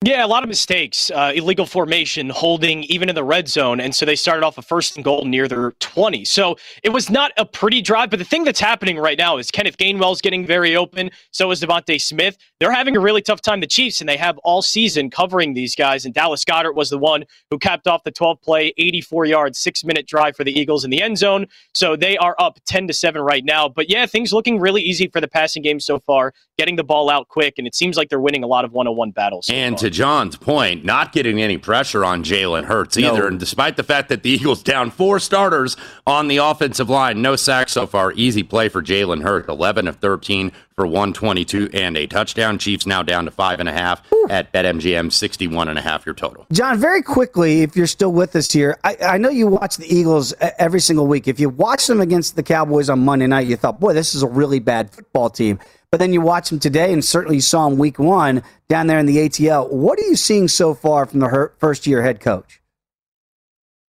Yeah, 0.06 0.24
a 0.24 0.28
lot 0.28 0.44
of 0.44 0.48
mistakes. 0.48 1.10
Uh, 1.10 1.32
illegal 1.34 1.66
formation, 1.66 2.30
holding, 2.30 2.84
even 2.84 3.10
in 3.10 3.16
the 3.16 3.24
red 3.24 3.48
zone. 3.48 3.80
And 3.80 3.96
so 3.96 4.06
they 4.06 4.16
started 4.16 4.46
off 4.46 4.60
a 4.60 4.62
first 4.62 4.96
and 4.96 5.04
goal 5.04 5.26
near 5.26 5.48
their 5.48 5.72
20. 5.80 6.24
So 6.24 6.56
it 6.84 6.90
was 6.90 7.10
not 7.10 7.32
a 7.36 7.46
pretty 7.46 7.82
drive. 7.82 8.12
But 8.12 8.20
the 8.20 8.26
thing 8.26 8.44
that's 8.44 8.60
happening 8.60 9.00
right 9.00 9.18
now 9.18 9.38
is 9.38 9.50
Kenneth 9.50 9.76
Gainwell's 9.78 10.22
getting 10.22 10.46
very 10.46 10.76
open. 10.76 11.10
So 11.32 11.50
is 11.50 11.62
DeVonta 11.62 12.00
Smith. 12.00 12.38
They're 12.60 12.72
having 12.72 12.96
a 12.96 13.00
really 13.00 13.24
tough 13.24 13.42
time, 13.42 13.60
the 13.60 13.66
Chiefs, 13.66 14.00
and 14.00 14.08
they 14.08 14.18
have 14.18 14.38
all 14.44 14.62
season 14.62 15.10
covering 15.10 15.56
these 15.56 15.76
guys. 15.76 16.06
And 16.06 16.14
Dallas 16.14 16.46
Goedert 16.46 16.76
was 16.76 16.92
the 16.92 17.00
one 17.00 17.26
who 17.50 17.58
capped 17.58 17.88
off 17.88 18.04
the 18.04 18.12
12 18.12 18.40
play, 18.40 18.74
84 18.78 19.26
yard, 19.26 19.56
six 19.56 19.84
minute 19.84 20.06
drive 20.06 20.36
for 20.36 20.44
the 20.44 20.58
Eagles 20.58 20.86
in 20.86 20.92
the 20.92 21.02
end 21.02 21.18
zone. 21.18 21.48
So 21.74 21.96
they 21.96 22.18
are 22.18 22.36
up 22.38 22.60
10 22.68 22.86
to 22.88 22.94
7 22.94 23.20
right 23.20 23.44
now. 23.44 23.68
But 23.68 23.90
yeah, 23.90 24.06
things 24.06 24.32
looking 24.32 24.60
really 24.60 24.84
easy 24.84 25.08
for 25.08 25.22
the 25.22 25.28
passing 25.28 25.64
game 25.64 25.80
so 25.80 25.98
far, 25.98 26.34
getting 26.58 26.76
the 26.76 26.84
ball 26.84 27.10
out 27.10 27.28
quick. 27.28 27.56
And 27.58 27.68
it 27.68 27.76
seems 27.76 27.98
like 27.98 28.10
they're 28.10 28.20
winning 28.20 28.44
a 28.44 28.48
lot 28.48 28.66
of 28.66 28.74
one 28.74 28.88
on 28.88 28.96
one 28.96 29.12
battles. 29.12 29.46
So 29.48 29.54
and 29.54 29.76
far 29.76 29.80
to 29.80 29.90
John's 29.90 30.36
point, 30.36 30.84
not 30.84 31.12
getting 31.12 31.42
any 31.42 31.58
pressure 31.58 32.04
on 32.04 32.24
Jalen 32.24 32.66
Hurts 32.66 32.98
either. 32.98 33.28
And 33.28 33.40
despite 33.40 33.78
the 33.78 33.84
fact 33.84 34.10
that 34.10 34.24
the 34.24 34.30
Eagles 34.38 34.64
down 34.64 34.92
four 34.92 35.20
starters 35.20 35.78
on 36.06 36.28
the 36.28 36.38
offensive 36.38 36.90
line, 36.90 37.22
no 37.22 37.36
sacks 37.36 37.74
so 37.74 37.86
far. 37.86 38.12
Easy 38.14 38.44
play 38.44 38.70
for 38.70 38.82
Jalen 38.82 39.24
Hurts, 39.24 39.48
11 39.48 39.88
of 39.88 39.98
13 39.98 40.52
for 40.76 40.86
122 40.86 41.70
and 41.74 41.98
a 41.98 42.06
touchdown. 42.06 42.58
Chiefs 42.60 42.86
now 42.86 43.02
down 43.02 43.26
to 43.26 43.32
five 43.32 43.60
and 43.60 43.68
a 43.68 43.72
half 43.72 44.02
at 44.30 44.52
BetMGM, 44.54 45.12
61 45.12 45.70
and 45.70 45.78
a 45.78 45.82
half 45.82 46.06
your 46.06 46.14
total. 46.14 46.46
John, 46.52 46.78
very 46.78 47.02
quickly, 47.02 47.64
if 47.64 47.76
you're 47.76 47.88
still 47.88 48.12
with 48.12 48.36
us 48.36 48.52
here, 48.52 48.78
I, 48.84 48.98
I 49.02 49.18
know 49.18 49.30
you 49.30 49.48
watch 49.48 49.78
the 49.78 49.92
Eagles 49.94 50.34
every 50.40 50.80
single 50.80 51.08
week. 51.08 51.28
If 51.28 51.40
you 51.40 51.50
watch 51.50 51.88
them 51.88 52.00
against 52.00 52.36
the 52.36 52.44
Cowboys 52.44 52.90
on 52.90 53.04
Monday 53.04 53.26
night, 53.28 53.48
you 53.48 53.56
thought, 53.56 53.80
boy, 53.80 53.94
this 53.94 54.14
is 54.14 54.22
a 54.22 54.28
really 54.28 54.60
bad 54.60 54.92
football 54.92 55.32
team. 55.32 55.60
But 55.92 56.00
then 56.00 56.12
you 56.12 56.22
watch 56.22 56.50
them 56.50 56.60
today, 56.60 56.92
and 56.92 57.04
certainly 57.04 57.38
you 57.38 57.42
saw 57.42 57.70
them 57.70 57.78
week 57.78 57.98
one 57.98 58.44
down 58.68 58.88
there 58.88 59.00
in 59.00 59.06
the 59.06 59.18
ATL. 59.18 59.72
What 59.72 59.98
are 60.00 60.04
you 60.04 60.16
seeing 60.16 60.48
so 60.48 60.74
far 60.74 61.06
from 61.06 61.20
the 61.22 61.52
first 61.60 61.88
year 61.88 62.02
head 62.02 62.20
coach? 62.20 62.62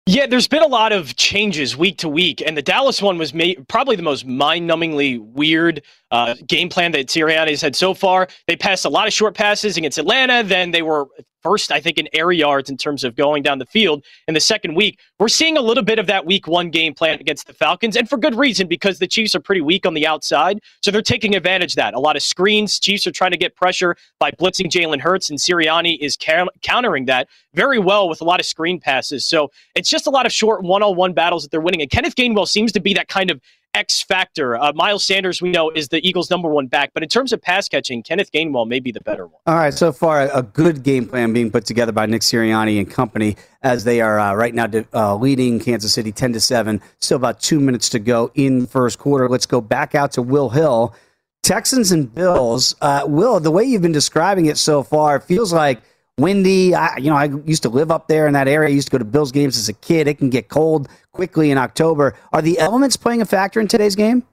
Yeah, 0.09 0.27
there's 0.27 0.47
been 0.47 0.63
a 0.63 0.69
lot 0.69 0.93
of 0.93 1.17
changes 1.17 1.77
week 1.77 1.99
to 1.99 2.09
week, 2.09 2.41
and 2.41 2.57
the 2.57 2.63
Dallas 2.63 3.03
one 3.03 3.19
was 3.19 3.35
ma- 3.35 3.55
probably 3.67 3.97
the 3.97 4.05
most 4.05 4.25
mind-numbingly 4.25 5.19
weird 5.33 5.83
uh, 6.13 6.35
game 6.47 6.69
plan 6.69 6.93
that 6.93 7.09
Sirianni's 7.09 7.61
had 7.61 7.75
so 7.75 7.93
far. 7.93 8.29
They 8.47 8.55
passed 8.55 8.85
a 8.85 8.89
lot 8.89 9.09
of 9.09 9.13
short 9.13 9.35
passes 9.35 9.77
against 9.77 9.99
Atlanta. 9.99 10.45
Then 10.45 10.71
they 10.71 10.83
were 10.83 11.09
first, 11.47 11.71
I 11.71 11.81
think, 11.81 11.97
in 11.97 12.09
air 12.13 12.33
yards 12.33 12.69
in 12.69 12.77
terms 12.77 13.05
of 13.05 13.15
going 13.15 13.41
down 13.45 13.59
the 13.59 13.67
field 13.67 14.05
in 14.27 14.35
the 14.35 14.41
second 14.41 14.75
week. 14.75 14.99
We're 15.21 15.29
seeing 15.29 15.57
a 15.57 15.61
little 15.61 15.85
bit 15.85 16.01
of 16.01 16.09
that 16.09 16.27
week 16.27 16.49
one 16.49 16.71
game 16.71 16.93
plan 16.93 17.21
against 17.21 17.47
the 17.47 17.53
Falcons, 17.53 17.97
and 17.97 18.09
for 18.09 18.17
good 18.17 18.35
reason 18.35 18.67
because 18.67 18.99
the 18.99 19.07
Chiefs 19.07 19.37
are 19.37 19.41
pretty 19.41 19.61
weak 19.61 19.87
on 19.87 19.95
the 19.95 20.09
outside. 20.09 20.59
So 20.83 20.91
they're 20.91 21.03
taking 21.03 21.37
advantage 21.37 21.73
of 21.73 21.77
that. 21.77 21.95
A 21.95 22.01
lot 22.01 22.17
of 22.17 22.23
screens. 22.23 22.81
Chiefs 22.81 23.07
are 23.07 23.13
trying 23.13 23.31
to 23.31 23.37
get 23.37 23.55
pressure 23.55 23.95
by 24.19 24.33
blitzing 24.33 24.67
Jalen 24.67 25.01
Hurts, 25.01 25.31
and 25.31 25.39
Sirianni 25.39 25.99
is 26.01 26.17
ca- 26.21 26.49
countering 26.63 27.05
that 27.05 27.29
very 27.55 27.79
well 27.79 28.09
with 28.09 28.21
a 28.21 28.25
lot 28.25 28.41
of 28.41 28.47
screen 28.47 28.81
passes. 28.81 29.25
So 29.25 29.53
it's 29.77 29.89
just 29.89 30.09
a 30.09 30.11
lot 30.11 30.27
of 30.27 30.33
short 30.33 30.65
one 30.65 30.83
on 30.83 30.97
one 30.97 31.13
battles 31.13 31.45
that 31.45 31.53
they're 31.53 31.61
winning. 31.61 31.81
And 31.81 31.91
Kenneth 31.91 32.17
Gainwell 32.17 32.49
seems 32.49 32.73
to 32.73 32.81
be 32.81 32.93
that 32.95 33.07
kind 33.07 33.31
of 33.31 33.41
X 33.77 34.03
factor. 34.03 34.57
Uh, 34.57 34.73
Miles 34.73 35.05
Sanders, 35.05 35.43
we 35.43 35.51
know, 35.51 35.71
is 35.71 35.89
the 35.89 36.07
Eagles' 36.07 36.31
number 36.31 36.49
one 36.49 36.67
back, 36.67 36.93
but 36.95 37.03
in 37.03 37.09
terms 37.11 37.31
of 37.33 37.43
pass 37.43 37.69
catching, 37.69 38.03
Kenneth 38.03 38.33
Gainwell 38.33 38.67
may 38.67 38.81
be 38.81 38.91
the 38.91 39.03
better 39.03 39.27
one. 39.27 39.41
All 39.47 39.55
right, 39.55 39.75
so 39.75 39.93
far 39.93 40.23
a 40.33 40.43
good 40.43 40.83
game 40.83 41.07
plan 41.07 41.35
being 41.35 41.51
put 41.51 41.67
together 41.67 41.93
by 41.93 42.07
Nick 42.07 42.23
Sirianni 42.23 42.79
and 42.79 42.91
company 42.91 43.37
as 43.63 43.85
they 43.85 44.01
are 44.01 44.19
uh, 44.19 44.33
right 44.35 44.55
now 44.55 44.67
uh, 44.95 45.15
leading 45.17 45.61
Kansas 45.61 45.93
City 45.93 46.11
ten 46.11 46.33
to 46.33 46.41
seven. 46.41 46.81
Still 47.01 47.17
about 47.17 47.39
two 47.41 47.61
minutes 47.61 47.91
to 47.91 47.99
go 47.99 48.31
in 48.35 48.61
the 48.61 48.67
first 48.67 48.99
quarter. 48.99 49.29
Let's 49.29 49.47
go 49.47 49.61
back 49.61 49.95
out 49.95 50.13
to 50.13 50.23
Will 50.23 50.49
Hill, 50.49 50.95
Texans 51.43 51.93
and 51.93 52.13
Bills. 52.13 52.75
Uh, 52.81 53.05
Will, 53.07 53.39
the 53.41 53.51
way 53.51 53.65
you've 53.65 53.83
been 53.83 53.93
describing 53.93 54.47
it 54.47 54.57
so 54.57 54.83
far, 54.83 55.17
it 55.17 55.25
feels 55.25 55.53
like 55.53 55.83
windy. 56.19 56.75
I, 56.75 56.97
you 56.97 57.11
know, 57.11 57.17
I 57.17 57.27
used 57.45 57.63
to 57.65 57.69
live 57.69 57.91
up 57.91 58.09
there 58.09 58.27
in 58.27 58.33
that 58.35 58.49
area. 58.49 58.69
I 58.69 58.73
used 58.73 58.89
to 58.89 58.93
go 58.93 58.99
to 58.99 59.05
Bills 59.05 59.33
games 59.33 59.57
as 59.57 59.69
a 59.69 59.73
kid. 59.73 60.09
It 60.09 60.19
can 60.19 60.31
get 60.31 60.49
cold 60.49 60.89
quickly 61.13 61.51
in 61.51 61.59
October. 61.59 62.15
Are 62.33 62.43
the 62.43 62.59
elements 62.59 62.97
playing 62.97 63.23
a 63.23 63.27
factor 63.27 63.61
in 63.61 63.69
today's 63.69 63.97
game? 63.97 64.25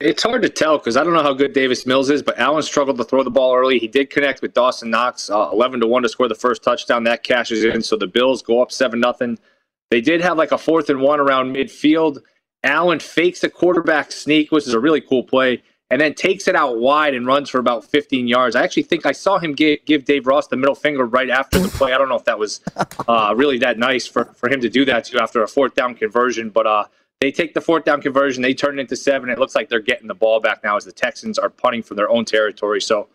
It's 0.00 0.22
hard 0.22 0.42
to 0.42 0.48
tell 0.48 0.78
because 0.78 0.96
I 0.96 1.04
don't 1.04 1.14
know 1.14 1.22
how 1.22 1.32
good 1.32 1.52
Davis 1.52 1.86
Mills 1.86 2.10
is, 2.10 2.22
but 2.22 2.38
Allen 2.38 2.62
struggled 2.62 2.98
to 2.98 3.04
throw 3.04 3.22
the 3.22 3.30
ball 3.30 3.54
early. 3.54 3.78
He 3.78 3.86
did 3.86 4.10
connect 4.10 4.42
with 4.42 4.52
Dawson 4.52 4.90
Knox, 4.90 5.30
uh, 5.30 5.50
eleven 5.52 5.80
to 5.80 5.86
one 5.86 6.02
to 6.02 6.08
score 6.08 6.28
the 6.28 6.34
first 6.34 6.62
touchdown. 6.62 7.04
That 7.04 7.22
cashes 7.22 7.64
in, 7.64 7.80
so 7.80 7.96
the 7.96 8.08
Bills 8.08 8.42
go 8.42 8.60
up 8.60 8.72
seven 8.72 9.00
nothing. 9.00 9.38
They 9.90 10.00
did 10.00 10.20
have 10.20 10.36
like 10.36 10.50
a 10.50 10.58
fourth 10.58 10.90
and 10.90 11.00
one 11.00 11.20
around 11.20 11.54
midfield. 11.54 12.18
Allen 12.64 12.98
fakes 12.98 13.44
a 13.44 13.48
quarterback 13.48 14.10
sneak, 14.10 14.50
which 14.50 14.66
is 14.66 14.74
a 14.74 14.80
really 14.80 15.00
cool 15.00 15.22
play, 15.22 15.62
and 15.94 16.00
then 16.00 16.12
takes 16.12 16.48
it 16.48 16.56
out 16.56 16.80
wide 16.80 17.14
and 17.14 17.24
runs 17.24 17.48
for 17.48 17.60
about 17.60 17.84
15 17.84 18.26
yards. 18.26 18.56
I 18.56 18.64
actually 18.64 18.82
think 18.82 19.06
I 19.06 19.12
saw 19.12 19.38
him 19.38 19.52
give, 19.52 19.78
give 19.84 20.04
Dave 20.04 20.26
Ross 20.26 20.48
the 20.48 20.56
middle 20.56 20.74
finger 20.74 21.06
right 21.06 21.30
after 21.30 21.60
the 21.60 21.68
play. 21.68 21.92
I 21.92 21.98
don't 21.98 22.08
know 22.08 22.16
if 22.16 22.24
that 22.24 22.36
was 22.36 22.62
uh, 23.08 23.32
really 23.36 23.58
that 23.58 23.78
nice 23.78 24.04
for, 24.04 24.24
for 24.34 24.50
him 24.50 24.60
to 24.62 24.68
do 24.68 24.84
that 24.86 25.04
to 25.04 25.22
after 25.22 25.44
a 25.44 25.46
fourth 25.46 25.76
down 25.76 25.94
conversion, 25.94 26.50
but 26.50 26.66
uh, 26.66 26.86
they 27.20 27.30
take 27.30 27.54
the 27.54 27.60
fourth 27.60 27.84
down 27.84 28.02
conversion, 28.02 28.42
they 28.42 28.54
turn 28.54 28.80
it 28.80 28.82
into 28.82 28.96
seven. 28.96 29.30
It 29.30 29.38
looks 29.38 29.54
like 29.54 29.68
they're 29.68 29.78
getting 29.78 30.08
the 30.08 30.16
ball 30.16 30.40
back 30.40 30.64
now 30.64 30.76
as 30.76 30.84
the 30.84 30.90
Texans 30.90 31.38
are 31.38 31.48
punting 31.48 31.84
from 31.84 31.96
their 31.96 32.10
own 32.10 32.24
territory. 32.24 32.80
So 32.80 33.06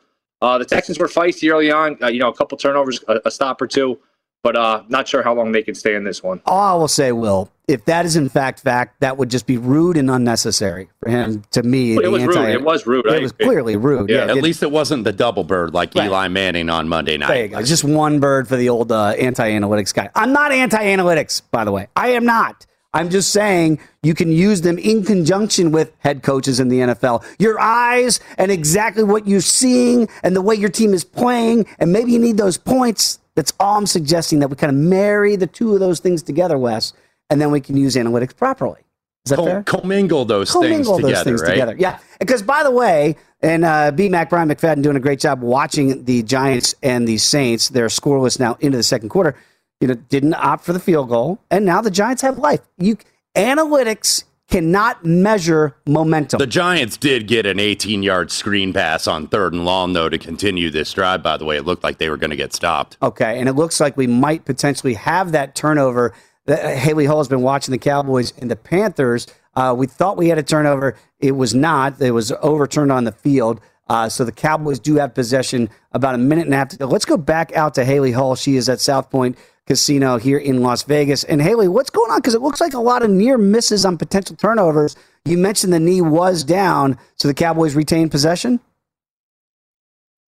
uh, 0.41 0.57
the 0.57 0.63
Texans 0.63 0.99
were 0.99 1.07
feisty 1.07 1.51
early 1.51 1.71
on, 1.71 2.01
uh, 2.01 2.07
you 2.07 2.21
know, 2.21 2.29
a 2.29 2.33
couple 2.33 2.57
turnovers, 2.57 3.03
a, 3.09 3.19
a 3.25 3.31
stop 3.31 3.61
or 3.61 3.67
two, 3.67 3.99
but 4.41 4.55
uh, 4.55 4.83
not 4.87 5.07
sure 5.07 5.21
how 5.21 5.33
long 5.33 5.51
they 5.51 5.61
can 5.61 5.75
stay 5.75 5.95
in 5.95 6.03
this 6.03 6.23
one. 6.23 6.41
All 6.45 6.59
I 6.77 6.79
will 6.79 6.87
say, 6.87 7.11
Will, 7.11 7.51
if 7.67 7.85
that 7.85 8.05
is 8.05 8.15
in 8.15 8.29
fact 8.29 8.61
fact, 8.61 9.01
that 9.01 9.17
would 9.17 9.29
just 9.29 9.45
be 9.45 9.57
rude 9.57 9.97
and 9.97 10.09
unnecessary 10.09 10.89
for 11.01 11.09
him. 11.09 11.43
To 11.51 11.63
me, 11.63 11.93
it 11.97 12.09
was 12.09 12.23
rude. 12.23 12.49
It 12.49 12.63
was 12.63 12.87
rude. 12.87 13.07
I 13.09 13.17
It 13.17 13.21
was 13.21 13.31
agree. 13.31 13.45
clearly 13.47 13.75
rude. 13.75 14.09
Yeah, 14.09 14.23
at 14.23 14.37
it- 14.37 14.43
least 14.43 14.63
it 14.63 14.71
wasn't 14.71 15.03
the 15.03 15.11
double 15.11 15.43
bird 15.43 15.73
like 15.73 15.93
Right. 15.93 16.05
Eli 16.05 16.27
Manning 16.29 16.69
on 16.69 16.87
Monday 16.87 17.17
night. 17.17 17.27
There 17.27 17.41
you 17.43 17.47
go. 17.49 17.61
Just 17.63 17.83
one 17.83 18.19
bird 18.19 18.47
for 18.47 18.55
the 18.55 18.69
old 18.69 18.91
uh, 18.91 19.09
anti-analytics 19.09 19.93
guy. 19.93 20.09
I'm 20.15 20.31
not 20.33 20.51
anti-analytics, 20.51 21.41
by 21.51 21.65
the 21.65 21.71
way. 21.71 21.87
I 21.95 22.09
am 22.09 22.25
not. 22.25 22.65
I'm 22.91 23.11
just 23.11 23.31
saying 23.31 23.77
you 24.01 24.15
can 24.15 24.31
use 24.31 24.61
them 24.61 24.79
in 24.79 25.03
conjunction 25.03 25.71
with 25.71 25.91
head 25.99 26.23
coaches 26.23 26.59
in 26.59 26.69
the 26.69 26.79
NFL. 26.79 27.23
Your 27.37 27.59
eyes 27.59 28.19
and 28.39 28.51
exactly 28.51 29.03
what 29.03 29.27
you're 29.27 29.41
seeing 29.41 30.09
and 30.23 30.35
the 30.35 30.41
way 30.41 30.55
your 30.55 30.69
team 30.69 30.93
is 30.95 31.03
playing, 31.03 31.67
and 31.77 31.91
maybe 31.93 32.11
you 32.13 32.17
need 32.19 32.37
those 32.37 32.57
points. 32.57 33.18
That's 33.35 33.53
all 33.59 33.77
I'm 33.77 33.85
suggesting 33.87 34.39
that 34.39 34.49
we 34.49 34.55
kind 34.55 34.71
of 34.71 34.77
marry 34.77 35.35
the 35.35 35.47
two 35.47 35.73
of 35.73 35.79
those 35.79 35.99
things 35.99 36.23
together, 36.23 36.57
Wes, 36.57 36.93
and 37.29 37.39
then 37.39 37.51
we 37.51 37.61
can 37.61 37.77
use 37.77 37.95
analytics 37.95 38.35
properly. 38.35 38.81
Is 39.25 39.31
that 39.31 39.35
Co- 39.37 39.45
fair? 39.45 39.63
Commingle 39.63 40.25
those 40.25 40.51
commingle 40.51 40.97
things 40.97 41.03
those 41.03 41.09
together, 41.11 41.23
things 41.23 41.41
right? 41.41 41.49
together. 41.51 41.75
Yeah, 41.77 41.99
because 42.19 42.41
by 42.41 42.63
the 42.63 42.71
way, 42.71 43.15
and 43.41 43.63
uh, 43.63 43.91
B 43.91 44.09
Mac 44.09 44.29
Bryant 44.29 44.51
McFadden 44.51 44.81
doing 44.81 44.95
a 44.95 44.99
great 44.99 45.19
job 45.19 45.41
watching 45.41 46.05
the 46.05 46.23
Giants 46.23 46.75
and 46.83 47.07
the 47.07 47.17
Saints. 47.17 47.69
They're 47.69 47.87
scoreless 47.87 48.39
now 48.39 48.57
into 48.59 48.77
the 48.77 48.83
second 48.83 49.09
quarter. 49.09 49.35
You 49.79 49.87
know, 49.87 49.93
didn't 49.93 50.33
opt 50.33 50.65
for 50.65 50.73
the 50.73 50.79
field 50.79 51.09
goal, 51.09 51.39
and 51.49 51.65
now 51.65 51.81
the 51.81 51.91
Giants 51.91 52.21
have 52.21 52.37
life. 52.37 52.61
You 52.77 52.97
analytics 53.35 54.23
cannot 54.49 55.05
measure 55.05 55.75
momentum. 55.85 56.39
The 56.39 56.47
Giants 56.47 56.97
did 56.97 57.27
get 57.27 57.45
an 57.45 57.59
18 57.59 58.03
yard 58.03 58.31
screen 58.31 58.73
pass 58.73 59.07
on 59.07 59.27
third 59.27 59.53
and 59.53 59.65
long, 59.65 59.93
though, 59.93 60.09
to 60.09 60.17
continue 60.17 60.69
this 60.69 60.91
drive. 60.91 61.23
By 61.23 61.37
the 61.37 61.45
way, 61.45 61.57
it 61.57 61.65
looked 61.65 61.83
like 61.83 61.97
they 61.97 62.09
were 62.09 62.17
going 62.17 62.31
to 62.31 62.35
get 62.35 62.53
stopped. 62.53 62.97
Okay, 63.01 63.39
and 63.39 63.47
it 63.47 63.53
looks 63.53 63.79
like 63.79 63.95
we 63.95 64.07
might 64.07 64.45
potentially 64.45 64.95
have 64.95 65.31
that 65.31 65.55
turnover. 65.55 66.13
Haley 66.47 67.05
Hull 67.05 67.19
has 67.19 67.27
been 67.27 67.41
watching 67.41 67.71
the 67.71 67.77
Cowboys 67.77 68.33
and 68.39 68.49
the 68.49 68.55
Panthers. 68.55 69.27
Uh, 69.55 69.75
we 69.77 69.85
thought 69.87 70.17
we 70.17 70.29
had 70.29 70.37
a 70.37 70.43
turnover. 70.43 70.95
It 71.19 71.33
was 71.33 71.53
not. 71.53 72.01
It 72.01 72.11
was 72.11 72.31
overturned 72.41 72.91
on 72.91 73.03
the 73.03 73.11
field. 73.11 73.61
Uh, 73.89 74.07
so 74.07 74.23
the 74.23 74.31
Cowboys 74.31 74.79
do 74.79 74.95
have 74.95 75.15
possession 75.15 75.69
about 75.91 76.13
a 76.15 76.17
minute 76.17 76.45
and 76.45 76.53
a 76.53 76.57
half 76.57 76.69
to 76.69 76.77
go. 76.77 76.85
Let's 76.85 77.05
go 77.05 77.17
back 77.17 77.51
out 77.55 77.73
to 77.75 77.83
Haley 77.83 78.11
Hall. 78.11 78.35
She 78.35 78.55
is 78.55 78.69
at 78.69 78.79
South 78.79 79.09
Point 79.09 79.37
Casino 79.65 80.17
here 80.17 80.37
in 80.37 80.61
Las 80.61 80.83
Vegas. 80.83 81.23
And 81.23 81.41
Haley, 81.41 81.67
what's 81.67 81.89
going 81.89 82.11
on? 82.11 82.19
Because 82.19 82.35
it 82.35 82.41
looks 82.41 82.61
like 82.61 82.73
a 82.73 82.79
lot 82.79 83.03
of 83.03 83.09
near 83.09 83.37
misses 83.37 83.85
on 83.85 83.97
potential 83.97 84.35
turnovers. 84.35 84.95
You 85.25 85.37
mentioned 85.37 85.73
the 85.73 85.79
knee 85.79 86.01
was 86.01 86.43
down, 86.43 86.97
so 87.15 87.27
the 87.27 87.33
Cowboys 87.33 87.75
retained 87.75 88.11
possession. 88.11 88.59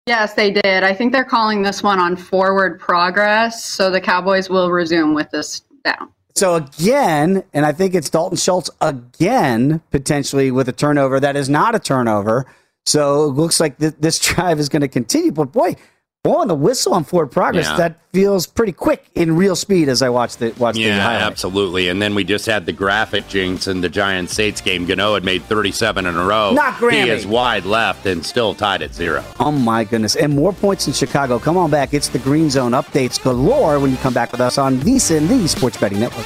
Yes, 0.08 0.34
they 0.34 0.50
did. 0.50 0.84
I 0.84 0.94
think 0.94 1.12
they're 1.12 1.24
calling 1.24 1.62
this 1.62 1.84
one 1.84 2.00
on 2.00 2.16
forward 2.16 2.80
progress, 2.80 3.64
so 3.64 3.92
the 3.92 4.02
Cowboys 4.02 4.50
will 4.50 4.72
resume 4.72 5.14
with 5.14 5.30
this 5.30 5.62
down. 5.84 6.12
So 6.36 6.56
again, 6.56 7.44
and 7.54 7.66
I 7.66 7.72
think 7.72 7.94
it's 7.94 8.10
Dalton 8.10 8.38
Schultz 8.38 8.70
again, 8.82 9.82
potentially 9.92 10.52
with 10.52 10.70
a 10.70 10.72
turnover 10.72 11.20
that 11.20 11.36
is 11.36 11.50
not 11.50 11.76
a 11.76 11.80
turnover. 11.80 12.48
So 12.90 13.26
it 13.26 13.34
looks 13.36 13.60
like 13.60 13.78
th- 13.78 13.94
this 14.00 14.18
drive 14.28 14.60
is 14.60 14.68
going 14.70 14.82
to 14.82 14.88
continue. 14.88 15.32
But 15.32 15.52
boy, 15.52 15.76
blowing 16.24 16.48
the 16.48 16.56
whistle 16.56 16.94
on 16.96 17.04
forward 17.04 17.28
progress, 17.28 17.68
Yeah. 17.68 17.78
that 17.78 18.00
feels 18.12 18.48
pretty 18.48 18.72
quick 18.74 19.06
in 19.14 19.36
real 19.36 19.56
speed 19.56 19.88
as 19.88 20.02
I 20.02 20.10
watch 20.10 20.38
the 20.38 20.52
watch 20.58 20.76
the 20.76 20.82
Yeah, 20.82 21.00
highlight. 21.00 21.22
absolutely. 21.22 21.88
And 21.90 22.02
then 22.02 22.16
we 22.16 22.24
just 22.24 22.46
had 22.48 22.66
the 22.66 22.74
graphic 22.74 23.28
jinx 23.28 23.68
in 23.68 23.82
the 23.82 23.90
Giants 23.90 24.34
Saints 24.34 24.60
game. 24.62 24.86
Gano 24.86 25.14
had 25.14 25.24
made 25.24 25.44
37 25.44 26.06
in 26.08 26.16
a 26.18 26.24
row. 26.26 26.52
Not 26.54 26.74
Grammy. 26.74 27.04
He 27.04 27.10
is 27.10 27.28
wide 27.28 27.66
left 27.66 28.06
and 28.08 28.26
still 28.26 28.54
tied 28.56 28.82
at 28.82 28.94
zero. 28.96 29.24
Oh 29.40 29.52
my 29.52 29.84
goodness. 29.84 30.16
And 30.16 30.36
more 30.36 30.52
points 30.52 30.88
in 30.88 30.94
Chicago. 30.94 31.38
Come 31.40 31.56
on 31.58 31.70
back. 31.70 31.94
It's 31.94 32.10
the 32.10 32.20
Green 32.20 32.50
Zone 32.50 32.72
updates 32.72 33.22
galore 33.22 33.80
when 33.80 33.92
you 33.92 33.98
come 33.98 34.14
back 34.14 34.32
with 34.32 34.42
us 34.42 34.58
on 34.58 34.78
VSIN, 34.78 35.28
the 35.28 35.48
Sports 35.48 35.78
Betting 35.78 36.00
Network. 36.00 36.26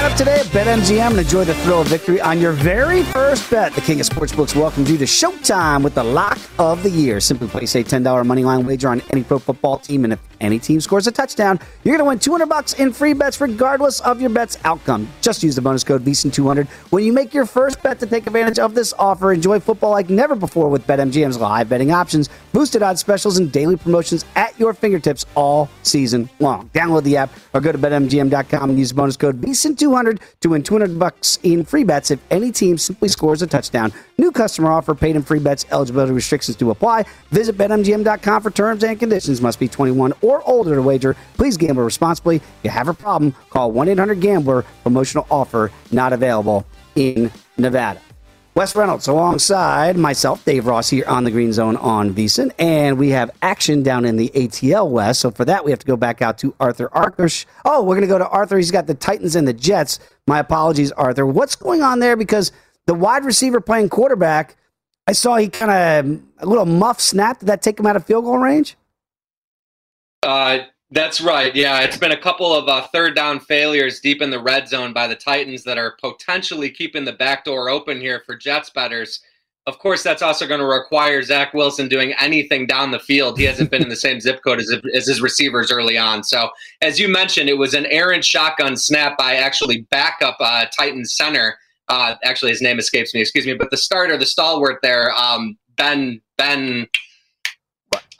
today 0.21 0.39
at 0.39 0.45
BetMGM 0.47 1.09
and 1.09 1.17
enjoy 1.17 1.45
the 1.45 1.55
thrill 1.55 1.81
of 1.81 1.87
victory 1.87 2.21
on 2.21 2.39
your 2.39 2.51
very 2.51 3.01
first 3.01 3.49
bet. 3.49 3.73
The 3.73 3.81
King 3.81 3.99
of 4.01 4.05
Sportsbooks 4.05 4.55
welcomes 4.55 4.91
you 4.91 4.99
to 4.99 5.05
Showtime 5.05 5.83
with 5.83 5.95
the 5.95 6.03
lock 6.03 6.37
of 6.59 6.83
the 6.83 6.91
year. 6.91 7.19
Simply 7.19 7.47
place 7.47 7.73
a 7.73 7.83
$10 7.83 8.23
money 8.23 8.43
line 8.43 8.63
wager 8.67 8.89
on 8.89 9.01
any 9.09 9.23
pro 9.23 9.39
football 9.39 9.79
team, 9.79 10.03
and 10.03 10.13
if 10.13 10.19
any 10.39 10.59
team 10.59 10.79
scores 10.79 11.07
a 11.07 11.11
touchdown, 11.11 11.59
you're 11.83 11.97
going 11.97 12.05
to 12.05 12.07
win 12.07 12.19
200 12.19 12.45
bucks 12.45 12.73
in 12.73 12.93
free 12.93 13.13
bets 13.13 13.41
regardless 13.41 13.99
of 14.01 14.21
your 14.21 14.29
bet's 14.29 14.59
outcome. 14.63 15.07
Just 15.21 15.41
use 15.41 15.55
the 15.55 15.61
bonus 15.61 15.83
code 15.83 16.05
VSIN200 16.05 16.67
when 16.91 17.03
you 17.03 17.13
make 17.13 17.33
your 17.33 17.47
first 17.47 17.81
bet 17.81 17.99
to 17.99 18.05
take 18.05 18.27
advantage 18.27 18.59
of 18.59 18.75
this 18.75 18.93
offer. 18.99 19.33
Enjoy 19.33 19.59
football 19.59 19.89
like 19.89 20.11
never 20.11 20.35
before 20.35 20.69
with 20.69 20.85
BetMGM's 20.85 21.39
live 21.39 21.67
betting 21.67 21.91
options, 21.91 22.29
boosted 22.53 22.83
odds 22.83 22.99
specials, 22.99 23.39
and 23.39 23.51
daily 23.51 23.75
promotions 23.75 24.23
at 24.35 24.59
your 24.59 24.75
fingertips 24.75 25.25
all 25.33 25.67
season 25.81 26.29
long. 26.39 26.69
Download 26.75 27.01
the 27.01 27.17
app 27.17 27.31
or 27.55 27.61
go 27.61 27.71
to 27.71 27.77
betmgm.com 27.79 28.69
and 28.69 28.77
use 28.77 28.89
the 28.89 28.95
bonus 28.95 29.17
code 29.17 29.41
VSIN200 29.41 30.10
to 30.41 30.49
win 30.49 30.63
200 30.63 30.97
bucks 30.97 31.39
in 31.43 31.63
free 31.63 31.83
bets 31.83 32.11
if 32.11 32.19
any 32.29 32.51
team 32.51 32.77
simply 32.77 33.07
scores 33.07 33.41
a 33.41 33.47
touchdown. 33.47 33.93
New 34.17 34.31
customer 34.31 34.71
offer, 34.71 34.93
paid 34.93 35.15
in 35.15 35.23
free 35.23 35.39
bets, 35.39 35.65
eligibility 35.71 36.13
restrictions 36.13 36.57
to 36.57 36.71
apply. 36.71 37.05
Visit 37.31 37.57
betmgm.com 37.57 38.41
for 38.41 38.51
terms 38.51 38.83
and 38.83 38.99
conditions. 38.99 39.41
Must 39.41 39.59
be 39.59 39.67
21 39.67 40.13
or 40.21 40.47
older 40.49 40.75
to 40.75 40.81
wager. 40.81 41.15
Please 41.35 41.57
gamble 41.57 41.83
responsibly. 41.83 42.37
If 42.37 42.43
you 42.63 42.69
have 42.69 42.87
a 42.87 42.93
problem, 42.93 43.33
call 43.49 43.71
1 43.71 43.89
800 43.89 44.19
Gambler. 44.19 44.63
Promotional 44.83 45.25
offer 45.29 45.71
not 45.91 46.13
available 46.13 46.65
in 46.95 47.31
Nevada. 47.57 48.01
Wes 48.53 48.75
Reynolds 48.75 49.07
alongside 49.07 49.95
myself, 49.95 50.43
Dave 50.43 50.65
Ross, 50.65 50.89
here 50.89 51.05
on 51.07 51.23
the 51.23 51.31
Green 51.31 51.53
Zone 51.53 51.77
on 51.77 52.13
VSiN. 52.13 52.51
And 52.59 52.97
we 52.97 53.09
have 53.09 53.31
action 53.41 53.81
down 53.81 54.03
in 54.03 54.17
the 54.17 54.29
ATL 54.35 54.89
West. 54.89 55.21
So 55.21 55.31
for 55.31 55.45
that, 55.45 55.63
we 55.63 55.71
have 55.71 55.79
to 55.79 55.85
go 55.85 55.95
back 55.95 56.21
out 56.21 56.37
to 56.39 56.53
Arthur 56.59 56.89
Arkush. 56.89 57.45
Oh, 57.63 57.81
we're 57.81 57.95
going 57.95 58.01
to 58.01 58.07
go 58.07 58.17
to 58.17 58.27
Arthur. 58.27 58.57
He's 58.57 58.69
got 58.69 58.87
the 58.87 58.93
Titans 58.93 59.37
and 59.37 59.47
the 59.47 59.53
Jets. 59.53 59.99
My 60.27 60.39
apologies, 60.39 60.91
Arthur. 60.91 61.25
What's 61.25 61.55
going 61.55 61.81
on 61.81 61.99
there? 61.99 62.17
Because 62.17 62.51
the 62.87 62.93
wide 62.93 63.23
receiver 63.23 63.61
playing 63.61 63.87
quarterback, 63.87 64.57
I 65.07 65.13
saw 65.13 65.37
he 65.37 65.47
kind 65.47 65.71
of 65.71 66.21
a 66.39 66.45
little 66.45 66.65
muff 66.65 66.99
snap. 66.99 67.39
Did 67.39 67.45
that 67.45 67.61
take 67.61 67.79
him 67.79 67.85
out 67.85 67.95
of 67.95 68.05
field 68.05 68.25
goal 68.25 68.37
range? 68.37 68.75
Uh, 70.23 70.59
that's 70.91 71.21
right. 71.21 71.55
Yeah, 71.55 71.81
it's 71.81 71.97
been 71.97 72.11
a 72.11 72.17
couple 72.17 72.53
of 72.53 72.67
uh, 72.67 72.87
third 72.87 73.15
down 73.15 73.39
failures 73.39 73.99
deep 73.99 74.21
in 74.21 74.29
the 74.29 74.41
red 74.41 74.67
zone 74.67 74.93
by 74.93 75.07
the 75.07 75.15
Titans 75.15 75.63
that 75.63 75.77
are 75.77 75.95
potentially 76.01 76.69
keeping 76.69 77.05
the 77.05 77.13
back 77.13 77.45
door 77.45 77.69
open 77.69 77.99
here 77.99 78.21
for 78.25 78.35
Jets 78.35 78.69
betters. 78.69 79.21
Of 79.67 79.77
course, 79.77 80.01
that's 80.01 80.23
also 80.23 80.47
going 80.47 80.59
to 80.59 80.65
require 80.65 81.21
Zach 81.21 81.53
Wilson 81.53 81.87
doing 81.87 82.13
anything 82.19 82.65
down 82.65 82.89
the 82.89 82.99
field. 82.99 83.37
He 83.37 83.43
hasn't 83.43 83.69
been 83.69 83.83
in 83.83 83.89
the 83.89 83.95
same 83.95 84.19
zip 84.19 84.41
code 84.43 84.59
as, 84.59 84.73
as 84.95 85.05
his 85.05 85.21
receivers 85.21 85.71
early 85.71 85.99
on. 85.99 86.23
So, 86.23 86.49
as 86.81 86.99
you 86.99 87.07
mentioned, 87.07 87.47
it 87.47 87.57
was 87.57 87.75
an 87.75 87.85
errant 87.85 88.25
shotgun 88.25 88.75
snap 88.75 89.17
by 89.19 89.35
actually 89.35 89.81
backup 89.91 90.37
uh, 90.39 90.65
Titans 90.75 91.15
center. 91.15 91.59
Uh, 91.87 92.15
actually, 92.23 92.49
his 92.51 92.61
name 92.61 92.79
escapes 92.79 93.13
me. 93.13 93.21
Excuse 93.21 93.45
me, 93.45 93.53
but 93.53 93.69
the 93.69 93.77
starter, 93.77 94.17
the 94.17 94.25
stalwart 94.25 94.79
there, 94.81 95.13
um, 95.15 95.57
Ben 95.77 96.21
Ben. 96.37 96.87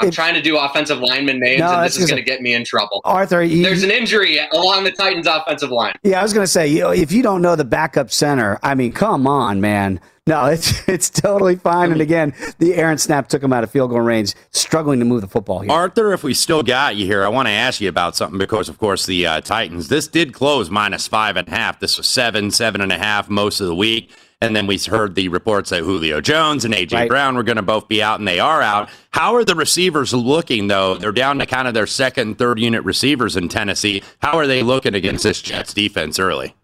I'm 0.02 0.12
trying 0.12 0.34
to 0.36 0.42
do 0.42 0.58
offensive 0.58 1.00
lineman 1.00 1.40
names, 1.40 1.60
No, 1.60 1.74
and 1.76 1.86
this 1.86 1.98
is 1.98 2.10
going 2.10 2.18
to 2.22 2.24
get 2.24 2.42
me 2.42 2.54
in 2.54 2.64
trouble. 2.66 3.02
Arthur, 3.06 3.44
you- 3.44 3.64
There's 3.64 3.84
an 3.84 3.92
injury 3.92 4.40
along 4.54 4.84
the 4.84 4.92
Titans' 4.92 5.28
offensive 5.28 5.72
line. 5.72 5.94
Yeah, 6.04 6.20
I 6.20 6.24
was 6.24 6.34
going 6.34 6.44
to 6.44 6.52
say, 6.52 6.68
you 6.68 6.82
know, 6.82 6.92
if 6.92 7.12
you 7.12 7.24
don't 7.24 7.42
know 7.42 7.56
the 7.56 7.66
backup 7.66 8.12
center, 8.12 8.60
I 8.64 8.76
mean, 8.76 8.92
come 8.92 9.28
on, 9.28 9.62
man. 9.62 10.00
No, 10.28 10.46
it's 10.48 10.88
it's 10.88 11.10
totally 11.10 11.56
fine. 11.56 11.92
And 11.92 12.00
again, 12.00 12.34
the 12.60 12.76
Aaron 12.76 12.98
snap 13.00 13.28
took 13.28 13.42
him 13.42 13.52
out 13.52 13.64
of 13.64 13.72
field 13.72 13.90
goal 13.90 14.02
range, 14.02 14.36
struggling 14.52 15.00
to 15.00 15.06
move 15.06 15.22
the 15.22 15.28
football 15.28 15.62
here. 15.62 15.72
Arthur, 15.72 16.14
if 16.14 16.24
we 16.24 16.34
still 16.36 16.62
got 16.62 16.96
you 16.96 17.06
here, 17.08 17.26
I 17.26 17.28
want 17.28 17.48
to 17.48 17.52
ask 17.52 17.82
you 17.82 17.90
about 17.90 18.16
something 18.16 18.38
because, 18.38 18.70
of 18.70 18.78
course, 18.78 19.06
the 19.08 19.26
uh, 19.26 19.42
Titans. 19.42 19.88
This 19.88 20.08
did 20.08 20.32
close 20.34 20.70
minus 20.70 21.08
five 21.08 21.38
and 21.38 21.48
a 21.48 21.52
half. 21.52 21.80
This 21.80 21.98
was 21.98 22.08
seven, 22.08 22.52
seven 22.52 22.82
and 22.82 22.92
a 22.92 23.00
half 23.00 23.30
most 23.30 23.62
of 23.62 23.68
the 23.68 23.76
week. 23.76 24.12
And 24.42 24.56
then 24.56 24.66
we 24.66 24.78
heard 24.80 25.14
the 25.14 25.28
reports 25.28 25.70
that 25.70 25.84
Julio 25.84 26.20
Jones 26.20 26.66
and 26.66 26.74
AJ 26.74 26.94
Right. 26.94 27.10
Brown 27.10 27.36
were 27.36 27.44
going 27.44 27.58
to 27.58 27.62
both 27.62 27.88
be 27.88 28.02
out, 28.02 28.20
and 28.20 28.28
they 28.28 28.40
are 28.40 28.62
out. 28.62 28.90
How 29.12 29.36
are 29.36 29.46
the 29.46 29.54
receivers 29.56 30.14
looking, 30.14 30.68
though? 30.68 30.96
They're 30.96 31.12
down 31.12 31.38
to 31.40 31.46
kind 31.46 31.68
of 31.68 31.76
their 31.76 31.86
second, 31.86 32.40
third 32.40 32.60
unit 32.60 32.84
receivers 32.84 33.38
in 33.38 33.50
Tennessee. 33.50 34.02
How 34.20 34.38
are 34.38 34.48
they 34.48 34.64
looking 34.64 34.96
against 34.96 35.24
this 35.24 35.42
Jets 35.42 35.76
defense 35.76 36.18
early? 36.18 36.56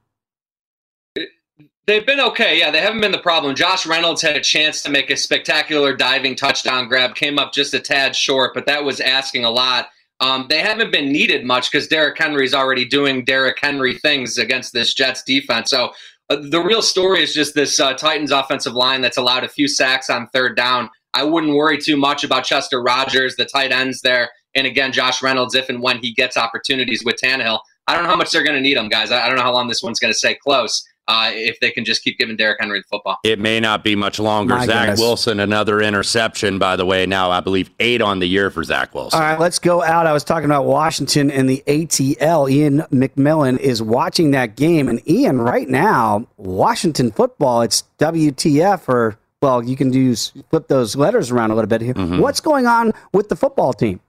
They've 1.85 2.05
been 2.05 2.19
okay. 2.19 2.59
Yeah, 2.59 2.69
they 2.69 2.81
haven't 2.81 2.99
been 2.99 3.13
the 3.13 3.17
problem. 3.19 3.55
Josh 3.55 3.85
Reynolds 3.85 4.21
had 4.21 4.35
a 4.35 4.41
chance 4.41 4.81
to 4.81 4.89
make 4.89 5.09
a 5.09 5.15
spectacular 5.15 5.95
diving 5.95 6.35
touchdown 6.35 6.89
grab, 6.89 7.15
came 7.15 7.39
up 7.39 7.53
just 7.53 7.73
a 7.73 7.79
tad 7.79 8.13
short, 8.13 8.53
but 8.53 8.65
that 8.65 8.83
was 8.83 8.99
asking 8.99 9.45
a 9.45 9.49
lot. 9.49 9.87
Um, 10.19 10.47
they 10.49 10.59
haven't 10.59 10.91
been 10.91 11.11
needed 11.11 11.45
much 11.45 11.71
because 11.71 11.87
Derrick 11.87 12.17
Henry's 12.17 12.53
already 12.53 12.83
doing 12.83 13.23
Derrick 13.23 13.57
Henry 13.61 13.97
things 13.99 14.37
against 14.37 14.73
this 14.73 14.93
Jets 14.93 15.23
defense. 15.23 15.69
So 15.69 15.93
uh, 16.29 16.37
the 16.41 16.61
real 16.61 16.81
story 16.81 17.23
is 17.23 17.33
just 17.33 17.55
this 17.55 17.79
uh, 17.79 17.93
Titans 17.93 18.31
offensive 18.31 18.73
line 18.73 19.01
that's 19.01 19.17
allowed 19.17 19.43
a 19.43 19.49
few 19.49 19.67
sacks 19.67 20.09
on 20.09 20.27
third 20.27 20.55
down. 20.55 20.89
I 21.13 21.23
wouldn't 21.23 21.55
worry 21.55 21.77
too 21.77 21.97
much 21.97 22.23
about 22.23 22.43
Chester 22.43 22.81
Rogers, 22.81 23.35
the 23.35 23.45
tight 23.45 23.71
ends 23.71 24.01
there, 24.01 24.29
and 24.55 24.67
again 24.67 24.91
Josh 24.91 25.21
Reynolds 25.21 25.55
if 25.55 25.69
and 25.69 25.81
when 25.81 25.99
he 25.99 26.13
gets 26.13 26.37
opportunities 26.37 27.03
with 27.05 27.15
Tannehill. 27.15 27.59
I 27.87 27.93
don't 27.95 28.03
know 28.03 28.09
how 28.09 28.15
much 28.15 28.31
they're 28.31 28.43
going 28.43 28.55
to 28.55 28.61
need 28.61 28.77
him, 28.77 28.89
guys. 28.89 29.11
I 29.11 29.25
I 29.25 29.27
don't 29.27 29.37
know 29.37 29.43
how 29.43 29.53
long 29.53 29.67
this 29.67 29.81
one's 29.81 29.99
going 29.99 30.13
to 30.13 30.17
stay 30.17 30.35
close. 30.35 30.83
Uh, 31.09 31.31
if 31.33 31.57
they 31.61 31.71
can 31.71 31.85
just 31.85 32.03
keep 32.03 32.17
giving 32.17 32.35
Derrick 32.35 32.57
Henry 32.59 32.79
the 32.81 32.85
football. 32.89 33.17
It 33.23 33.39
may 33.39 33.61
not 33.61 33.81
be 33.81 33.95
much 33.95 34.19
longer. 34.19 34.55
My 34.55 34.65
Zach 34.65 34.87
goodness. 34.87 34.99
Wilson, 34.99 35.39
another 35.39 35.79
interception, 35.79 36.59
by 36.59 36.75
the 36.75 36.85
way. 36.85 37.05
Now, 37.05 37.31
I 37.31 37.39
believe 37.39 37.69
eight 37.79 38.01
on 38.01 38.19
the 38.19 38.25
year 38.25 38.49
for 38.49 38.61
Zach 38.61 38.93
Wilson. 38.93 39.17
All 39.17 39.25
right, 39.25 39.39
let's 39.39 39.57
go 39.57 39.81
out. 39.81 40.05
I 40.05 40.11
was 40.11 40.25
talking 40.25 40.47
about 40.47 40.65
Washington 40.65 41.31
and 41.31 41.49
the 41.49 41.63
ATL. 41.65 42.51
Ian 42.51 42.79
McMillan 42.91 43.57
is 43.57 43.81
watching 43.81 44.31
that 44.31 44.57
game. 44.57 44.89
And 44.89 45.01
Ian, 45.09 45.39
right 45.39 45.69
now, 45.69 46.27
Washington 46.35 47.11
football, 47.11 47.61
it's 47.61 47.85
WTF 47.99 48.89
or, 48.89 49.17
well, 49.41 49.63
you 49.63 49.77
can 49.77 49.93
use 49.93 50.33
flip 50.49 50.67
those 50.67 50.97
letters 50.97 51.31
around 51.31 51.51
a 51.51 51.55
little 51.55 51.69
bit 51.69 51.79
here. 51.79 51.93
Mm-hmm. 51.93 52.19
What's 52.19 52.41
going 52.41 52.67
on 52.67 52.91
with 53.13 53.29
the 53.29 53.37
football 53.37 53.71
team? 53.71 54.01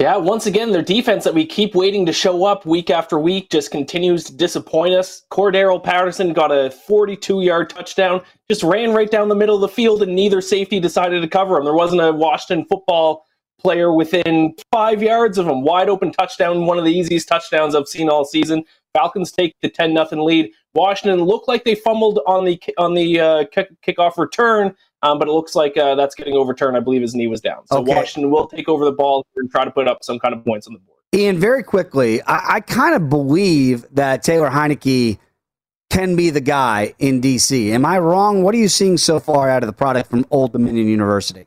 Yeah, 0.00 0.16
once 0.16 0.46
again, 0.46 0.72
their 0.72 0.82
defense 0.82 1.24
that 1.24 1.34
we 1.34 1.46
keep 1.46 1.74
waiting 1.74 2.04
to 2.06 2.12
show 2.12 2.44
up 2.44 2.66
week 2.66 2.90
after 2.90 3.18
week 3.18 3.50
just 3.50 3.70
continues 3.70 4.24
to 4.24 4.34
disappoint 4.34 4.94
us. 4.94 5.24
Cordarrelle 5.30 5.82
Patterson 5.82 6.32
got 6.32 6.50
a 6.50 6.70
42 6.70 7.42
yard 7.42 7.70
touchdown, 7.70 8.20
just 8.50 8.62
ran 8.62 8.92
right 8.92 9.10
down 9.10 9.28
the 9.28 9.36
middle 9.36 9.54
of 9.54 9.60
the 9.60 9.68
field, 9.68 10.02
and 10.02 10.14
neither 10.14 10.40
safety 10.40 10.80
decided 10.80 11.20
to 11.20 11.28
cover 11.28 11.56
him. 11.56 11.64
There 11.64 11.74
wasn't 11.74 12.02
a 12.02 12.12
Washington 12.12 12.66
football 12.66 13.24
player 13.60 13.92
within 13.92 14.54
five 14.72 15.02
yards 15.02 15.38
of 15.38 15.46
him. 15.46 15.62
Wide 15.62 15.88
open 15.88 16.12
touchdown, 16.12 16.66
one 16.66 16.78
of 16.78 16.84
the 16.84 16.92
easiest 16.92 17.28
touchdowns 17.28 17.74
I've 17.74 17.88
seen 17.88 18.08
all 18.08 18.24
season. 18.24 18.64
Falcons 18.94 19.32
take 19.32 19.54
the 19.62 19.68
10 19.68 19.96
0 19.96 20.24
lead. 20.24 20.50
Washington 20.74 21.22
looked 21.24 21.48
like 21.48 21.64
they 21.64 21.74
fumbled 21.74 22.20
on 22.26 22.44
the 22.44 22.60
on 22.78 22.94
the 22.94 23.20
uh, 23.20 23.44
kick, 23.52 23.68
kickoff 23.86 24.18
return, 24.18 24.74
um, 25.04 25.18
but 25.18 25.28
it 25.28 25.32
looks 25.32 25.54
like 25.54 25.76
uh, 25.76 25.94
that's 25.94 26.14
getting 26.14 26.34
overturned. 26.34 26.76
I 26.76 26.80
believe 26.80 27.02
his 27.02 27.14
knee 27.14 27.26
was 27.26 27.40
down. 27.40 27.66
So 27.66 27.78
Okay. 27.78 27.94
Washington 27.94 28.30
will 28.30 28.48
take 28.48 28.68
over 28.68 28.84
the 28.84 28.92
ball 28.92 29.26
and 29.36 29.50
try 29.50 29.64
to 29.64 29.70
put 29.70 29.86
up 29.86 30.02
some 30.02 30.18
kind 30.18 30.34
of 30.34 30.44
points 30.44 30.66
on 30.66 30.72
the 30.72 30.78
board. 30.80 30.98
Ian, 31.14 31.38
very 31.38 31.62
quickly, 31.62 32.22
I, 32.22 32.54
I 32.54 32.60
kind 32.60 32.94
of 32.94 33.08
believe 33.08 33.86
that 33.92 34.22
Taylor 34.22 34.50
Heinicke 34.50 35.18
can 35.90 36.16
be 36.16 36.30
the 36.30 36.40
guy 36.40 36.94
in 36.98 37.20
DC. 37.20 37.70
Am 37.70 37.84
I 37.84 37.98
wrong? 37.98 38.42
What 38.42 38.54
are 38.54 38.58
you 38.58 38.68
seeing 38.68 38.96
so 38.96 39.20
far 39.20 39.48
out 39.48 39.62
of 39.62 39.68
the 39.68 39.72
product 39.72 40.10
from 40.10 40.26
Old 40.30 40.52
Dominion 40.52 40.88
University? 40.88 41.46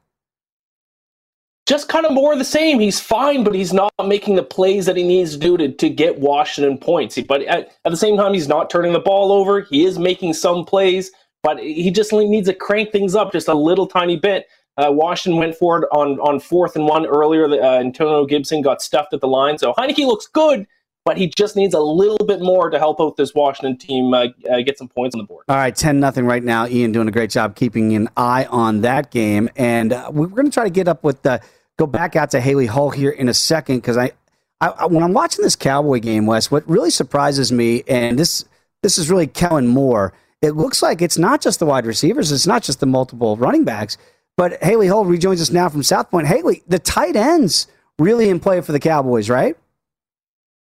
Just 1.66 1.90
kind 1.90 2.06
of 2.06 2.14
more 2.14 2.32
of 2.32 2.40
the 2.40 2.46
same. 2.46 2.80
He's 2.80 3.00
fine, 3.00 3.44
but 3.44 3.54
he's 3.54 3.74
not 3.74 3.92
making 4.06 4.36
the 4.36 4.44
plays 4.44 4.86
that 4.86 4.96
he 4.96 5.04
needs 5.04 5.34
to 5.34 5.38
do 5.38 5.58
to, 5.58 5.70
to 5.70 5.90
get 5.90 6.18
Washington 6.20 6.78
points. 6.78 7.20
But 7.28 7.42
at, 7.42 7.76
at 7.84 7.90
the 7.90 7.98
same 7.98 8.16
time, 8.16 8.34
he's 8.34 8.48
not 8.48 8.70
turning 8.70 8.94
the 8.94 9.00
ball 9.00 9.34
over. 9.34 9.62
He 9.62 9.84
is 9.84 10.00
making 10.00 10.34
some 10.36 10.64
plays, 10.64 11.12
but 11.48 11.60
he 11.60 11.90
just 11.92 12.12
needs 12.12 12.50
to 12.50 12.54
crank 12.54 12.92
things 12.92 13.16
up 13.16 13.32
just 13.32 13.48
a 13.48 13.54
little 13.54 13.88
tiny 13.88 14.18
bit. 14.18 14.50
Uh, 14.76 14.92
Washington 14.92 15.40
went 15.40 15.56
for 15.56 15.82
it 15.82 15.88
on, 15.94 16.20
on 16.20 16.42
fourth 16.42 16.76
and 16.76 16.86
one 16.86 17.06
earlier. 17.06 17.46
Uh, 17.46 17.80
Antonio 17.80 18.26
Gibson 18.26 18.62
got 18.62 18.82
stuffed 18.82 19.14
at 19.14 19.22
the 19.22 19.30
line. 19.30 19.58
So 19.58 19.72
Heinicke 19.72 20.06
looks 20.06 20.28
good, 20.28 20.68
but 21.06 21.16
he 21.16 21.28
just 21.28 21.56
needs 21.56 21.74
a 21.74 21.80
little 21.80 22.28
bit 22.28 22.42
more 22.42 22.70
to 22.70 22.78
help 22.78 23.00
out 23.00 23.16
this 23.16 23.34
Washington 23.34 23.78
team 23.78 24.14
uh, 24.14 24.26
uh, 24.52 24.60
get 24.60 24.78
some 24.78 24.90
points 24.90 25.16
on 25.16 25.20
the 25.20 25.24
board. 25.26 25.46
All 25.48 25.56
right, 25.56 25.74
10 25.74 26.02
nothing 26.02 26.26
right 26.26 26.44
now. 26.44 26.68
Ian 26.68 26.92
doing 26.92 27.08
a 27.08 27.12
great 27.12 27.30
job 27.30 27.56
keeping 27.56 27.96
an 27.96 28.10
eye 28.18 28.44
on 28.50 28.82
that 28.82 29.10
game. 29.10 29.48
And 29.56 29.94
uh, 29.94 30.12
we're 30.14 30.28
going 30.28 30.48
to 30.48 30.52
try 30.52 30.66
to 30.66 30.70
get 30.70 30.90
up 30.90 31.06
with 31.06 31.22
the 31.22 31.40
go 31.78 31.88
back 31.88 32.18
out 32.18 32.32
to 32.32 32.42
Haley 32.42 32.66
Hull 32.66 32.90
here 32.90 33.12
in 33.12 33.30
a 33.30 33.34
second 33.34 33.78
because 33.78 33.96
I, 33.96 34.12
I, 34.60 34.68
I 34.68 34.86
when 34.88 35.02
I'm 35.02 35.14
watching 35.14 35.44
this 35.44 35.56
Cowboy 35.56 36.02
game, 36.02 36.26
Wes, 36.26 36.52
what 36.52 36.68
really 36.68 36.92
surprises 36.92 37.54
me, 37.54 37.84
and 37.88 38.20
this 38.20 38.44
this 38.84 38.98
is 38.98 39.10
really 39.10 39.28
Kellen 39.28 39.68
Moore. 39.68 40.12
It 40.42 40.52
looks 40.52 40.82
like 40.82 41.02
it's 41.02 41.18
not 41.18 41.42
just 41.42 41.60
the 41.60 41.66
wide 41.66 41.86
receivers, 41.86 42.32
it's 42.32 42.48
not 42.48 42.64
just 42.64 42.80
the 42.80 42.86
multiple 42.86 43.38
running 43.38 43.64
backs, 43.64 43.98
but 44.36 44.62
Haley 44.64 44.88
Hull 44.88 45.06
rejoins 45.06 45.42
us 45.42 45.52
now 45.52 45.68
from 45.68 45.84
South 45.84 46.12
Point. 46.12 46.28
Haley, 46.28 46.64
the 46.68 46.80
tight 46.80 47.16
ends 47.16 47.68
really 47.98 48.30
in 48.30 48.40
play 48.40 48.62
for 48.62 48.72
the 48.72 48.80
Cowboys, 48.80 49.30
right? 49.30 49.58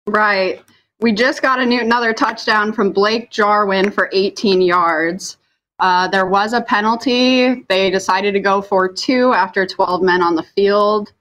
Right. 0.06 0.62
We 1.00 1.12
just 1.12 1.42
got 1.42 1.60
a 1.60 1.66
new 1.66 1.80
another 1.80 2.12
touchdown 2.12 2.72
from 2.72 2.92
Blake 2.92 3.30
Jarwin 3.30 3.90
for 3.90 4.10
18 4.12 4.60
yards. 4.60 5.38
Uh, 5.78 6.08
there 6.08 6.26
was 6.26 6.52
a 6.52 6.60
penalty. 6.60 7.64
They 7.68 7.90
decided 7.90 8.32
to 8.32 8.40
go 8.40 8.62
for 8.62 8.88
two 8.88 9.32
after 9.32 9.66
12 9.66 10.02
men 10.02 10.22
on 10.22 10.34
the 10.34 10.42
field. 10.42 11.12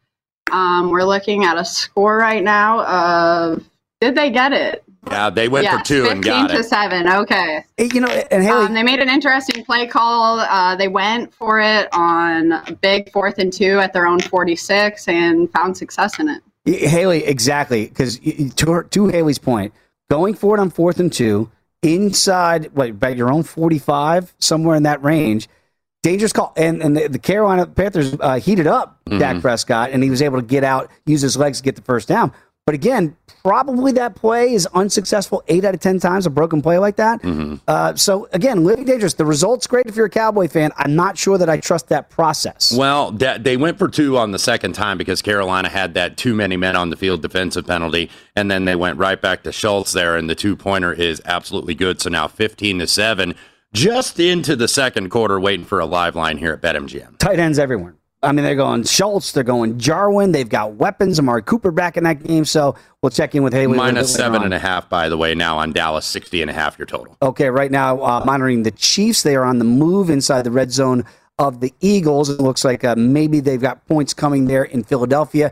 Um, 0.51 0.89
we're 0.89 1.03
looking 1.03 1.43
at 1.43 1.57
a 1.57 1.65
score 1.65 2.17
right 2.17 2.43
now 2.43 2.83
of 2.85 3.63
did 3.99 4.15
they 4.15 4.29
get 4.29 4.51
it? 4.51 4.82
Yeah, 5.07 5.29
they 5.29 5.47
went 5.47 5.65
yes, 5.65 5.77
for 5.79 5.85
two 5.85 6.07
and 6.09 6.23
got 6.23 6.49
to 6.49 6.59
it. 6.59 6.63
seven. 6.63 7.07
Okay. 7.07 7.65
You 7.77 8.01
know, 8.01 8.07
and 8.07 8.43
Haley, 8.43 8.65
Um, 8.67 8.73
they 8.73 8.83
made 8.83 8.99
an 8.99 9.09
interesting 9.09 9.63
play 9.65 9.85
call. 9.85 10.39
Uh, 10.39 10.75
they 10.75 10.87
went 10.87 11.33
for 11.33 11.59
it 11.59 11.89
on 11.93 12.53
a 12.53 12.71
big 12.81 13.11
fourth 13.11 13.37
and 13.37 13.51
two 13.51 13.79
at 13.79 13.93
their 13.93 14.07
own 14.07 14.19
46 14.19 15.07
and 15.07 15.51
found 15.51 15.75
success 15.77 16.19
in 16.19 16.29
it. 16.29 16.41
Haley, 16.65 17.25
exactly. 17.25 17.87
Because 17.87 18.19
to, 18.19 18.71
her- 18.71 18.83
to 18.83 19.07
Haley's 19.07 19.39
point, 19.39 19.73
going 20.09 20.33
for 20.35 20.55
it 20.55 20.61
on 20.61 20.69
fourth 20.69 20.99
and 20.99 21.11
two, 21.11 21.51
inside, 21.81 22.71
what, 22.73 22.89
about 22.91 23.17
your 23.17 23.31
own 23.31 23.43
45, 23.43 24.33
somewhere 24.39 24.75
in 24.75 24.83
that 24.83 25.03
range, 25.03 25.49
dangerous 26.01 26.31
call. 26.31 26.53
And, 26.55 26.81
and 26.81 26.95
the, 26.95 27.07
the 27.09 27.19
Carolina 27.19 27.65
Panthers 27.65 28.15
uh, 28.19 28.39
heated 28.39 28.67
up 28.67 29.01
Dak 29.09 29.41
Prescott, 29.41 29.91
and 29.91 30.01
he 30.01 30.09
was 30.09 30.21
able 30.21 30.39
to 30.39 30.45
get 30.45 30.63
out, 30.63 30.89
use 31.05 31.21
his 31.21 31.35
legs 31.35 31.57
to 31.57 31.63
get 31.63 31.75
the 31.75 31.81
first 31.81 32.07
down. 32.07 32.31
But 32.65 32.75
again, 32.75 33.17
probably 33.43 33.91
that 33.93 34.15
play 34.15 34.53
is 34.53 34.65
unsuccessful 34.67 35.43
eight 35.49 35.65
out 35.65 35.73
of 35.73 35.81
10 35.81 35.99
times, 35.99 36.25
a 36.25 36.29
broken 36.29 36.61
play 36.61 36.77
like 36.77 36.95
that. 36.95 37.19
Uh, 37.67 37.93
so 37.95 38.29
again, 38.31 38.63
living 38.63 38.85
dangerous. 38.85 39.15
The 39.15 39.25
result's 39.25 39.67
great 39.67 39.85
if 39.85 39.97
you're 39.97 40.05
a 40.05 40.09
Cowboy 40.09 40.47
fan. 40.47 40.71
I'm 40.77 40.95
not 40.95 41.17
sure 41.17 41.37
that 41.37 41.49
I 41.49 41.57
trust 41.57 41.89
that 41.89 42.09
process. 42.09 42.73
Well, 42.73 43.11
they 43.11 43.57
went 43.57 43.77
for 43.77 43.89
two 43.89 44.17
on 44.17 44.31
the 44.31 44.39
second 44.39 44.73
time 44.73 44.97
because 44.97 45.21
Carolina 45.21 45.67
had 45.67 45.93
that 45.95 46.15
too 46.15 46.33
many 46.33 46.55
men 46.55 46.77
on 46.77 46.89
the 46.89 46.95
field 46.95 47.21
defensive 47.21 47.67
penalty, 47.67 48.09
and 48.33 48.49
then 48.49 48.63
they 48.63 48.75
went 48.75 48.97
right 48.97 49.21
back 49.21 49.43
to 49.43 49.51
Schultz 49.51 49.91
there, 49.91 50.15
and 50.15 50.29
the 50.29 50.35
two 50.35 50.55
pointer 50.55 50.93
is 50.93 51.21
absolutely 51.25 51.75
good. 51.75 51.99
So 51.99 52.09
now 52.09 52.29
15 52.29 52.79
to 52.79 52.87
seven, 52.87 53.35
just 53.73 54.21
into 54.21 54.55
the 54.55 54.69
second 54.69 55.09
quarter, 55.09 55.37
waiting 55.37 55.65
for 55.65 55.79
a 55.81 55.85
live 55.85 56.15
line 56.15 56.37
here 56.37 56.53
at 56.53 56.61
BetMGM. 56.61 57.17
tight 57.17 57.39
ends 57.39 57.59
everywhere. 57.59 57.95
I 58.23 58.31
mean, 58.31 58.45
they're 58.45 58.55
going 58.55 58.83
Schultz, 58.83 59.33
they're 59.33 59.43
going 59.43 59.77
Jarwin, 59.77 60.31
they've 60.31 60.47
got 60.47 60.75
weapons. 60.75 61.19
Amari 61.19 61.43
Cooper 61.43 61.71
back 61.71 61.97
in 61.97 62.03
that 62.05 62.23
game, 62.23 62.45
so 62.45 62.75
we'll 63.01 63.09
check 63.09 63.35
in 63.35 63.43
with 63.43 63.53
Haley. 63.53 63.77
Minus 63.77 64.13
seven 64.13 64.39
on. 64.39 64.45
and 64.45 64.53
a 64.53 64.59
half, 64.59 64.89
by 64.89 65.09
the 65.09 65.17
way, 65.17 65.35
now 65.35 65.57
on 65.57 65.73
Dallas, 65.73 66.05
60 66.05 66.41
and 66.41 66.49
a 66.49 66.53
half 66.53 66.79
your 66.79 66.85
total. 66.85 67.17
Okay, 67.21 67.49
right 67.49 67.71
now 67.71 68.01
uh, 68.01 68.23
monitoring 68.25 68.63
the 68.63 68.71
Chiefs. 68.71 69.23
They 69.23 69.35
are 69.35 69.43
on 69.43 69.59
the 69.59 69.65
move 69.65 70.09
inside 70.09 70.43
the 70.43 70.51
red 70.51 70.71
zone 70.71 71.05
of 71.37 71.59
the 71.59 71.73
Eagles. 71.81 72.29
It 72.29 72.39
looks 72.39 72.63
like 72.63 72.83
uh, 72.83 72.95
maybe 72.95 73.39
they've 73.39 73.61
got 73.61 73.85
points 73.87 74.13
coming 74.13 74.45
there 74.45 74.63
in 74.63 74.83
Philadelphia. 74.83 75.51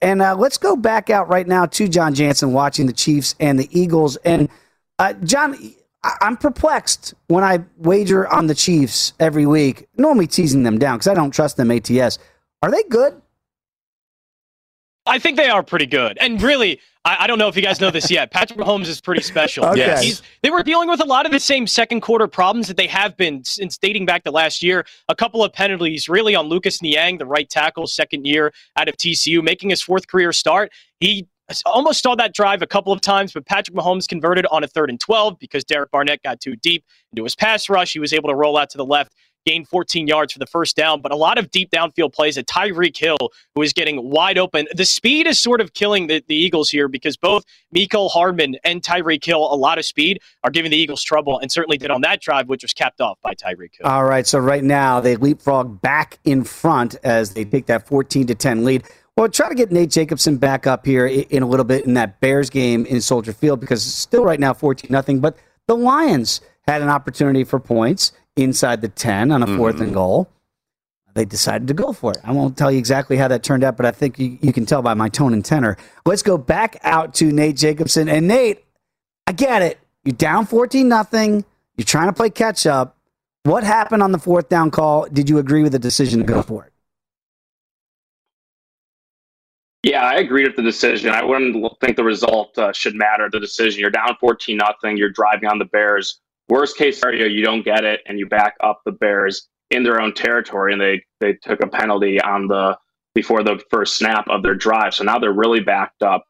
And 0.00 0.22
uh, 0.22 0.36
let's 0.36 0.58
go 0.58 0.76
back 0.76 1.10
out 1.10 1.28
right 1.28 1.46
now 1.46 1.66
to 1.66 1.88
John 1.88 2.14
Jansen 2.14 2.52
watching 2.52 2.86
the 2.86 2.92
Chiefs 2.92 3.34
and 3.40 3.58
the 3.58 3.68
Eagles. 3.78 4.16
And 4.16 4.48
uh, 4.98 5.14
John, 5.14 5.56
I'm 6.20 6.36
perplexed 6.36 7.14
when 7.28 7.44
I 7.44 7.60
wager 7.78 8.28
on 8.28 8.46
the 8.46 8.54
Chiefs 8.54 9.12
every 9.20 9.46
week, 9.46 9.88
normally 9.96 10.26
teasing 10.26 10.62
them 10.62 10.78
down 10.78 10.98
because 10.98 11.08
I 11.08 11.14
don't 11.14 11.30
trust 11.30 11.56
them 11.56 11.70
ATS. 11.70 12.18
Are 12.62 12.70
they 12.70 12.82
good? 12.84 13.20
I 15.08 15.18
think 15.18 15.36
they 15.36 15.48
are 15.48 15.62
pretty 15.62 15.86
good. 15.86 16.18
And 16.20 16.40
really, 16.42 16.80
I, 17.04 17.16
I, 17.20 17.26
don't 17.26 17.38
know 17.38 17.48
if 17.48 17.56
you 17.56 17.62
guys 17.62 17.80
know 17.80 17.90
this 17.90 18.10
yet. 18.10 18.30
Patrick 18.30 18.58
Mahomes 18.58 18.86
is 18.86 19.00
pretty 19.00 19.22
special. 19.22 19.64
Okay. 19.68 19.78
Yes. 19.78 20.22
they 20.42 20.50
were 20.50 20.62
dealing 20.62 20.88
with 20.88 21.00
a 21.00 21.04
lot 21.04 21.26
of 21.26 21.32
the 21.32 21.40
same 21.40 21.66
second 21.66 22.00
quarter 22.00 22.26
problems 22.26 22.68
that 22.68 22.76
they 22.76 22.86
have 22.86 23.16
been 23.16 23.44
since 23.44 23.76
dating 23.78 24.06
back 24.06 24.24
to 24.24 24.30
last 24.30 24.62
year. 24.62 24.84
A 25.08 25.14
couple 25.14 25.42
of 25.42 25.52
penalties, 25.52 26.08
really, 26.08 26.34
on 26.34 26.46
Lucas 26.46 26.82
Niang, 26.82 27.18
the 27.18 27.26
right 27.26 27.48
tackle, 27.48 27.86
second 27.86 28.26
year 28.26 28.52
out 28.76 28.88
of 28.88 28.96
TCU, 28.96 29.42
making 29.42 29.70
his 29.70 29.80
fourth 29.82 30.06
career 30.06 30.32
start. 30.32 30.72
He 31.00 31.26
almost 31.64 32.02
saw 32.02 32.14
that 32.14 32.34
drive 32.34 32.62
a 32.62 32.66
couple 32.66 32.92
of 32.92 33.00
times, 33.00 33.32
but 33.32 33.46
Patrick 33.46 33.76
Mahomes 33.76 34.06
converted 34.06 34.46
on 34.50 34.64
a 34.64 34.68
third 34.68 34.90
and 34.90 35.00
12 35.00 35.38
because 35.38 35.64
Derek 35.64 35.90
Barnett 35.90 36.22
got 36.22 36.40
too 36.40 36.56
deep 36.56 36.84
into 37.12 37.24
his 37.24 37.34
pass 37.34 37.68
rush. 37.68 37.92
He 37.92 37.98
was 37.98 38.12
able 38.12 38.28
to 38.28 38.34
roll 38.34 38.56
out 38.56 38.70
to 38.70 38.78
the 38.78 38.84
left 38.84 39.12
gain 39.48 39.64
14 39.64 40.06
yards 40.06 40.34
for 40.34 40.38
the 40.38 40.46
first 40.46 40.76
down, 40.76 41.00
but 41.00 41.10
a 41.10 41.16
lot 41.16 41.38
of 41.38 41.50
deep 41.50 41.70
downfield 41.70 42.12
plays 42.12 42.36
at 42.36 42.46
Tyreek 42.46 42.96
Hill, 42.96 43.16
who 43.54 43.62
is 43.62 43.72
getting 43.72 44.10
wide 44.10 44.36
open. 44.36 44.66
The 44.74 44.84
speed 44.84 45.26
is 45.26 45.40
sort 45.40 45.62
of 45.62 45.72
killing 45.72 46.06
the, 46.06 46.22
the 46.28 46.34
Eagles 46.34 46.68
here 46.68 46.86
because 46.86 47.16
both 47.16 47.44
Mecole 47.74 48.10
Hardman 48.10 48.56
and 48.62 48.82
Tyreek 48.82 49.24
Hill, 49.24 49.40
a 49.40 49.56
lot 49.56 49.78
of 49.78 49.86
speed, 49.86 50.20
are 50.44 50.50
giving 50.50 50.70
the 50.70 50.76
Eagles 50.76 51.02
trouble 51.02 51.38
and 51.38 51.50
certainly 51.50 51.78
did 51.78 51.90
on 51.90 52.02
that 52.02 52.20
drive, 52.20 52.48
which 52.48 52.62
was 52.62 52.74
capped 52.74 53.00
off 53.00 53.18
by 53.22 53.32
Tyreek 53.32 53.76
Hill. 53.78 53.86
All 53.86 54.04
right, 54.04 54.26
so 54.26 54.38
right 54.38 54.64
now 54.64 55.00
they 55.00 55.16
leapfrog 55.16 55.80
back 55.80 56.18
in 56.24 56.44
front 56.44 56.96
as 57.02 57.32
they 57.32 57.46
take 57.46 57.66
that 57.66 57.86
14 57.86 58.26
to 58.26 58.34
10 58.34 58.64
lead. 58.64 58.84
Well, 59.18 59.28
try 59.28 59.48
to 59.48 59.54
get 59.56 59.72
Nate 59.72 59.90
Jacobson 59.90 60.36
back 60.36 60.68
up 60.68 60.86
here 60.86 61.04
in 61.04 61.42
a 61.42 61.46
little 61.46 61.64
bit 61.64 61.84
in 61.84 61.94
that 61.94 62.20
Bears 62.20 62.50
game 62.50 62.86
in 62.86 63.00
Soldier 63.00 63.32
Field 63.32 63.58
because 63.58 63.84
it's 63.84 63.96
still 63.96 64.22
right 64.22 64.38
now 64.38 64.54
14 64.54 64.86
nothing. 64.92 65.18
But 65.18 65.36
the 65.66 65.76
Lions 65.76 66.40
had 66.68 66.82
an 66.82 66.88
opportunity 66.88 67.42
for 67.42 67.58
points 67.58 68.12
inside 68.36 68.80
the 68.80 68.86
10 68.86 69.32
on 69.32 69.42
a 69.42 69.46
4th 69.46 69.72
mm-hmm. 69.72 69.82
and 69.82 69.94
goal. 69.94 70.30
They 71.14 71.24
decided 71.24 71.66
to 71.66 71.74
go 71.74 71.92
for 71.92 72.12
it. 72.12 72.18
I 72.22 72.30
won't 72.30 72.56
tell 72.56 72.70
you 72.70 72.78
exactly 72.78 73.16
how 73.16 73.26
that 73.26 73.42
turned 73.42 73.64
out, 73.64 73.76
but 73.76 73.86
I 73.86 73.90
think 73.90 74.20
you, 74.20 74.38
you 74.40 74.52
can 74.52 74.66
tell 74.66 74.82
by 74.82 74.94
my 74.94 75.08
tone 75.08 75.32
and 75.32 75.44
tenor. 75.44 75.76
Let's 76.06 76.22
go 76.22 76.38
back 76.38 76.78
out 76.84 77.14
to 77.14 77.32
Nate 77.32 77.56
Jacobson. 77.56 78.08
And 78.08 78.28
Nate, 78.28 78.64
I 79.26 79.32
get 79.32 79.62
it. 79.62 79.80
You're 80.04 80.14
down 80.14 80.46
14 80.46 80.86
nothing. 80.86 81.44
You're 81.76 81.84
trying 81.84 82.06
to 82.06 82.12
play 82.12 82.30
catch 82.30 82.66
up. 82.66 82.96
What 83.42 83.64
happened 83.64 84.04
on 84.04 84.12
the 84.12 84.20
fourth 84.20 84.48
down 84.48 84.70
call? 84.70 85.08
Did 85.08 85.28
you 85.28 85.38
agree 85.38 85.64
with 85.64 85.72
the 85.72 85.80
decision 85.80 86.20
to 86.20 86.24
go 86.24 86.40
for 86.40 86.66
it? 86.66 86.72
Yeah, 89.82 90.02
I 90.02 90.16
agreed 90.16 90.46
with 90.46 90.56
the 90.56 90.62
decision. 90.62 91.10
I 91.10 91.24
wouldn't 91.24 91.64
think 91.80 91.96
the 91.96 92.04
result 92.04 92.58
uh, 92.58 92.72
should 92.72 92.96
matter. 92.96 93.28
The 93.30 93.38
decision. 93.38 93.80
You're 93.80 93.90
down 93.90 94.16
14 94.18 94.56
nothing. 94.56 94.96
You're 94.96 95.10
driving 95.10 95.48
on 95.48 95.58
the 95.58 95.66
Bears. 95.66 96.20
Worst 96.48 96.76
case 96.76 96.98
scenario, 96.98 97.26
you 97.26 97.44
don't 97.44 97.64
get 97.64 97.84
it 97.84 98.00
and 98.06 98.18
you 98.18 98.26
back 98.26 98.54
up 98.60 98.80
the 98.84 98.92
Bears 98.92 99.48
in 99.70 99.82
their 99.82 100.00
own 100.00 100.14
territory, 100.14 100.72
and 100.72 100.80
they 100.80 101.02
they 101.20 101.34
took 101.34 101.62
a 101.62 101.66
penalty 101.66 102.20
on 102.20 102.48
the 102.48 102.76
before 103.14 103.42
the 103.42 103.60
first 103.70 103.96
snap 103.96 104.26
of 104.28 104.42
their 104.42 104.54
drive. 104.54 104.94
So 104.94 105.04
now 105.04 105.18
they're 105.18 105.32
really 105.32 105.60
backed 105.60 106.02
up. 106.02 106.24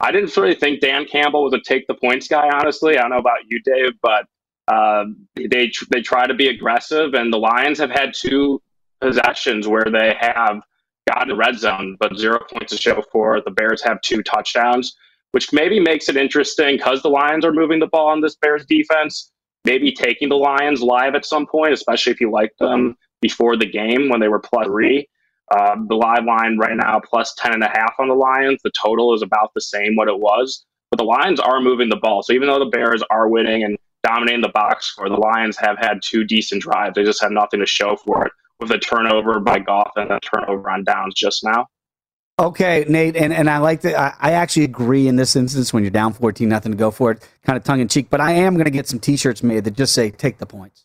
I 0.00 0.12
didn't 0.12 0.34
really 0.36 0.54
think 0.54 0.80
Dan 0.80 1.04
Campbell 1.04 1.44
was 1.44 1.52
a 1.52 1.60
take 1.60 1.86
the 1.86 1.94
points 1.94 2.28
guy. 2.28 2.48
Honestly, 2.48 2.96
I 2.96 3.02
don't 3.02 3.10
know 3.10 3.18
about 3.18 3.40
you, 3.48 3.60
Dave, 3.64 3.92
but 4.02 4.26
uh, 4.68 5.04
they 5.36 5.70
they 5.90 6.00
try 6.00 6.26
to 6.26 6.34
be 6.34 6.48
aggressive, 6.48 7.14
and 7.14 7.32
the 7.32 7.38
Lions 7.38 7.78
have 7.78 7.90
had 7.90 8.14
two 8.14 8.62
possessions 9.00 9.68
where 9.68 9.84
they 9.84 10.16
have 10.20 10.62
gotten 11.08 11.28
the 11.28 11.36
red 11.36 11.58
zone, 11.58 11.96
but 11.98 12.16
zero 12.16 12.38
points 12.52 12.72
to 12.72 12.80
show 12.80 13.02
for. 13.12 13.40
The 13.40 13.50
Bears 13.50 13.82
have 13.82 14.00
two 14.02 14.22
touchdowns, 14.22 14.96
which 15.32 15.52
maybe 15.52 15.80
makes 15.80 16.08
it 16.08 16.16
interesting 16.16 16.76
because 16.76 17.02
the 17.02 17.08
Lions 17.08 17.44
are 17.44 17.52
moving 17.52 17.80
the 17.80 17.86
ball 17.86 18.08
on 18.08 18.20
this 18.20 18.36
Bears 18.36 18.64
defense 18.66 19.30
maybe 19.64 19.92
taking 19.92 20.28
the 20.28 20.36
Lions 20.36 20.80
live 20.80 21.14
at 21.14 21.26
some 21.26 21.46
point, 21.46 21.72
especially 21.72 22.12
if 22.12 22.20
you 22.20 22.30
like 22.30 22.52
them 22.58 22.96
before 23.20 23.56
the 23.56 23.66
game 23.66 24.08
when 24.08 24.20
they 24.20 24.28
were 24.28 24.38
plus 24.38 24.66
three. 24.66 25.08
Uh, 25.50 25.76
the 25.88 25.94
live 25.94 26.24
line 26.24 26.58
right 26.58 26.76
now 26.76 27.00
plus 27.00 27.34
10 27.38 27.54
and 27.54 27.62
a 27.62 27.68
half 27.68 27.94
on 27.98 28.08
the 28.08 28.14
Lions. 28.14 28.60
The 28.62 28.72
total 28.80 29.14
is 29.14 29.22
about 29.22 29.52
the 29.54 29.60
same 29.60 29.96
what 29.96 30.08
it 30.08 30.18
was, 30.18 30.64
but 30.90 30.98
the 30.98 31.04
Lions 31.04 31.40
are 31.40 31.60
moving 31.60 31.88
the 31.88 31.96
ball. 31.96 32.22
So 32.22 32.34
even 32.34 32.48
though 32.48 32.58
the 32.58 32.70
Bears 32.70 33.02
are 33.10 33.28
winning 33.28 33.62
and 33.62 33.78
dominating 34.02 34.42
the 34.42 34.50
box 34.50 34.86
score, 34.86 35.08
the 35.08 35.16
Lions 35.16 35.56
have 35.56 35.78
had 35.78 36.00
two 36.02 36.24
decent 36.24 36.62
drives. 36.62 36.94
They 36.94 37.04
just 37.04 37.22
have 37.22 37.32
nothing 37.32 37.60
to 37.60 37.66
show 37.66 37.96
for 37.96 38.26
it 38.26 38.32
with 38.60 38.70
a 38.70 38.78
turnover 38.78 39.40
by 39.40 39.58
Goff 39.58 39.92
and 39.96 40.10
a 40.10 40.20
turnover 40.20 40.70
on 40.70 40.84
downs 40.84 41.14
just 41.14 41.44
now. 41.44 41.66
Okay, 42.40 42.84
Nate, 42.88 43.16
and, 43.16 43.32
and 43.32 43.50
I 43.50 43.58
like 43.58 43.80
that. 43.80 43.98
I, 43.98 44.14
I, 44.20 44.32
actually 44.32 44.62
agree 44.62 45.08
in 45.08 45.16
this 45.16 45.34
instance 45.34 45.72
when 45.72 45.82
you're 45.82 45.90
down 45.90 46.12
14, 46.12 46.48
nothing 46.48 46.70
to 46.70 46.78
go 46.78 46.92
for 46.92 47.10
it, 47.10 47.28
kind 47.42 47.56
of 47.56 47.64
tongue 47.64 47.80
in 47.80 47.88
cheek. 47.88 48.10
But 48.10 48.20
I 48.20 48.30
am 48.30 48.54
going 48.54 48.66
to 48.66 48.70
get 48.70 48.86
some 48.86 49.00
T-shirts 49.00 49.42
made 49.42 49.64
that 49.64 49.74
just 49.74 49.92
say 49.92 50.12
"Take 50.12 50.38
the 50.38 50.46
points." 50.46 50.84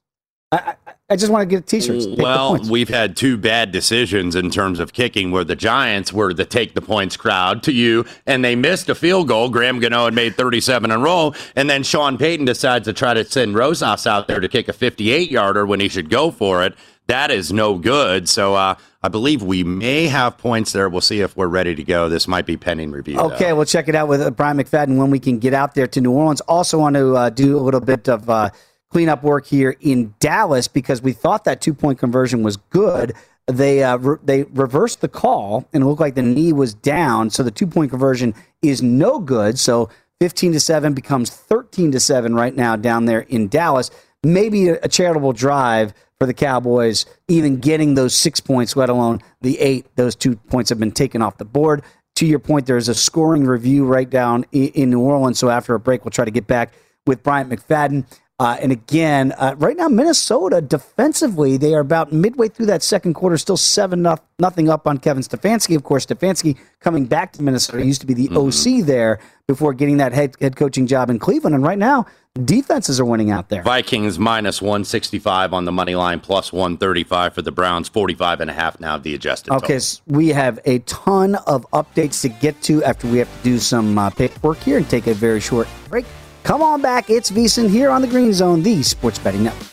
I, 0.52 0.76
I, 0.88 0.94
I 1.12 1.16
just 1.16 1.32
want 1.32 1.48
to 1.48 1.56
get 1.56 1.68
T-shirts. 1.68 2.08
Mm, 2.08 2.18
well, 2.18 2.58
we've 2.72 2.90
had 2.90 3.16
two 3.16 3.38
bad 3.38 3.72
decisions 3.72 4.36
in 4.36 4.50
terms 4.50 4.80
of 4.80 4.94
kicking, 4.94 5.30
where 5.30 5.44
the 5.44 5.56
Giants 5.56 6.12
were 6.12 6.34
the 6.34 6.44
take 6.44 6.74
the 6.74 6.82
points 6.82 7.16
crowd 7.18 7.62
to 7.64 7.72
you, 7.72 8.04
and 8.26 8.44
they 8.44 8.56
missed 8.56 8.90
a 8.90 8.96
field 8.96 9.28
goal. 9.28 9.48
Graham 9.50 9.80
Gano 9.80 10.06
had 10.06 10.16
made 10.16 10.36
37 10.36 10.90
in 10.90 10.98
a 10.98 11.00
row, 11.00 11.36
and 11.56 11.70
then 11.70 11.84
Sean 11.84 12.18
Payton 12.18 12.48
decides 12.48 12.86
to 12.86 12.94
try 12.94 13.14
to 13.14 13.24
send 13.24 13.54
Rosas 13.54 14.08
out 14.08 14.28
there 14.28 14.40
to 14.40 14.50
kick 14.50 14.70
a 14.70 14.74
58 14.74 15.30
yarder 15.30 15.68
when 15.68 15.80
he 15.80 15.88
should 15.88 16.10
go 16.10 16.32
for 16.32 16.64
it. 16.64 16.74
That 17.08 17.32
is 17.32 17.52
no 17.52 17.78
good. 17.78 18.30
So 18.30 18.56
uh, 18.56 18.76
I 19.02 19.08
believe 19.10 19.44
we 19.44 19.64
may 19.64 20.08
have 20.08 20.38
points 20.38 20.72
there. 20.72 20.88
We'll 20.88 21.02
see 21.02 21.20
if 21.20 21.36
we're 21.36 21.48
ready 21.48 21.76
to 21.76 21.84
go. 21.84 22.08
This 22.08 22.28
might 22.28 22.46
be 22.46 22.56
pending 22.56 22.92
review. 22.92 23.20
Okay, 23.20 23.50
though. 23.50 23.58
we'll 23.58 23.66
check 23.66 23.90
it 23.90 23.96
out 23.96 24.08
with 24.08 24.22
uh, 24.22 24.32
Bryant 24.32 24.60
McFadden 24.60 24.98
when 24.98 25.12
we 25.12 25.20
can 25.20 25.40
get 25.40 25.54
out 25.54 25.76
there 25.76 25.88
to 25.88 26.02
New 26.02 26.12
Orleans. 26.12 26.42
Also, 26.42 26.80
want 26.80 26.96
to 26.96 27.16
uh, 27.16 27.30
do 27.30 27.58
a 27.58 27.60
little 27.60 27.82
bit 27.82 28.08
of 28.08 28.30
uh, 28.30 28.50
cleanup 28.90 29.24
work 29.24 29.46
here 29.48 29.76
in 29.82 30.14
Dallas 30.20 30.68
because 30.68 31.02
we 31.02 31.12
thought 31.12 31.44
that 31.44 31.60
two 31.60 31.74
point 31.74 32.00
conversion 32.00 32.44
was 32.44 32.58
good. 32.58 33.14
They 33.48 33.84
uh, 33.84 33.98
re- 33.98 34.18
they 34.24 34.44
reversed 34.44 35.02
the 35.02 35.10
call 35.10 35.68
and 35.74 35.84
it 35.84 35.86
looked 35.86 36.00
like 36.00 36.16
the 36.16 36.22
knee 36.22 36.54
was 36.54 36.74
down, 36.74 37.30
so 37.30 37.44
the 37.44 37.52
two 37.52 37.68
point 37.68 37.90
conversion 37.90 38.34
is 38.62 38.82
no 38.82 39.20
good. 39.20 39.60
So 39.60 39.90
15 40.22 40.54
to 40.54 40.60
seven 40.62 40.94
becomes 40.94 41.30
13 41.30 41.92
to 41.92 42.00
seven 42.00 42.34
right 42.34 42.56
now 42.56 42.78
down 42.78 43.06
there 43.06 43.22
in 43.22 43.50
Dallas. 43.50 43.92
Maybe 44.24 44.70
a, 44.70 44.80
a 44.84 44.88
charitable 44.88 45.34
drive 45.34 45.94
for 46.20 46.26
the 46.26 46.34
Cowboys, 46.34 47.06
even 47.28 47.60
getting 47.60 47.96
those 47.96 48.16
six 48.16 48.40
points, 48.40 48.76
let 48.76 48.90
alone 48.90 49.22
the 49.42 49.60
eight. 49.60 49.88
Those 49.96 50.16
two 50.16 50.36
points 50.36 50.70
have 50.70 50.80
been 50.80 50.92
taken 50.92 51.22
off 51.22 51.38
the 51.38 51.46
board. 51.46 51.84
To 52.16 52.26
your 52.26 52.40
point, 52.40 52.68
there's 52.68 52.90
a 52.90 52.96
scoring 52.96 53.46
review 53.46 53.86
right 53.86 54.10
down 54.10 54.46
in, 54.52 54.90
New 54.90 55.00
Orleans. 55.00 55.40
So 55.40 55.50
after 55.50 55.74
a 55.74 55.80
break, 55.80 56.06
we'll 56.06 56.12
try 56.12 56.26
to 56.26 56.32
get 56.32 56.48
back 56.48 56.74
with 57.08 57.24
Bryant 57.24 57.50
McFadden. 57.50 58.06
Uh, 58.40 58.58
and 58.60 58.72
again, 58.72 59.32
uh, 59.34 59.54
right 59.60 59.78
now, 59.78 59.88
Minnesota 59.88 60.60
defensively, 60.60 61.56
they 61.56 61.76
are 61.76 61.82
about 61.82 62.12
midway 62.12 62.48
through 62.48 62.66
that 62.66 62.82
second 62.82 63.14
quarter, 63.14 63.38
still 63.38 63.58
seven 63.58 64.02
no- 64.02 64.18
nothing 64.40 64.70
up 64.70 64.88
on 64.88 64.98
Kevin 64.98 65.22
Stefanski. 65.22 65.76
Of 65.76 65.84
course, 65.84 66.08
Stefanski 66.08 66.58
coming 66.80 67.06
back 67.06 67.34
to 67.34 67.44
Minnesota 67.44 67.80
he 67.80 67.86
used 67.86 68.02
to 68.02 68.08
be 68.08 68.16
the 68.16 68.30
mm-hmm. 68.30 68.80
OC 68.82 68.86
there 68.86 69.20
before 69.48 69.74
getting 69.74 69.98
that 69.98 70.14
head 70.14 70.36
head 70.42 70.56
coaching 70.56 70.88
job 70.88 71.12
in 71.12 71.20
Cleveland, 71.20 71.54
and 71.54 71.64
right 71.64 71.78
now 71.78 72.08
defenses 72.44 73.00
are 73.00 73.06
winning 73.06 73.30
out 73.30 73.50
there. 73.50 73.62
Vikings 73.62 74.18
minus 74.18 74.64
165 74.64 75.54
on 75.54 75.66
the 75.66 75.72
money 75.72 75.94
line, 75.94 76.20
plus 76.20 76.52
135 76.52 77.36
for 77.36 77.44
the 77.44 77.52
Browns, 77.52 77.88
45 77.88 78.42
and 78.42 78.50
a 78.50 78.54
half 78.54 78.80
now 78.80 78.98
the 78.98 79.14
adjusted. 79.14 79.54
Okay, 79.54 79.78
so 79.78 80.02
we 80.08 80.30
have 80.30 80.60
a 80.66 80.80
ton 80.80 81.36
of 81.48 81.70
updates 81.72 82.22
to 82.24 82.30
get 82.30 82.60
to 82.64 82.84
after 82.84 83.08
we 83.08 83.20
have 83.20 83.38
to 83.38 83.44
do 83.44 83.60
some 83.60 83.98
uh, 84.00 84.10
paperwork 84.10 84.58
here 84.58 84.78
and 84.78 84.90
take 84.90 85.06
a 85.06 85.14
very 85.14 85.40
short 85.40 85.68
break. 85.88 86.06
Come 86.44 86.62
on 86.62 86.82
back. 86.82 87.10
It's 87.10 87.32
VSIN 87.32 87.70
here 87.70 87.90
on 87.90 88.02
the 88.02 88.08
Green 88.08 88.34
Zone, 88.34 88.64
the 88.64 88.84
Sports 88.84 89.18
Betting 89.20 89.44
Network. 89.44 89.73